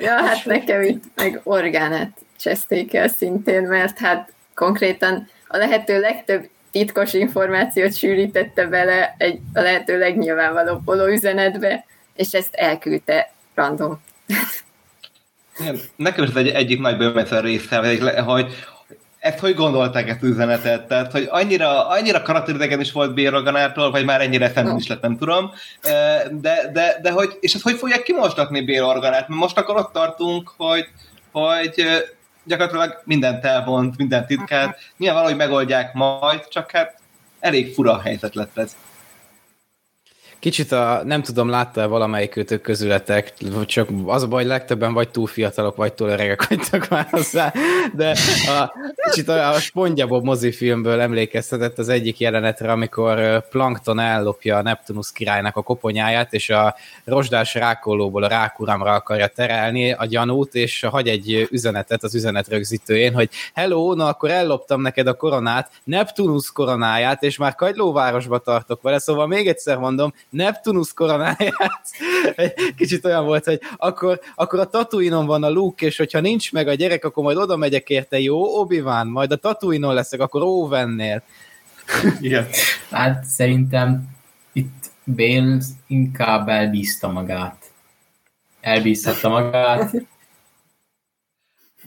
Ja, 0.00 0.12
hát 0.12 0.44
nekem 0.44 0.82
itt 0.82 1.04
meg 1.14 1.40
orgánát 1.42 2.18
cseszték 2.40 2.94
el 2.94 3.08
szintén, 3.08 3.62
mert 3.62 3.98
hát 3.98 4.32
konkrétan 4.54 5.28
a 5.48 5.56
lehető 5.56 6.00
legtöbb 6.00 6.48
titkos 6.70 7.12
információt 7.12 7.96
sűrítette 7.96 8.66
bele 8.66 9.14
egy 9.18 9.40
a 9.54 9.60
lehető 9.60 9.98
legnyilvánvalóbb 9.98 10.84
poló 10.84 11.06
üzenetbe, 11.06 11.84
és 12.14 12.32
ezt 12.32 12.54
elküldte 12.54 13.32
random. 13.54 14.00
Igen, 15.60 15.80
Nekem 15.96 16.24
is 16.24 16.34
egy, 16.34 16.48
egyik 16.48 16.80
nagy 16.80 16.96
bőmetszer 16.96 17.44
része, 17.44 18.22
hogy, 18.22 18.46
ezt 19.18 19.38
hogy 19.38 19.54
gondolták 19.54 20.08
ezt 20.08 20.22
üzenetet? 20.22 20.86
Tehát, 20.86 21.12
hogy 21.12 21.26
annyira, 21.30 21.88
annyira 21.88 22.22
karakteridegen 22.22 22.80
is 22.80 22.92
volt 22.92 23.14
Bérorganától, 23.14 23.90
vagy 23.90 24.04
már 24.04 24.20
ennyire 24.20 24.50
szemben 24.50 24.76
is 24.76 24.86
lett, 24.86 25.02
nem 25.02 25.18
tudom. 25.18 25.52
De, 26.30 26.70
de, 26.72 26.98
de 27.02 27.10
hogy, 27.10 27.36
és 27.40 27.54
ezt 27.54 27.62
hogy 27.62 27.76
fogják 27.76 28.02
kimosdatni 28.02 28.60
Bérorganát? 28.64 29.28
Mert 29.28 29.40
most 29.40 29.58
akkor 29.58 29.76
ott 29.76 29.92
tartunk, 29.92 30.52
hogy, 30.56 30.88
hogy 31.32 31.84
gyakorlatilag 32.44 33.00
mindent 33.04 33.44
elvont, 33.44 33.96
minden 33.96 34.26
titkát. 34.26 34.78
Nyilván 34.96 35.22
valahogy 35.22 35.38
megoldják 35.38 35.92
majd, 35.92 36.48
csak 36.48 36.70
hát 36.70 36.98
elég 37.40 37.74
fura 37.74 38.00
helyzet 38.00 38.34
lett 38.34 38.58
ez. 38.58 38.76
Kicsit 40.42 40.72
a, 40.72 41.02
nem 41.04 41.22
tudom, 41.22 41.48
látta-e 41.48 41.86
valamelyik 41.86 42.36
őtök 42.36 42.60
közületek, 42.60 43.34
csak 43.66 43.88
az 44.06 44.22
a 44.22 44.28
baj, 44.28 44.44
legtöbben 44.44 44.92
vagy 44.92 45.08
túl 45.08 45.26
fiatalok, 45.26 45.76
vagy 45.76 45.92
túl 45.92 46.08
öregek 46.08 46.48
vagytok 46.48 46.88
már 46.88 47.06
hozzá, 47.10 47.52
de 47.94 48.16
a, 48.46 48.72
kicsit 49.10 49.28
a, 49.28 49.48
a 49.48 49.60
SpongeBob 49.60 50.24
mozifilmből 50.24 51.00
emlékeztetett 51.00 51.78
az 51.78 51.88
egyik 51.88 52.18
jelenetre, 52.18 52.72
amikor 52.72 53.44
Plankton 53.48 53.98
ellopja 53.98 54.56
a 54.56 54.62
Neptunus 54.62 55.12
királynak 55.12 55.56
a 55.56 55.62
koponyáját, 55.62 56.32
és 56.32 56.50
a 56.50 56.74
rozsdás 57.04 57.54
rákolóból 57.54 58.22
a 58.22 58.28
rákuramra 58.28 58.92
akarja 58.92 59.26
terelni 59.26 59.92
a 59.92 60.06
gyanút, 60.06 60.54
és 60.54 60.86
hagy 60.90 61.08
egy 61.08 61.48
üzenetet 61.50 62.02
az 62.02 62.14
üzenet 62.14 62.48
rögzítőjén, 62.48 63.14
hogy 63.14 63.30
hello, 63.54 63.94
na 63.94 64.06
akkor 64.06 64.30
elloptam 64.30 64.80
neked 64.80 65.06
a 65.06 65.14
koronát, 65.14 65.70
Neptunus 65.84 66.52
koronáját, 66.52 67.22
és 67.22 67.36
már 67.36 67.54
Kagylóvárosba 67.54 68.38
tartok 68.38 68.82
vele, 68.82 68.98
szóval 68.98 69.26
még 69.26 69.48
egyszer 69.48 69.78
mondom, 69.78 70.12
Neptunus 70.32 70.92
koronáját. 70.92 71.88
Kicsit 72.76 73.04
olyan 73.04 73.24
volt, 73.24 73.44
hogy 73.44 73.60
akkor, 73.76 74.20
akkor 74.34 74.58
a 74.58 74.66
Tatooine-on 74.66 75.26
van 75.26 75.42
a 75.42 75.50
Luke, 75.50 75.86
és 75.86 75.96
hogyha 75.96 76.20
nincs 76.20 76.52
meg 76.52 76.68
a 76.68 76.74
gyerek, 76.74 77.04
akkor 77.04 77.24
majd 77.24 77.36
oda 77.36 77.56
megyek 77.56 77.88
érte, 77.88 78.20
jó, 78.20 78.60
obi 78.60 78.80
majd 79.04 79.32
a 79.32 79.36
Tatooine-on 79.36 79.94
leszek, 79.94 80.20
akkor 80.20 80.42
Owennél. 80.42 81.22
Igen. 82.20 82.46
Hát 82.90 83.24
szerintem 83.24 84.08
itt 84.52 84.90
Bale 85.04 85.58
inkább 85.86 86.48
elbízta 86.48 87.08
magát. 87.08 87.70
Elbízhatta 88.60 89.28
magát. 89.28 89.90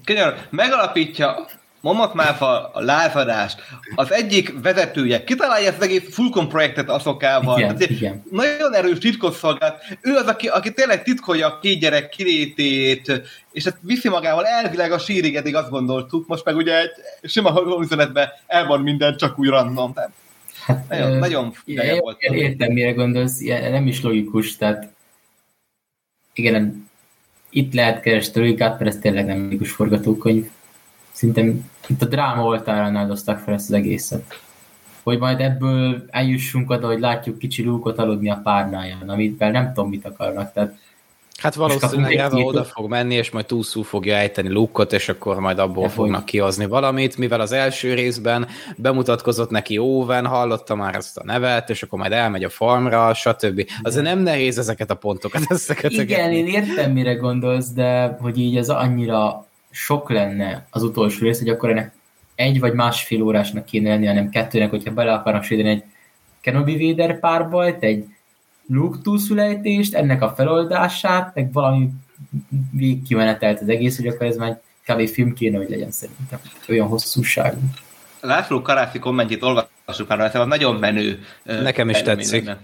Könyör, 0.03 0.47
megalapítja 0.49 1.47
Momot 1.85 2.13
Máfa 2.13 2.69
a 2.73 2.81
lázadást. 2.81 3.61
Az 3.95 4.11
egyik 4.11 4.53
vezetője 4.61 5.23
kitalálja 5.23 5.67
ezt 5.67 5.77
az 5.77 5.83
egész 5.83 6.13
Fulcon 6.13 6.49
projektet 6.49 6.89
Aszokával. 6.89 7.57
Igen, 7.57 7.75
Tehát 7.75 7.89
igen. 7.89 8.23
Nagyon 8.31 8.73
erős 8.73 8.97
titkosszolgált. 8.97 9.83
Ő 10.01 10.15
az, 10.15 10.25
aki, 10.25 10.47
aki 10.47 10.73
tényleg 10.73 11.03
titkolja 11.03 11.47
a 11.47 11.59
két 11.59 11.79
gyerek 11.79 12.09
kilétét, 12.09 13.21
és 13.51 13.65
ezt 13.65 13.77
viszi 13.81 14.09
magával 14.09 14.45
elvileg 14.45 14.91
a 14.91 14.97
sírig, 14.97 15.35
eddig 15.35 15.55
azt 15.55 15.69
gondoltuk. 15.69 16.27
Most 16.27 16.45
meg 16.45 16.55
ugye 16.55 16.79
egy 16.79 16.91
sima 17.23 17.61
üzenetben 17.81 18.29
el 18.47 18.65
van 18.65 18.81
minden, 18.81 19.17
csak 19.17 19.39
úgy 19.39 19.47
random. 19.47 19.93
Tehát 19.93 20.89
nagyon, 20.89 21.11
Ö, 21.11 21.19
nagyon 21.19 21.53
Igen, 21.65 21.99
volt. 21.99 22.21
értem, 22.21 22.71
mire 22.71 22.91
gondolsz, 22.91 23.41
ilyen 23.41 23.71
nem 23.71 23.87
is 23.87 24.01
logikus, 24.01 24.57
tehát 24.57 24.87
igen, 26.33 26.89
itt 27.49 27.73
lehet 27.73 28.01
keresni 28.01 28.41
logikát, 28.41 28.79
mert 28.79 28.95
ez 28.95 29.01
tényleg 29.01 29.25
nem 29.25 29.41
logikus 29.43 29.71
forgatókönyv. 29.71 30.49
Szerintem 31.15 31.69
itt 31.87 32.01
a 32.01 32.05
dráma 32.05 32.43
oltára 32.43 32.89
náldoztak 32.89 33.39
fel 33.39 33.53
ezt 33.53 33.69
az 33.69 33.75
egészet. 33.75 34.39
Hogy 35.03 35.19
majd 35.19 35.39
ebből 35.39 36.03
eljussunk 36.09 36.69
oda, 36.69 36.87
hogy 36.87 36.99
látjuk 36.99 37.37
kicsi 37.37 37.63
lúkot 37.63 37.97
aludni 37.99 38.29
a 38.29 38.39
párnáján, 38.43 39.09
amivel 39.09 39.51
nem 39.51 39.73
tudom, 39.73 39.89
mit 39.89 40.05
akarnak. 40.05 40.53
Tehát 40.53 40.77
Hát 41.41 41.55
valószínűleg 41.55 42.13
Eva 42.13 42.37
oda 42.39 42.63
fog 42.63 42.89
menni, 42.89 43.15
és 43.15 43.31
majd 43.31 43.45
túlszul 43.45 43.83
fogja 43.83 44.15
ejteni 44.15 44.49
lukkot, 44.49 44.93
és 44.93 45.09
akkor 45.09 45.39
majd 45.39 45.59
abból 45.59 45.83
De 45.83 45.89
fognak 45.89 46.15
hogy- 46.19 46.29
kihozni 46.29 46.65
valamit, 46.65 47.17
mivel 47.17 47.39
az 47.39 47.51
első 47.51 47.93
részben 47.93 48.47
bemutatkozott 48.77 49.49
neki 49.49 49.77
Owen, 49.77 50.25
hallotta 50.25 50.75
már 50.75 50.95
ezt 50.95 51.17
a 51.17 51.23
nevet, 51.25 51.69
és 51.69 51.83
akkor 51.83 51.99
majd 51.99 52.11
elmegy 52.11 52.43
a 52.43 52.49
farmra, 52.49 53.13
stb. 53.13 53.67
Azért 53.81 54.03
nem 54.05 54.19
nehéz 54.19 54.57
ezeket 54.57 54.91
a 54.91 54.95
pontokat 54.95 55.41
összekötögetni. 55.51 56.13
Igen, 56.13 56.31
én 56.31 56.47
értem, 56.47 56.91
mire 56.91 57.13
gondolsz, 57.13 57.69
de 57.71 58.17
hogy 58.21 58.39
így 58.39 58.57
ez 58.57 58.69
annyira 58.69 59.44
sok 59.75 60.09
lenne 60.09 60.67
az 60.69 60.83
utolsó 60.83 61.25
rész, 61.25 61.39
hogy 61.39 61.49
akkor 61.49 61.69
ennek 61.69 61.91
egy 62.35 62.59
vagy 62.59 62.73
másfél 62.73 63.21
órásnak 63.21 63.65
kéne 63.65 63.89
lenni, 63.89 64.05
hanem 64.05 64.29
kettőnek, 64.29 64.69
hogyha 64.69 64.93
bele 64.93 65.13
akarnak 65.13 65.43
séteni 65.43 65.69
egy 65.69 65.83
Kenobi 66.41 66.87
Vader 66.87 67.19
párbajt, 67.19 67.83
egy 67.83 68.05
Luke 68.67 68.97
túlszülejtést, 69.03 69.93
ennek 69.93 70.21
a 70.21 70.33
feloldását, 70.35 71.35
meg 71.35 71.53
valami 71.53 71.89
végkimenetelt 72.71 73.61
az 73.61 73.69
egész, 73.69 73.97
hogy 73.97 74.07
akkor 74.07 74.25
ez 74.25 74.35
már 74.35 74.49
egy 74.49 74.95
kb. 74.95 75.07
film 75.07 75.33
kéne, 75.33 75.57
hogy 75.57 75.69
legyen 75.69 75.91
szerintem. 75.91 76.39
Olyan 76.69 76.87
hosszúságú. 76.87 77.59
László 78.19 78.61
Karászi 78.61 78.99
kommentjét 78.99 79.43
olvassuk 79.43 80.07
már, 80.07 80.17
mert 80.17 80.45
nagyon 80.45 80.75
menő. 80.75 81.19
Nekem 81.43 81.89
is 81.89 82.01
tetszik. 82.01 82.45
lenne. 82.45 82.59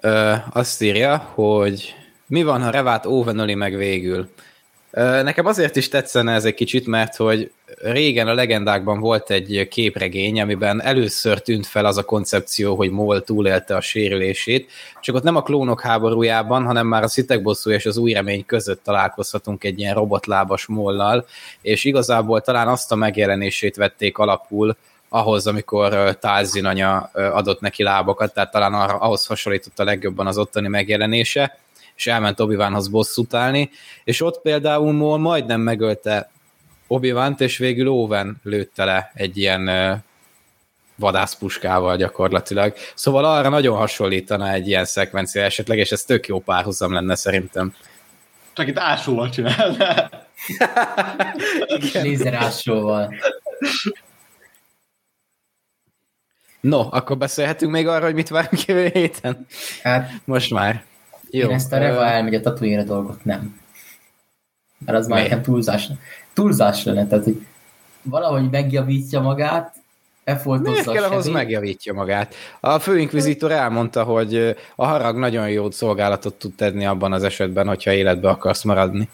Ö, 0.00 0.34
azt 0.52 0.82
írja, 0.82 1.16
hogy 1.16 1.94
mi 2.26 2.42
van, 2.42 2.62
ha 2.62 2.70
Revát 2.70 3.06
Owen 3.06 3.38
öli 3.38 3.54
meg 3.54 3.76
végül? 3.76 4.28
Nekem 4.96 5.46
azért 5.46 5.76
is 5.76 5.88
tetszene 5.88 6.32
ez 6.32 6.44
egy 6.44 6.54
kicsit, 6.54 6.86
mert 6.86 7.16
hogy 7.16 7.50
régen 7.82 8.28
a 8.28 8.34
legendákban 8.34 9.00
volt 9.00 9.30
egy 9.30 9.68
képregény, 9.70 10.40
amiben 10.40 10.82
először 10.82 11.40
tűnt 11.40 11.66
fel 11.66 11.84
az 11.84 11.96
a 11.96 12.04
koncepció, 12.04 12.74
hogy 12.74 12.90
Maul 12.90 13.24
túlélte 13.24 13.76
a 13.76 13.80
sérülését, 13.80 14.70
csak 15.00 15.14
ott 15.14 15.22
nem 15.22 15.36
a 15.36 15.42
klónok 15.42 15.80
háborújában, 15.80 16.64
hanem 16.64 16.86
már 16.86 17.02
a 17.02 17.08
szitek 17.08 17.42
bosszú 17.42 17.70
és 17.70 17.86
az 17.86 17.96
új 17.96 18.12
remény 18.12 18.46
között 18.46 18.82
találkozhatunk 18.84 19.64
egy 19.64 19.78
ilyen 19.78 19.94
robotlábas 19.94 20.66
mollal, 20.66 21.26
és 21.60 21.84
igazából 21.84 22.40
talán 22.40 22.68
azt 22.68 22.92
a 22.92 22.96
megjelenését 22.96 23.76
vették 23.76 24.18
alapul, 24.18 24.76
ahhoz, 25.08 25.46
amikor 25.46 25.92
ö, 25.92 26.10
Talzin 26.20 26.64
anya 26.64 27.10
adott 27.12 27.60
neki 27.60 27.82
lábakat, 27.82 28.34
tehát 28.34 28.50
talán 28.50 28.74
arra, 28.74 28.94
ahhoz 28.94 29.26
hasonlított 29.26 29.78
a 29.78 29.84
legjobban 29.84 30.26
az 30.26 30.38
ottani 30.38 30.68
megjelenése, 30.68 31.58
és 31.96 32.06
elment 32.06 32.40
obi 32.40 32.56
bosszút 32.90 33.34
állni, 33.34 33.70
és 34.04 34.20
ott 34.20 34.40
például 34.40 34.92
Maul 34.92 35.18
majdnem 35.18 35.60
megölte 35.60 36.30
obi 36.86 37.14
és 37.38 37.58
végül 37.58 37.88
Owen 37.88 38.40
lőtte 38.42 38.84
le 38.84 39.10
egy 39.14 39.36
ilyen 39.36 39.70
vadászpuskával 40.96 41.96
gyakorlatilag. 41.96 42.74
Szóval 42.94 43.24
arra 43.24 43.48
nagyon 43.48 43.76
hasonlítana 43.76 44.52
egy 44.52 44.68
ilyen 44.68 44.84
szekvencia 44.84 45.42
esetleg, 45.42 45.78
és 45.78 45.92
ez 45.92 46.02
tök 46.02 46.26
jó 46.26 46.40
párhuzam 46.40 46.92
lenne 46.92 47.14
szerintem. 47.14 47.74
Csak 48.52 48.66
itt 48.66 48.78
ásóval 48.78 49.30
csinálná. 49.30 50.10
Lézerásóval. 51.92 53.14
No, 56.60 56.88
akkor 56.90 57.18
beszélhetünk 57.18 57.72
még 57.72 57.86
arra, 57.86 58.04
hogy 58.04 58.14
mit 58.14 58.28
várunk 58.28 58.64
jövő 58.64 58.90
héten? 58.92 59.46
Hát 59.82 60.10
Most 60.24 60.50
már. 60.50 60.84
Jó, 61.30 61.48
én 61.48 61.54
ezt 61.54 61.72
a 61.72 61.78
Reva 61.78 62.04
elmegy 62.04 62.34
a 62.34 62.40
tatuére 62.40 62.82
dolgot 62.82 63.24
nem. 63.24 63.60
Mert 64.78 64.98
az 64.98 65.06
már 65.06 65.22
nekem 65.22 65.42
túlzás, 65.42 65.88
túlzás 66.32 66.84
lenne, 66.84 67.06
tehát 67.06 67.24
hogy 67.24 67.46
valahogy 68.02 68.50
megjavítja 68.50 69.20
magát, 69.20 69.74
befoltozza 70.24 70.70
Miért 70.70 70.90
kell 70.90 71.10
ahhoz 71.10 71.28
megjavítja 71.28 71.92
magát? 71.92 72.34
A 72.60 72.78
főinkvizitor 72.78 73.52
elmondta, 73.52 74.02
hogy 74.02 74.56
a 74.74 74.86
harag 74.86 75.16
nagyon 75.16 75.50
jó 75.50 75.70
szolgálatot 75.70 76.34
tud 76.34 76.54
tenni 76.54 76.86
abban 76.86 77.12
az 77.12 77.22
esetben, 77.22 77.66
hogyha 77.66 77.92
életbe 77.92 78.28
akarsz 78.28 78.62
maradni. 78.62 79.08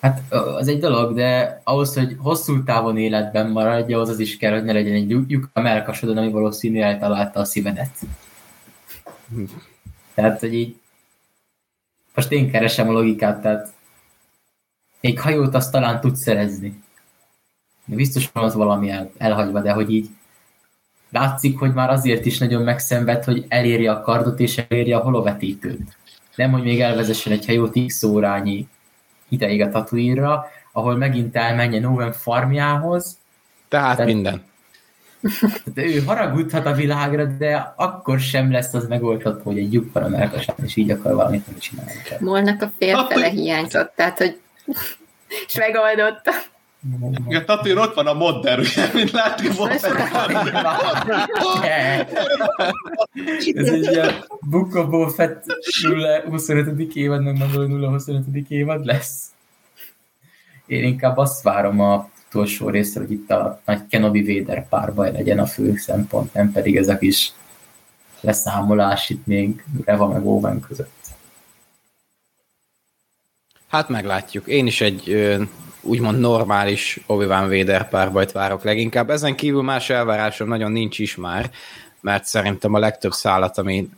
Hát 0.00 0.22
az 0.30 0.68
egy 0.68 0.78
dolog, 0.78 1.14
de 1.14 1.60
ahhoz, 1.64 1.94
hogy 1.94 2.16
hosszú 2.18 2.62
távon 2.64 2.98
életben 2.98 3.50
maradj, 3.50 3.92
ahhoz 3.92 4.08
az 4.08 4.18
is 4.18 4.36
kell, 4.36 4.52
hogy 4.52 4.64
ne 4.64 4.72
legyen 4.72 4.94
egy 4.94 5.10
lyuk- 5.10 5.50
a 5.52 5.60
melkasodon, 5.60 6.16
ami 6.16 6.30
valószínű 6.30 6.80
eltalálta 6.80 7.40
a 7.40 7.44
szívedet. 7.44 7.90
Tehát, 10.14 10.40
hogy 10.40 10.54
így 10.54 10.76
most 12.14 12.32
én 12.32 12.50
keresem 12.50 12.88
a 12.88 12.92
logikát, 12.92 13.42
tehát 13.42 13.72
még 15.00 15.20
hajót 15.20 15.54
azt 15.54 15.72
talán 15.72 16.00
tudsz 16.00 16.22
szerezni. 16.22 16.82
Biztos 17.84 18.30
van 18.32 18.44
az 18.44 18.54
valami 18.54 18.90
el, 18.90 19.10
elhagyva, 19.18 19.60
de 19.60 19.72
hogy 19.72 19.92
így 19.92 20.08
látszik, 21.10 21.58
hogy 21.58 21.72
már 21.72 21.90
azért 21.90 22.26
is 22.26 22.38
nagyon 22.38 22.62
megszenved, 22.62 23.24
hogy 23.24 23.44
elérje 23.48 23.92
a 23.92 24.00
kardot 24.00 24.40
és 24.40 24.58
elérje 24.68 24.96
a 24.96 25.02
holovetítőt. 25.02 25.96
Nem, 26.34 26.50
hogy 26.50 26.62
még 26.62 26.80
elvezessen 26.80 27.32
egy 27.32 27.46
hajót 27.46 27.78
x 27.86 28.02
órányi 28.02 28.68
ideig 29.28 29.60
a 29.60 29.68
Tatooine-ra, 29.68 30.46
ahol 30.72 30.96
megint 30.96 31.36
elmenjen 31.36 31.84
Owen 31.84 32.12
farmjához, 32.12 33.18
Tehát 33.68 33.96
Te- 33.96 34.04
minden. 34.04 34.42
De 35.74 35.84
ő 35.84 36.02
haragudhat 36.04 36.66
a 36.66 36.72
világra, 36.72 37.24
de 37.24 37.72
akkor 37.76 38.20
sem 38.20 38.52
lesz 38.52 38.74
az 38.74 38.86
megoldható, 38.88 39.40
hogy 39.42 39.58
egy 39.58 39.72
lyuk 39.72 39.92
van 39.92 40.02
a 40.02 40.08
melkasán, 40.08 40.56
és 40.64 40.76
így 40.76 40.90
akar 40.90 41.14
valamit 41.14 41.46
nem 41.46 41.58
csinálni. 41.58 41.92
Molnak 42.18 42.62
a 42.62 42.70
félfele 42.78 43.28
hiányzott, 43.28 43.92
tehát, 43.96 44.18
hogy 44.18 44.40
és 45.46 45.56
megoldotta. 45.56 46.30
A 47.28 47.44
Tatooine 47.44 47.80
ott 47.80 47.94
van 47.94 48.06
a 48.06 48.12
modder, 48.12 48.58
ugye, 48.58 48.90
mint 48.94 49.10
látjuk 49.10 49.58
a 49.58 49.68
Ez 53.54 53.68
egy 53.68 53.90
ilyen 53.90 54.24
Book 54.40 54.74
of 54.74 54.88
Boba 54.88 55.08
Fett 55.08 55.44
0 55.82 56.20
25. 56.20 56.94
évad, 56.94 57.22
meg 57.22 57.38
Mandalor 57.38 57.68
0 57.68 57.88
25. 57.88 58.24
évad 58.48 58.84
lesz. 58.84 59.30
Én 60.66 60.84
inkább 60.84 61.16
azt 61.16 61.42
várom 61.42 61.80
a 61.80 62.09
utolsó 62.30 62.68
részre, 62.68 63.00
hogy 63.00 63.10
itt 63.10 63.30
a 63.30 63.60
nagy 63.64 63.86
Kenobi 63.88 64.34
Vader 64.34 64.68
párbaj 64.68 65.12
legyen 65.12 65.38
a 65.38 65.46
fő 65.46 65.76
szempont, 65.76 66.34
nem 66.34 66.52
pedig 66.52 66.76
ez 66.76 66.88
a 66.88 66.98
kis 66.98 67.32
leszámolás 68.20 69.10
itt 69.10 69.26
még 69.26 69.64
Reva 69.84 70.08
meg 70.08 70.26
Owen 70.26 70.60
között. 70.60 70.98
Hát 73.68 73.88
meglátjuk. 73.88 74.46
Én 74.46 74.66
is 74.66 74.80
egy 74.80 75.36
úgymond 75.80 76.20
normális 76.20 77.00
Obi-Wan 77.06 77.48
Vader 77.48 77.88
párbajt 77.88 78.32
várok 78.32 78.62
leginkább. 78.62 79.10
Ezen 79.10 79.36
kívül 79.36 79.62
más 79.62 79.90
elvárásom 79.90 80.48
nagyon 80.48 80.72
nincs 80.72 80.98
is 80.98 81.16
már, 81.16 81.50
mert 82.00 82.24
szerintem 82.24 82.74
a 82.74 82.78
legtöbb 82.78 83.12
szállat, 83.12 83.58
ami, 83.58 83.88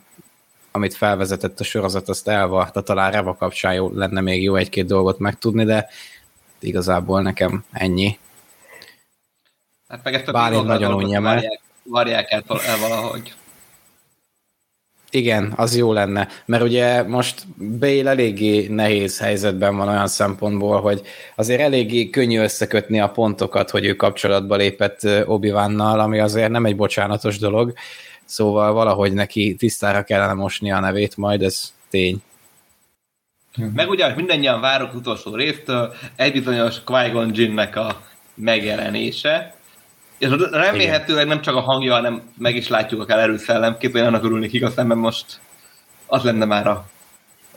amit 0.71 0.93
felvezetett 0.93 1.59
a 1.59 1.63
sorozat, 1.63 2.09
azt 2.09 2.27
elvarta. 2.27 2.81
Talán 2.81 3.11
Reva 3.11 3.35
kapcsán 3.35 3.73
jó, 3.73 3.91
lenne 3.93 4.21
még 4.21 4.43
jó 4.43 4.55
egy-két 4.55 4.85
dolgot 4.85 5.19
megtudni, 5.19 5.63
de 5.63 5.87
igazából 6.59 7.21
nekem 7.21 7.63
ennyi. 7.71 8.17
Hát 9.93 10.03
meg 10.03 10.13
ezt 10.13 10.27
a 10.27 10.31
Bálint 10.31 10.65
nagyon 10.65 10.93
unja 10.93 11.21
várják, 11.21 11.61
várják 11.83 12.31
el, 12.31 12.43
val- 12.47 12.63
el 12.63 12.77
valahogy. 12.77 13.33
Igen, 15.09 15.53
az 15.55 15.77
jó 15.77 15.93
lenne, 15.93 16.27
mert 16.45 16.63
ugye 16.63 17.03
most 17.03 17.47
Bale 17.57 18.09
eléggé 18.09 18.67
nehéz 18.67 19.19
helyzetben 19.19 19.77
van 19.77 19.87
olyan 19.87 20.07
szempontból, 20.07 20.81
hogy 20.81 21.01
azért 21.35 21.61
eléggé 21.61 22.09
könnyű 22.09 22.39
összekötni 22.39 22.99
a 22.99 23.09
pontokat, 23.09 23.69
hogy 23.69 23.85
ő 23.85 23.95
kapcsolatba 23.95 24.55
lépett 24.55 24.99
Obi-Wannal, 25.25 25.99
ami 25.99 26.19
azért 26.19 26.49
nem 26.49 26.65
egy 26.65 26.75
bocsánatos 26.75 27.37
dolog, 27.37 27.73
szóval 28.25 28.73
valahogy 28.73 29.13
neki 29.13 29.55
tisztára 29.55 30.03
kellene 30.03 30.33
mosni 30.33 30.71
a 30.71 30.79
nevét, 30.79 31.17
majd 31.17 31.41
ez 31.41 31.73
tény. 31.89 32.21
Meg 33.73 33.89
ugye, 33.89 34.05
hogy 34.05 34.15
mindannyian 34.15 34.61
várok 34.61 34.93
utolsó 34.93 35.35
résztől 35.35 35.93
egy 36.15 36.31
bizonyos 36.31 36.83
Qui-Gon 36.83 37.31
Jinnnek 37.33 37.75
a 37.75 38.01
megjelenése, 38.35 39.61
és 40.23 40.47
remélhetőleg 40.51 41.27
nem 41.27 41.41
csak 41.41 41.55
a 41.55 41.61
hangja, 41.61 41.93
hanem 41.93 42.21
meg 42.37 42.55
is 42.55 42.67
látjuk 42.67 43.01
akár 43.01 43.19
erőszellemként, 43.19 43.95
én 43.95 44.03
annak 44.03 44.23
örülnék 44.23 44.53
igazán, 44.53 44.87
mert 44.87 44.99
most 44.99 45.39
az 46.05 46.23
lenne 46.23 46.45
már 46.45 46.67
a 46.67 46.85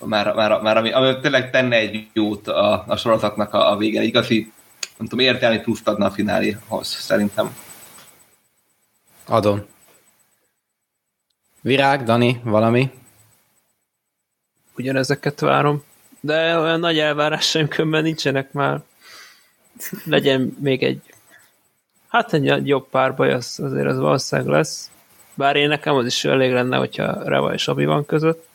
már, 0.04 0.34
már, 0.34 0.60
már 0.60 0.76
ami, 0.76 0.92
ami 0.92 1.20
tényleg 1.20 1.50
tenne 1.50 1.76
egy 1.76 2.08
jót 2.12 2.48
a, 2.48 2.84
a 2.86 2.96
sorozatnak 2.96 3.54
a, 3.54 3.70
a 3.70 3.76
vége. 3.76 4.02
Igazi, 4.02 4.52
nem 4.96 5.08
tudom, 5.08 5.24
értelmi 5.24 5.58
pluszt 5.58 5.88
adna 5.88 6.06
a 6.06 6.10
fináléhoz, 6.10 6.86
szerintem. 6.88 7.56
Adom. 9.26 9.64
Virág, 11.60 12.02
Dani, 12.02 12.40
valami? 12.44 12.90
Ugyanezeket 14.76 15.40
várom. 15.40 15.84
De 16.20 16.58
olyan 16.58 16.80
nagy 16.80 16.98
elvárásaim 16.98 17.68
kömben 17.68 18.02
nincsenek 18.02 18.52
már. 18.52 18.80
Legyen 20.04 20.56
még 20.60 20.82
egy 20.82 21.15
hát 22.08 22.32
egy 22.32 22.66
jobb 22.66 22.88
párbaj, 22.88 23.32
az, 23.32 23.58
azért 23.62 23.86
az 23.86 23.98
valószínűleg 23.98 24.50
lesz. 24.50 24.90
Bár 25.34 25.56
én 25.56 25.68
nekem 25.68 25.94
az 25.94 26.06
is 26.06 26.24
elég 26.24 26.52
lenne, 26.52 26.76
hogyha 26.76 27.22
Reva 27.24 27.54
és 27.54 27.68
Abi 27.68 27.84
van 27.84 28.06
között. 28.06 28.48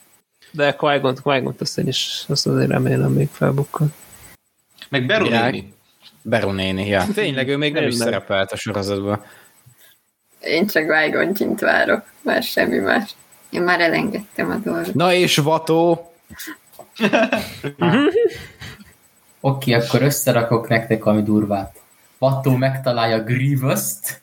De 0.52 0.76
Qui-Gon, 0.76 1.18
qui 1.24 1.43
azt 1.60 1.78
én 1.78 1.88
is 1.88 2.24
azt 2.28 2.47
azért 2.47 2.70
remélem 2.70 3.12
még 3.12 3.30
felbukkan. 3.32 3.93
Meg 4.89 5.06
Beru 5.06 5.24
Virág. 5.24 5.52
néni. 5.52 5.74
Beru 6.22 6.52
néni, 6.52 6.88
ja. 6.88 7.06
Tényleg 7.14 7.47
ő 7.47 7.58
még 7.58 7.74
nem 7.74 7.84
is 7.84 7.89
Tényleg. 7.89 8.08
szerepelt 8.08 8.52
a 8.52 8.56
sorozatban. 8.56 9.24
Én 10.41 10.68
csak 10.68 10.88
Vájgon 10.88 11.32
Jint 11.36 11.60
várok, 11.60 12.04
már 12.22 12.43
semmi 12.43 12.78
más. 12.78 13.16
Én 13.49 13.62
már 13.62 13.82
elengedtem 13.82 14.49
a 14.49 14.56
dolgot. 14.56 14.93
Na 14.93 15.14
és 15.14 15.38
Vató, 15.38 16.12
Oké, 19.39 19.74
akkor 19.74 20.02
összerakok 20.02 20.68
nektek 20.68 21.04
valami 21.04 21.24
durvát. 21.24 21.80
Pattó 22.22 22.55
megtalálja 22.55 23.24
Grievous-t, 23.24 24.22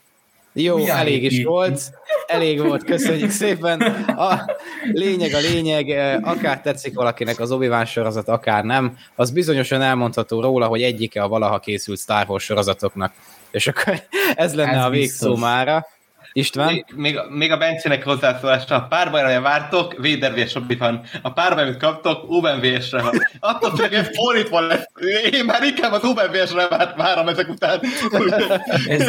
Jó, 0.53 0.77
Milyen 0.77 0.97
elég 0.97 1.23
is 1.25 1.33
épít? 1.33 1.47
volt. 1.47 1.91
Elég 2.27 2.63
volt, 2.63 2.85
köszönjük 2.85 3.31
szépen. 3.31 3.81
A 4.07 4.45
lényeg 4.93 5.35
a 5.35 5.39
lényeg, 5.39 5.91
eh, 5.91 6.17
akár 6.23 6.61
tetszik 6.61 6.95
valakinek 6.95 7.41
az 7.41 7.51
obi 7.53 7.71
sorozat, 7.87 8.29
akár 8.29 8.65
nem, 8.65 8.97
az 9.15 9.31
bizonyosan 9.31 9.83
elmondható 9.83 10.41
róla, 10.41 10.67
hogy 10.67 10.83
egyike 10.83 11.23
a 11.23 11.29
valaha 11.29 11.59
készült 11.59 11.99
Star 11.99 12.25
Wars 12.29 12.45
sorozatoknak. 12.45 13.13
És 13.51 13.67
akkor 13.67 14.03
ez 14.35 14.55
lenne 14.55 14.79
Ez 14.79 14.85
a 14.85 14.91
végszó 14.91 15.27
biztos. 15.29 15.41
mára. 15.49 15.87
István? 16.33 16.73
Még, 16.73 16.85
még, 16.95 17.19
még 17.31 17.51
a 17.51 17.57
Bencinek 17.57 18.05
hozzászólása, 18.05 18.75
a 18.75 18.87
párbajra, 18.87 19.41
vártok, 19.41 19.95
Vader 19.97 20.35
vs. 20.35 20.55
Obi-Wan. 20.55 21.01
A 21.23 21.33
párbaj, 21.33 21.63
amit 21.63 21.77
kaptok, 21.77 22.25
Oben 22.27 22.61
vs. 22.61 22.91
Reva. 22.91 23.13
Attól 23.41 23.77
függ, 23.77 23.95
hogy 23.95 24.09
fordítva 24.15 24.61
lesz. 24.61 24.87
Én 25.31 25.45
már 25.45 25.63
inkább 25.63 25.93
az 25.93 26.05
Oben 26.05 26.31
vs. 26.31 26.53
Revát 26.53 26.97
várom 26.97 27.29
ezek 27.29 27.49
után. 27.49 27.81
ez, 28.89 29.01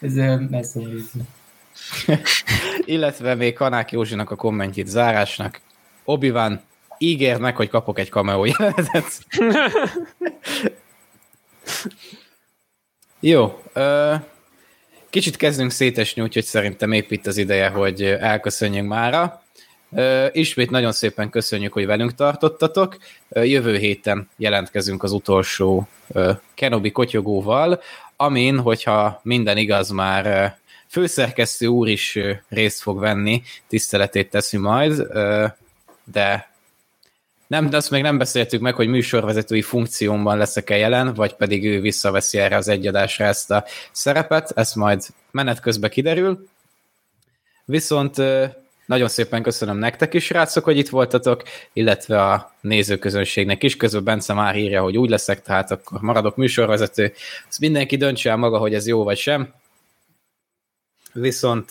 ez, 0.00 0.16
ez, 0.16 0.16
ez 0.50 0.74
Illetve 2.84 3.34
még 3.34 3.54
Kanák 3.54 3.92
Józsinak 3.92 4.30
a 4.30 4.36
kommentjét 4.36 4.86
zárásnak. 4.86 5.60
Obi-Wan, 6.04 6.60
ígérd 6.98 7.40
meg, 7.40 7.56
hogy 7.56 7.68
kapok 7.68 7.98
egy 7.98 8.10
cameo 8.10 8.44
jelenetet. 8.44 9.26
Jó. 13.20 13.62
Ö, 13.72 14.14
kicsit 15.10 15.36
kezdünk 15.36 15.70
szétesni, 15.70 16.22
úgyhogy 16.22 16.44
szerintem 16.44 16.92
épp 16.92 17.10
itt 17.10 17.26
az 17.26 17.36
ideje, 17.36 17.68
hogy 17.68 18.02
elköszönjünk 18.02 18.88
mára. 18.88 19.42
Ismét 20.32 20.70
nagyon 20.70 20.92
szépen 20.92 21.30
köszönjük, 21.30 21.72
hogy 21.72 21.86
velünk 21.86 22.14
tartottatok. 22.14 22.96
Jövő 23.28 23.76
héten 23.76 24.28
jelentkezünk 24.36 25.02
az 25.02 25.12
utolsó 25.12 25.88
Kenobi 26.54 26.90
kotyogóval, 26.90 27.80
amin, 28.16 28.58
hogyha 28.58 29.20
minden 29.22 29.56
igaz, 29.56 29.90
már 29.90 30.56
főszerkesztő 30.88 31.66
úr 31.66 31.88
is 31.88 32.18
részt 32.48 32.80
fog 32.82 32.98
venni, 32.98 33.42
tiszteletét 33.68 34.30
teszi 34.30 34.56
majd, 34.56 35.06
de 36.04 36.50
nem, 37.46 37.70
de 37.70 37.76
azt 37.76 37.90
még 37.90 38.02
nem 38.02 38.18
beszéltük 38.18 38.60
meg, 38.60 38.74
hogy 38.74 38.88
műsorvezetői 38.88 39.62
funkciómban 39.62 40.38
leszek-e 40.38 40.76
jelen, 40.76 41.14
vagy 41.14 41.34
pedig 41.34 41.64
ő 41.64 41.80
visszaveszi 41.80 42.38
erre 42.38 42.56
az 42.56 42.68
egyadásra 42.68 43.24
ezt 43.24 43.50
a 43.50 43.64
szerepet, 43.92 44.52
ez 44.54 44.72
majd 44.72 45.02
menet 45.30 45.60
közben 45.60 45.90
kiderül. 45.90 46.48
Viszont 47.64 48.16
nagyon 48.86 49.08
szépen 49.08 49.42
köszönöm 49.42 49.76
nektek 49.76 50.14
is, 50.14 50.30
rácok, 50.30 50.64
hogy 50.64 50.78
itt 50.78 50.88
voltatok, 50.88 51.42
illetve 51.72 52.22
a 52.22 52.54
nézőközönségnek 52.60 53.62
is. 53.62 53.76
Közben 53.76 54.04
Bence 54.04 54.32
már 54.32 54.56
írja, 54.56 54.82
hogy 54.82 54.98
úgy 54.98 55.10
leszek, 55.10 55.42
tehát 55.42 55.70
akkor 55.70 56.00
maradok 56.00 56.36
műsorvezető. 56.36 57.12
Ezt 57.48 57.60
mindenki 57.60 57.96
döntse 57.96 58.30
el 58.30 58.36
maga, 58.36 58.58
hogy 58.58 58.74
ez 58.74 58.86
jó 58.86 59.04
vagy 59.04 59.18
sem. 59.18 59.54
Viszont 61.12 61.70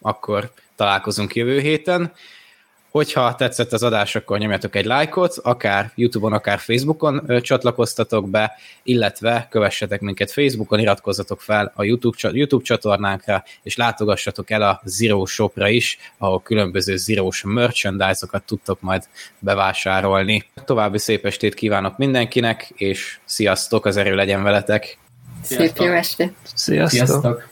akkor 0.00 0.52
találkozunk 0.76 1.34
jövő 1.34 1.60
héten. 1.60 2.12
Hogyha 2.90 3.34
tetszett 3.34 3.72
az 3.72 3.82
adás, 3.82 4.14
akkor 4.14 4.38
nyomjatok 4.38 4.76
egy 4.76 4.84
lájkot, 4.84 5.36
akár 5.42 5.92
YouTube-on, 5.94 6.32
akár 6.32 6.58
Facebookon 6.58 7.40
csatlakoztatok 7.40 8.28
be, 8.28 8.52
illetve 8.82 9.46
kövessetek 9.50 10.00
minket 10.00 10.30
Facebookon, 10.30 10.78
iratkozzatok 10.78 11.40
fel 11.40 11.72
a 11.74 11.84
YouTube, 11.84 12.16
YouTube 12.32 12.64
csatornánkra, 12.64 13.44
és 13.62 13.76
látogassatok 13.76 14.50
el 14.50 14.62
a 14.62 14.80
Zero 14.84 15.26
Shopra 15.26 15.68
is, 15.68 15.98
ahol 16.18 16.42
különböző 16.42 16.96
Zero-s 16.96 17.42
merchandise-okat 17.46 18.42
tudtok 18.42 18.80
majd 18.80 19.08
bevásárolni. 19.38 20.44
További 20.64 20.98
szép 20.98 21.26
estét 21.26 21.54
kívánok 21.54 21.98
mindenkinek, 21.98 22.72
és 22.74 23.18
sziasztok, 23.24 23.84
az 23.86 23.96
erő 23.96 24.14
legyen 24.14 24.42
veletek! 24.42 24.98
Szép 25.42 25.76
jó 25.76 25.92
estét! 25.92 26.32
Sziasztok! 26.54 27.06
Sziasztok! 27.06 27.38